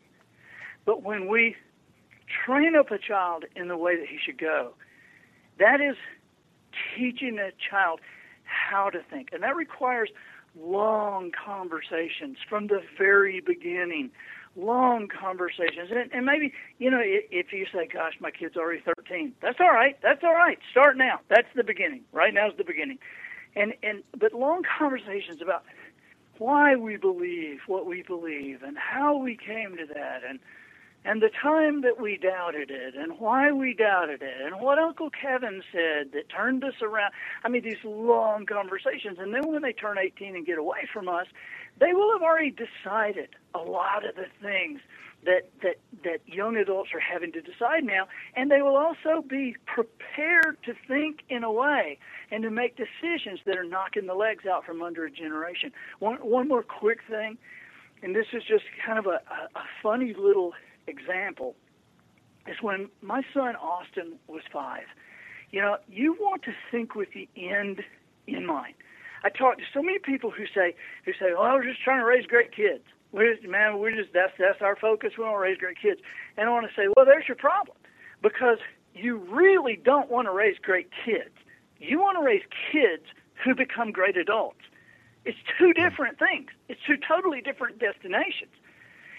But 0.84 1.02
when 1.02 1.28
we 1.28 1.56
train 2.44 2.76
up 2.76 2.90
a 2.90 2.98
child 2.98 3.44
in 3.56 3.68
the 3.68 3.76
way 3.76 3.96
that 3.96 4.06
he 4.06 4.18
should 4.24 4.38
go, 4.38 4.72
that 5.58 5.80
is 5.80 5.96
teaching 6.96 7.38
a 7.38 7.50
child 7.70 8.00
how 8.44 8.90
to 8.90 9.00
think. 9.10 9.30
And 9.32 9.42
that 9.42 9.56
requires 9.56 10.10
long 10.58 11.30
conversations 11.32 12.38
from 12.48 12.68
the 12.68 12.80
very 12.96 13.40
beginning 13.40 14.10
long 14.59 15.09
conversations. 15.09 15.90
And, 15.90 16.11
and 16.12 16.26
maybe, 16.26 16.52
you 16.78 16.90
know, 16.90 17.00
if 17.02 17.52
you 17.52 17.66
say, 17.72 17.88
gosh, 17.92 18.14
my 18.20 18.30
kid's 18.30 18.56
already 18.56 18.82
13, 18.84 19.32
that's 19.40 19.59
all 19.61 19.72
right. 19.72 19.96
That's 20.02 20.22
all 20.24 20.34
right. 20.34 20.59
Start 20.70 20.96
now. 20.96 21.20
That's 21.28 21.48
the 21.54 21.64
beginning. 21.64 22.02
Right 22.12 22.34
now 22.34 22.48
is 22.48 22.56
the 22.59 22.64
beginning. 22.64 22.98
And, 23.56 23.74
and, 23.82 24.02
but 24.18 24.32
long 24.34 24.62
conversations 24.78 25.40
about 25.40 25.62
why 26.38 26.76
we 26.76 26.96
believe 26.96 27.61
what 27.66 27.86
we 27.86 28.02
believe 28.02 28.62
and 28.62 28.76
how 28.78 29.16
we 29.16 29.36
came 29.36 29.76
to 29.76 29.86
that 29.94 30.20
and, 30.28 30.38
and 31.04 31.22
the 31.22 31.30
time 31.42 31.82
that 31.82 32.00
we 32.00 32.16
doubted 32.16 32.70
it 32.70 32.94
and 32.94 33.18
why 33.18 33.50
we 33.50 33.74
doubted 33.74 34.22
it 34.22 34.40
and 34.44 34.61
what 34.61 34.78
Uncle 34.78 35.11
Kevin 35.11 35.62
said 35.72 36.12
that 36.12 36.28
turned 36.28 36.62
us 36.64 36.74
around. 36.82 37.12
I 37.44 37.48
mean, 37.48 37.62
these 37.62 37.82
long 37.84 38.46
conversations. 38.46 39.18
And 39.18 39.34
then 39.34 39.50
when 39.50 39.62
they 39.62 39.72
turn 39.72 39.98
18 39.98 40.36
and 40.36 40.46
get 40.46 40.59
away 40.59 40.88
from 40.92 41.09
us, 41.09 41.26
they 41.80 41.92
will 41.92 42.12
have 42.12 42.22
already 42.22 42.50
decided 42.52 43.30
a 43.54 43.58
lot 43.58 44.06
of 44.08 44.14
the 44.16 44.26
things 44.42 44.80
that, 45.24 45.50
that, 45.62 45.76
that 46.04 46.20
young 46.26 46.56
adults 46.56 46.90
are 46.94 47.00
having 47.00 47.32
to 47.32 47.40
decide 47.40 47.84
now, 47.84 48.06
and 48.36 48.50
they 48.50 48.62
will 48.62 48.76
also 48.76 49.22
be 49.28 49.56
prepared 49.66 50.56
to 50.64 50.74
think 50.86 51.20
in 51.28 51.42
a 51.42 51.50
way 51.50 51.98
and 52.30 52.42
to 52.44 52.50
make 52.50 52.76
decisions 52.76 53.40
that 53.46 53.56
are 53.56 53.64
knocking 53.64 54.06
the 54.06 54.14
legs 54.14 54.46
out 54.46 54.64
from 54.64 54.82
under 54.82 55.04
a 55.04 55.10
generation. 55.10 55.72
One, 55.98 56.16
one 56.18 56.46
more 56.46 56.62
quick 56.62 57.00
thing, 57.08 57.36
and 58.02 58.14
this 58.14 58.26
is 58.32 58.42
just 58.44 58.64
kind 58.84 58.98
of 58.98 59.06
a, 59.06 59.20
a, 59.30 59.58
a 59.58 59.64
funny 59.82 60.14
little 60.16 60.52
example, 60.86 61.56
is 62.46 62.56
when 62.62 62.88
my 63.02 63.22
son 63.34 63.56
Austin 63.56 64.14
was 64.28 64.42
five. 64.52 64.84
You 65.50 65.62
know, 65.62 65.78
you 65.88 66.14
want 66.20 66.42
to 66.44 66.52
think 66.70 66.94
with 66.94 67.08
the 67.12 67.28
end 67.36 67.82
in 68.26 68.46
mind. 68.46 68.74
I 69.24 69.30
talk 69.30 69.58
to 69.58 69.64
so 69.72 69.82
many 69.82 69.98
people 69.98 70.30
who 70.30 70.44
say 70.54 70.74
who 71.04 71.12
say, 71.12 71.32
"Oh, 71.36 71.54
we're 71.54 71.64
just 71.64 71.82
trying 71.82 72.00
to 72.00 72.04
raise 72.04 72.26
great 72.26 72.52
kids." 72.54 72.84
We're 73.10 73.34
just, 73.34 73.48
man, 73.48 73.78
we're 73.78 73.94
just 73.94 74.12
that's 74.12 74.32
that's 74.38 74.60
our 74.60 74.76
focus. 74.76 75.12
We 75.16 75.24
want 75.24 75.34
to 75.36 75.40
raise 75.40 75.58
great 75.58 75.80
kids. 75.80 76.00
And 76.36 76.48
I 76.48 76.52
want 76.52 76.66
to 76.68 76.74
say, 76.74 76.88
well, 76.94 77.06
there's 77.06 77.26
your 77.26 77.36
problem, 77.36 77.76
because 78.22 78.58
you 78.94 79.16
really 79.16 79.80
don't 79.82 80.10
want 80.10 80.26
to 80.26 80.32
raise 80.32 80.58
great 80.58 80.90
kids. 81.04 81.34
You 81.78 81.98
want 82.00 82.18
to 82.18 82.24
raise 82.24 82.42
kids 82.70 83.04
who 83.44 83.54
become 83.54 83.92
great 83.92 84.16
adults. 84.16 84.60
It's 85.24 85.38
two 85.58 85.72
different 85.72 86.18
things. 86.18 86.50
It's 86.68 86.80
two 86.86 86.96
totally 86.96 87.40
different 87.40 87.78
destinations, 87.78 88.52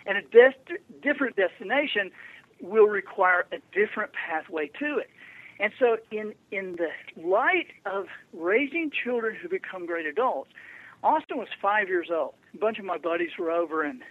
and 0.06 0.18
a 0.18 0.22
des- 0.22 0.78
different 1.02 1.36
destination 1.36 2.12
will 2.62 2.88
require 2.88 3.48
a 3.52 3.58
different 3.74 4.12
pathway 4.14 4.70
to 4.80 4.98
it. 4.98 5.10
And 5.60 5.74
so, 5.78 5.98
in 6.12 6.34
in 6.52 6.78
the 6.78 6.90
light 7.22 7.68
of 7.86 8.08
raising 8.34 8.92
children 8.92 9.36
who 9.36 9.50
become 9.50 9.86
great 9.86 10.06
adults, 10.06 10.52
Austin 11.04 11.38
was 11.38 11.50
five 11.62 11.88
years 11.90 12.08
old. 12.12 12.34
A 12.54 12.58
bunch 12.58 12.80
of 12.80 12.86
my 12.86 12.98
buddies 12.98 13.32
were 13.38 13.52
over, 13.52 13.84
and 13.84 14.02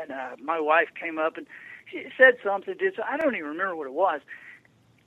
and 0.00 0.10
uh, 0.10 0.36
my 0.42 0.58
wife 0.60 0.88
came 0.98 1.18
up 1.18 1.36
and 1.36 1.46
she 1.90 2.06
said 2.18 2.36
something. 2.44 2.74
Did 2.76 2.94
so 2.96 3.02
I 3.08 3.16
don't 3.16 3.36
even 3.36 3.48
remember 3.50 3.76
what 3.76 3.86
it 3.86 3.92
was, 3.92 4.20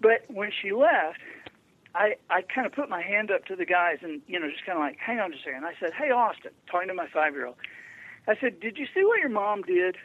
but 0.01 0.23
when 0.27 0.51
she 0.61 0.71
left, 0.71 1.19
I 1.93 2.15
I 2.29 2.43
kind 2.43 2.65
of 2.65 2.71
put 2.73 2.89
my 2.89 3.01
hand 3.01 3.29
up 3.29 3.45
to 3.45 3.55
the 3.55 3.65
guys 3.65 3.97
and 4.01 4.21
you 4.27 4.39
know 4.39 4.49
just 4.49 4.65
kind 4.65 4.77
of 4.77 4.83
like, 4.83 4.97
hang 4.99 5.19
on 5.19 5.31
just 5.31 5.43
a 5.43 5.49
second. 5.49 5.65
I 5.65 5.73
said, 5.79 5.91
hey 5.93 6.11
Austin, 6.11 6.51
talking 6.71 6.87
to 6.87 6.93
my 6.93 7.07
five 7.13 7.33
year 7.33 7.47
old. 7.47 7.55
I 8.27 8.35
said, 8.39 8.59
did 8.59 8.77
you 8.77 8.85
see 8.93 9.03
what 9.03 9.19
your 9.19 9.29
mom 9.29 9.63
did 9.63 9.97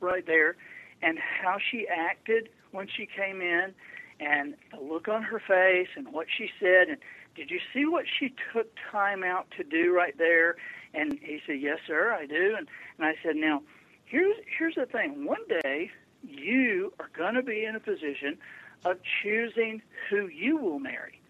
right 0.00 0.26
there, 0.26 0.56
and 1.02 1.18
how 1.18 1.58
she 1.70 1.86
acted 1.88 2.48
when 2.72 2.88
she 2.88 3.06
came 3.06 3.40
in? 3.42 3.74
And 4.20 4.54
the 4.72 4.80
look 4.80 5.08
on 5.08 5.22
her 5.22 5.40
face 5.40 5.88
and 5.96 6.12
what 6.12 6.26
she 6.36 6.50
said. 6.60 6.88
And 6.88 6.98
did 7.34 7.50
you 7.50 7.60
see 7.72 7.86
what 7.86 8.04
she 8.18 8.34
took 8.52 8.68
time 8.90 9.22
out 9.22 9.46
to 9.56 9.64
do 9.64 9.94
right 9.94 10.16
there? 10.18 10.56
And 10.94 11.18
he 11.22 11.40
said 11.46 11.60
yes 11.60 11.78
sir 11.86 12.12
i 12.12 12.26
do. 12.26 12.54
And, 12.56 12.68
and 12.98 13.06
i 13.06 13.14
said 13.22 13.36
now 13.36 13.62
here's 14.04 14.36
here's 14.58 14.74
the 14.76 14.86
thing. 14.86 15.24
One 15.24 15.46
day 15.62 15.90
you 16.22 16.92
are 16.98 17.10
going 17.16 17.34
to 17.34 17.42
be 17.42 17.64
in 17.64 17.76
a 17.76 17.80
position 17.80 18.38
of 18.84 18.98
choosing 19.22 19.82
who 20.08 20.28
you 20.28 20.56
will 20.56 20.78
marry. 20.78 21.20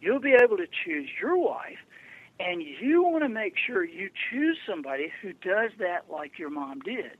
You'll 0.00 0.20
be 0.20 0.34
able 0.34 0.56
to 0.56 0.66
choose 0.84 1.08
your 1.20 1.38
wife 1.38 1.78
and 2.40 2.62
you 2.62 3.02
want 3.04 3.22
to 3.22 3.28
make 3.28 3.54
sure 3.56 3.84
you 3.84 4.10
choose 4.30 4.58
somebody 4.68 5.12
who 5.22 5.32
does 5.32 5.70
that 5.78 6.06
like 6.10 6.38
your 6.38 6.50
mom 6.50 6.80
did. 6.80 7.18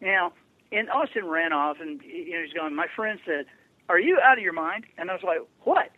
Now 0.00 0.32
and 0.72 0.90
austin 0.90 1.26
ran 1.26 1.52
off 1.52 1.76
and 1.80 2.00
you 2.02 2.32
know 2.32 2.42
he's 2.42 2.52
going 2.52 2.74
my 2.74 2.86
friend 2.94 3.18
said 3.24 3.46
are 3.88 3.98
you 3.98 4.18
out 4.22 4.38
of 4.38 4.44
your 4.44 4.52
mind? 4.52 4.86
And 4.98 5.10
I 5.10 5.14
was 5.14 5.22
like, 5.22 5.40
what? 5.62 5.90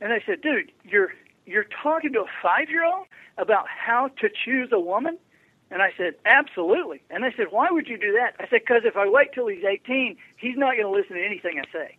And 0.00 0.10
they 0.10 0.22
said, 0.26 0.40
dude, 0.42 0.72
you're 0.84 1.12
you're 1.46 1.66
talking 1.82 2.12
to 2.12 2.20
a 2.20 2.26
five 2.42 2.68
year 2.68 2.84
old 2.84 3.06
about 3.38 3.66
how 3.68 4.08
to 4.20 4.28
choose 4.44 4.70
a 4.72 4.80
woman? 4.80 5.18
And 5.70 5.80
I 5.80 5.92
said, 5.96 6.14
absolutely. 6.26 7.02
And 7.08 7.24
they 7.24 7.32
said, 7.36 7.46
why 7.50 7.70
would 7.70 7.88
you 7.88 7.96
do 7.96 8.12
that? 8.12 8.34
I 8.38 8.46
said, 8.48 8.60
because 8.60 8.82
if 8.84 8.96
I 8.96 9.08
wait 9.08 9.32
till 9.32 9.46
he's 9.46 9.64
18, 9.64 10.18
he's 10.36 10.56
not 10.56 10.72
going 10.72 10.84
to 10.84 10.90
listen 10.90 11.16
to 11.16 11.24
anything 11.24 11.58
I 11.58 11.72
say. 11.72 11.96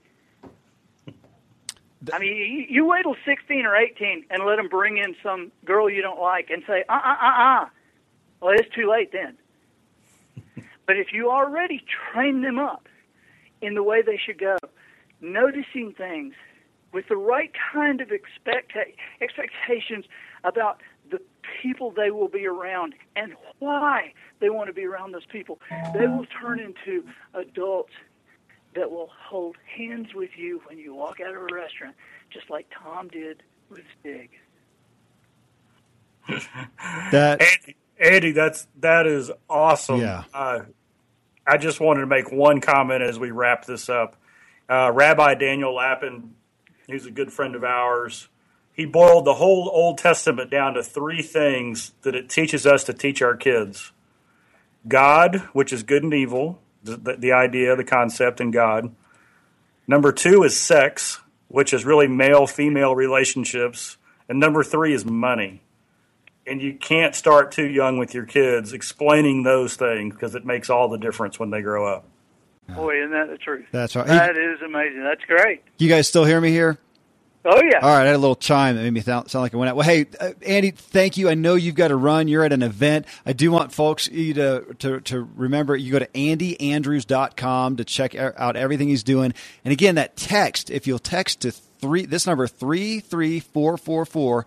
I 2.11 2.19
mean, 2.19 2.67
you, 2.69 2.85
wait 2.85 3.03
till 3.03 3.15
16 3.25 3.65
or 3.65 3.75
18 3.75 4.25
and 4.29 4.45
let 4.45 4.59
him 4.59 4.67
bring 4.67 4.97
in 4.97 5.15
some 5.23 5.51
girl 5.65 5.89
you 5.89 6.01
don't 6.01 6.19
like 6.19 6.49
and 6.49 6.63
say, 6.67 6.83
uh 6.89 6.99
uh 7.03 7.15
uh 7.21 7.41
uh. 7.41 7.65
Well, 8.41 8.53
it's 8.53 8.69
too 8.75 8.91
late 8.91 9.11
then. 9.11 9.37
but 10.85 10.97
if 10.97 11.13
you 11.13 11.31
already 11.31 11.83
train 12.11 12.41
them 12.41 12.59
up 12.59 12.87
in 13.61 13.73
the 13.73 13.83
way 13.83 14.01
they 14.01 14.17
should 14.23 14.37
go, 14.37 14.57
noticing 15.23 15.93
things 15.97 16.33
with 16.93 17.07
the 17.09 17.17
right 17.17 17.51
kind 17.73 18.01
of 18.01 18.11
expect- 18.11 18.73
expectations 19.21 20.05
about 20.43 20.81
the 21.09 21.19
people 21.61 21.91
they 21.91 22.11
will 22.11 22.27
be 22.27 22.45
around 22.45 22.93
and 23.15 23.33
why 23.59 24.13
they 24.39 24.49
want 24.49 24.67
to 24.67 24.73
be 24.73 24.85
around 24.85 25.11
those 25.11 25.25
people. 25.25 25.59
They 25.93 26.07
will 26.07 26.25
turn 26.39 26.59
into 26.59 27.03
adults 27.33 27.93
that 28.75 28.91
will 28.91 29.09
hold 29.27 29.55
hands 29.77 30.13
with 30.13 30.31
you 30.35 30.61
when 30.67 30.77
you 30.77 30.93
walk 30.93 31.19
out 31.19 31.35
of 31.35 31.41
a 31.41 31.53
restaurant, 31.53 31.95
just 32.31 32.49
like 32.49 32.67
Tom 32.81 33.07
did 33.07 33.43
with 33.69 33.83
Zig. 34.01 34.29
that 37.11 37.41
Andy, 37.41 37.75
Andy, 37.99 38.31
that's 38.31 38.67
that 38.79 39.05
is 39.05 39.29
awesome. 39.49 39.99
Yeah. 39.99 40.23
Uh, 40.33 40.61
I 41.45 41.57
just 41.57 41.79
wanted 41.81 42.01
to 42.01 42.07
make 42.07 42.31
one 42.31 42.61
comment 42.61 43.01
as 43.01 43.19
we 43.19 43.31
wrap 43.31 43.65
this 43.65 43.89
up. 43.89 44.15
Uh, 44.69 44.91
Rabbi 44.93 45.35
Daniel 45.35 45.75
Lapin, 45.75 46.35
who's 46.89 47.05
a 47.05 47.11
good 47.11 47.31
friend 47.31 47.55
of 47.55 47.63
ours, 47.63 48.29
he 48.73 48.85
boiled 48.85 49.25
the 49.25 49.35
whole 49.35 49.69
Old 49.71 49.97
Testament 49.97 50.49
down 50.49 50.73
to 50.73 50.83
three 50.83 51.21
things 51.21 51.91
that 52.01 52.15
it 52.15 52.29
teaches 52.29 52.65
us 52.65 52.83
to 52.85 52.93
teach 52.93 53.21
our 53.21 53.35
kids 53.35 53.91
God, 54.87 55.37
which 55.53 55.71
is 55.71 55.83
good 55.83 56.03
and 56.03 56.13
evil, 56.13 56.59
the, 56.83 57.15
the 57.17 57.31
idea, 57.31 57.75
the 57.75 57.83
concept 57.83 58.41
in 58.41 58.51
God. 58.51 58.93
Number 59.87 60.11
two 60.11 60.43
is 60.43 60.59
sex, 60.59 61.21
which 61.47 61.73
is 61.73 61.85
really 61.85 62.07
male 62.07 62.47
female 62.47 62.95
relationships. 62.95 63.97
And 64.27 64.39
number 64.39 64.63
three 64.63 64.93
is 64.93 65.05
money. 65.05 65.61
And 66.45 66.61
you 66.61 66.73
can't 66.73 67.15
start 67.15 67.51
too 67.51 67.67
young 67.67 67.97
with 67.97 68.13
your 68.13 68.25
kids 68.25 68.73
explaining 68.73 69.43
those 69.43 69.75
things 69.75 70.13
because 70.13 70.35
it 70.35 70.45
makes 70.45 70.69
all 70.69 70.89
the 70.89 70.97
difference 70.97 71.39
when 71.39 71.51
they 71.51 71.61
grow 71.61 71.87
up. 71.87 72.05
Boy, 72.69 72.97
isn't 72.99 73.11
that 73.11 73.29
the 73.29 73.37
truth? 73.37 73.65
That's 73.71 73.95
right. 73.95 74.07
That 74.07 74.37
is 74.37 74.61
amazing. 74.61 75.03
That's 75.03 75.23
great. 75.25 75.61
You 75.77 75.89
guys 75.89 76.07
still 76.07 76.25
hear 76.25 76.39
me 76.39 76.49
here? 76.49 76.77
Oh 77.45 77.61
yeah. 77.61 77.79
All 77.81 77.89
right, 77.89 78.03
I 78.03 78.05
had 78.05 78.15
a 78.15 78.19
little 78.19 78.37
chime 78.37 78.77
that 78.77 78.83
made 78.83 78.93
me 78.93 79.01
sound, 79.01 79.29
sound 79.29 79.41
like 79.41 79.53
it 79.53 79.57
went 79.57 79.69
out. 79.69 79.75
Well, 79.75 79.85
hey, 79.85 80.05
uh, 80.17 80.31
Andy, 80.45 80.71
thank 80.71 81.17
you. 81.17 81.27
I 81.27 81.33
know 81.33 81.55
you've 81.55 81.75
got 81.75 81.89
to 81.89 81.97
run. 81.97 82.29
You're 82.29 82.45
at 82.45 82.53
an 82.53 82.63
event. 82.63 83.05
I 83.25 83.33
do 83.33 83.51
want 83.51 83.73
folks 83.73 84.07
you 84.07 84.33
to 84.35 84.75
to, 84.79 85.01
to 85.01 85.27
remember. 85.35 85.75
You 85.75 85.91
go 85.91 85.99
to 85.99 86.07
andyandrews.com 86.07 87.75
to 87.77 87.83
check 87.83 88.15
out 88.15 88.55
everything 88.55 88.87
he's 88.87 89.03
doing. 89.03 89.33
And 89.65 89.73
again, 89.73 89.95
that 89.95 90.15
text. 90.15 90.69
If 90.69 90.87
you'll 90.87 90.99
text 90.99 91.41
to 91.41 91.51
three, 91.51 92.05
this 92.05 92.25
number 92.25 92.47
three 92.47 93.01
three 93.01 93.41
four 93.41 93.77
four 93.77 94.05
four 94.05 94.45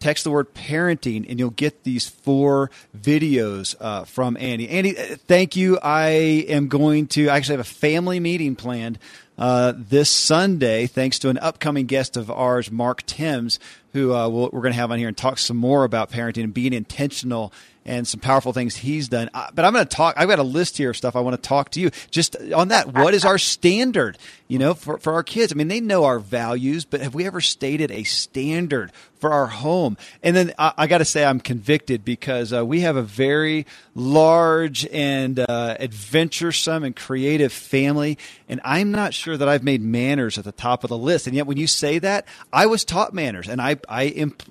text 0.00 0.24
the 0.24 0.30
word 0.30 0.54
parenting 0.54 1.28
and 1.28 1.38
you'll 1.38 1.50
get 1.50 1.84
these 1.84 2.08
four 2.08 2.70
videos 2.98 3.76
uh, 3.80 4.04
from 4.04 4.36
Andy. 4.38 4.68
Andy, 4.68 4.98
uh, 4.98 5.16
thank 5.28 5.54
you. 5.54 5.78
I 5.80 6.08
am 6.48 6.68
going 6.68 7.06
to 7.08 7.28
I 7.28 7.36
actually 7.36 7.58
have 7.58 7.66
a 7.66 7.70
family 7.70 8.18
meeting 8.18 8.56
planned 8.56 8.98
uh, 9.38 9.72
this 9.74 10.10
Sunday, 10.10 10.86
thanks 10.86 11.18
to 11.20 11.30
an 11.30 11.38
upcoming 11.38 11.86
guest 11.86 12.18
of 12.18 12.30
ours, 12.30 12.70
Mark 12.70 13.06
Timms, 13.06 13.58
who 13.94 14.12
uh, 14.14 14.28
we'll, 14.28 14.50
we're 14.52 14.60
going 14.60 14.74
to 14.74 14.78
have 14.78 14.90
on 14.90 14.98
here 14.98 15.08
and 15.08 15.16
talk 15.16 15.38
some 15.38 15.56
more 15.56 15.84
about 15.84 16.10
parenting 16.10 16.44
and 16.44 16.52
being 16.52 16.74
intentional 16.74 17.50
and 17.84 18.06
some 18.06 18.20
powerful 18.20 18.52
things 18.52 18.76
he's 18.76 19.08
done. 19.08 19.30
Uh, 19.32 19.48
but 19.54 19.64
I'm 19.64 19.72
going 19.72 19.84
to 19.84 19.96
talk. 19.96 20.14
I've 20.16 20.28
got 20.28 20.38
a 20.38 20.44
list 20.44 20.76
here 20.76 20.90
of 20.90 20.96
stuff 20.96 21.16
I 21.16 21.20
want 21.20 21.40
to 21.40 21.48
talk 21.48 21.70
to 21.70 21.80
you 21.80 21.90
just 22.10 22.36
on 22.52 22.68
that. 22.68 22.94
What 22.94 23.14
is 23.14 23.24
our 23.24 23.38
standard? 23.38 24.18
You 24.48 24.58
know, 24.58 24.74
for 24.74 24.98
for 24.98 25.12
our 25.12 25.22
kids. 25.22 25.52
I 25.52 25.56
mean, 25.56 25.68
they 25.68 25.80
know 25.80 26.04
our 26.04 26.18
values, 26.18 26.84
but 26.84 27.00
have 27.00 27.14
we 27.14 27.26
ever 27.26 27.40
stated 27.40 27.90
a 27.90 28.02
standard 28.02 28.92
for 29.14 29.32
our 29.32 29.46
home? 29.46 29.96
And 30.22 30.34
then 30.34 30.54
I, 30.58 30.72
I 30.76 30.86
got 30.88 30.98
to 30.98 31.04
say, 31.04 31.24
I'm 31.24 31.38
convicted 31.38 32.04
because 32.04 32.52
uh, 32.52 32.66
we 32.66 32.80
have 32.80 32.96
a 32.96 33.02
very 33.02 33.66
large 33.94 34.86
and 34.86 35.38
uh, 35.38 35.76
adventuresome 35.78 36.82
and 36.82 36.96
creative 36.96 37.52
family, 37.52 38.18
and 38.48 38.60
I'm 38.64 38.90
not 38.90 39.14
sure 39.14 39.36
that 39.36 39.48
I've 39.48 39.62
made 39.62 39.82
manners 39.82 40.36
at 40.36 40.44
the 40.44 40.52
top 40.52 40.82
of 40.82 40.90
the 40.90 40.98
list. 40.98 41.28
And 41.28 41.36
yet, 41.36 41.46
when 41.46 41.56
you 41.56 41.68
say 41.68 42.00
that, 42.00 42.26
I 42.52 42.66
was 42.66 42.84
taught 42.84 43.14
manners, 43.14 43.48
and 43.48 43.60
I 43.60 43.76
I 43.88 44.02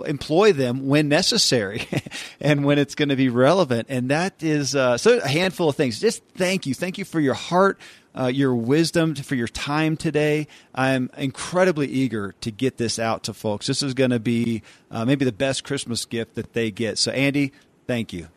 employ 0.06 0.54
them 0.54 0.88
when 0.88 1.10
necessary, 1.10 1.88
and 2.40 2.64
when 2.64 2.80
it's 2.80 2.96
going 2.96 3.10
to 3.10 3.19
be 3.20 3.30
relevant. 3.30 3.88
And 3.90 4.10
that 4.10 4.42
is 4.42 4.76
uh, 4.76 4.98
so 4.98 5.20
a 5.20 5.28
handful 5.28 5.70
of 5.70 5.76
things. 5.76 6.00
Just 6.00 6.24
thank 6.36 6.66
you, 6.66 6.74
thank 6.74 6.98
you 6.98 7.06
for 7.06 7.20
your 7.20 7.36
heart 7.36 7.80
uh, 8.18 8.28
your 8.28 8.56
wisdom, 8.56 9.16
for 9.16 9.36
your 9.36 9.48
time 9.48 9.96
today. 9.96 10.48
I'm 10.74 11.10
incredibly 11.18 11.88
eager 11.88 12.34
to 12.42 12.52
get 12.52 12.78
this 12.78 13.00
out 13.00 13.24
to 13.24 13.34
folks. 13.34 13.68
This 13.68 13.84
is 13.84 13.94
going 13.94 14.10
to 14.10 14.20
be 14.20 14.64
uh, 14.92 15.06
maybe 15.06 15.26
the 15.26 15.32
best 15.32 15.64
Christmas 15.64 16.06
gift 16.06 16.36
that 16.36 16.54
they 16.54 16.72
get. 16.72 16.98
So, 16.98 17.12
Andy, 17.12 17.54
thank 17.88 18.12
you. 18.14 18.28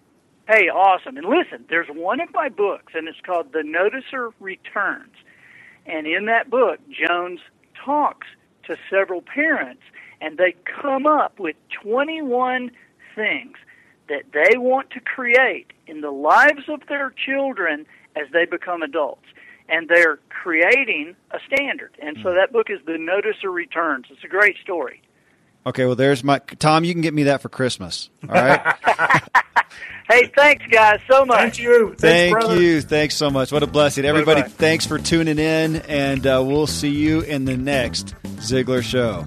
Hey, 0.47 0.69
awesome. 0.69 1.17
And 1.17 1.27
listen, 1.27 1.65
there's 1.69 1.89
one 1.89 2.21
of 2.21 2.33
my 2.33 2.49
books, 2.49 2.93
and 2.95 3.09
it's 3.09 3.21
called 3.25 3.53
The 3.53 3.61
Noticer 3.61 4.33
Returns. 4.41 5.15
And 5.87 6.07
in 6.07 6.27
that 6.27 6.51
book, 6.51 6.79
Jones 6.91 7.41
talks 7.85 8.27
to 8.65 8.77
several 8.91 9.23
parents, 9.23 9.83
and 10.21 10.37
they 10.37 10.55
come 10.65 11.07
up 11.07 11.41
with 11.41 11.57
21 11.83 12.71
things 13.15 13.57
that 14.13 14.25
they 14.33 14.59
want 14.59 14.91
to 14.91 15.01
create 15.01 15.73
in 15.87 16.03
the 16.03 16.11
lives 16.11 16.69
of 16.69 16.83
their 16.87 17.15
children 17.25 17.87
as 18.15 18.31
they 18.31 18.45
become 18.45 18.83
adults 18.83 19.25
and 19.71 19.89
they're 19.89 20.19
creating 20.29 21.17
a 21.31 21.39
standard. 21.47 21.97
And 22.01 22.19
so 22.23 22.29
hmm. 22.29 22.37
that 22.37 22.53
book 22.53 22.69
is 22.69 22.79
The 22.85 22.93
Noticer 22.93 23.53
Returns. 23.53 24.07
It's 24.11 24.23
a 24.23 24.29
great 24.29 24.57
story. 24.63 25.01
Okay, 25.65 25.87
well, 25.87 25.95
there's 25.95 26.23
my 26.23 26.41
Tom. 26.41 26.85
You 26.85 26.93
can 26.93 27.03
get 27.03 27.15
me 27.15 27.23
that 27.25 27.41
for 27.41 27.49
Christmas. 27.49 28.11
All 28.29 28.35
right. 28.35 28.77
hey, 30.11 30.31
thanks, 30.37 30.65
guys, 30.69 31.01
so 31.09 31.25
much. 31.25 31.39
Thank 31.39 31.59
you. 31.61 31.95
Thanks, 31.97 32.45
Thank 32.45 32.61
you. 32.61 32.81
Thanks 32.81 33.15
so 33.15 33.31
much. 33.31 33.53
What 33.53 33.63
a 33.63 33.69
blessing, 33.69 34.05
everybody. 34.05 34.43
Bye-bye. 34.43 34.55
Thanks 34.55 34.87
for 34.87 34.99
tuning 34.99 35.39
in, 35.39 35.77
and 35.77 36.27
uh, 36.27 36.43
we'll 36.45 36.67
see 36.67 36.91
you 36.91 37.21
in 37.21 37.45
the 37.45 37.57
next 37.57 38.17
Ziglar 38.41 38.83
Show. 38.83 39.25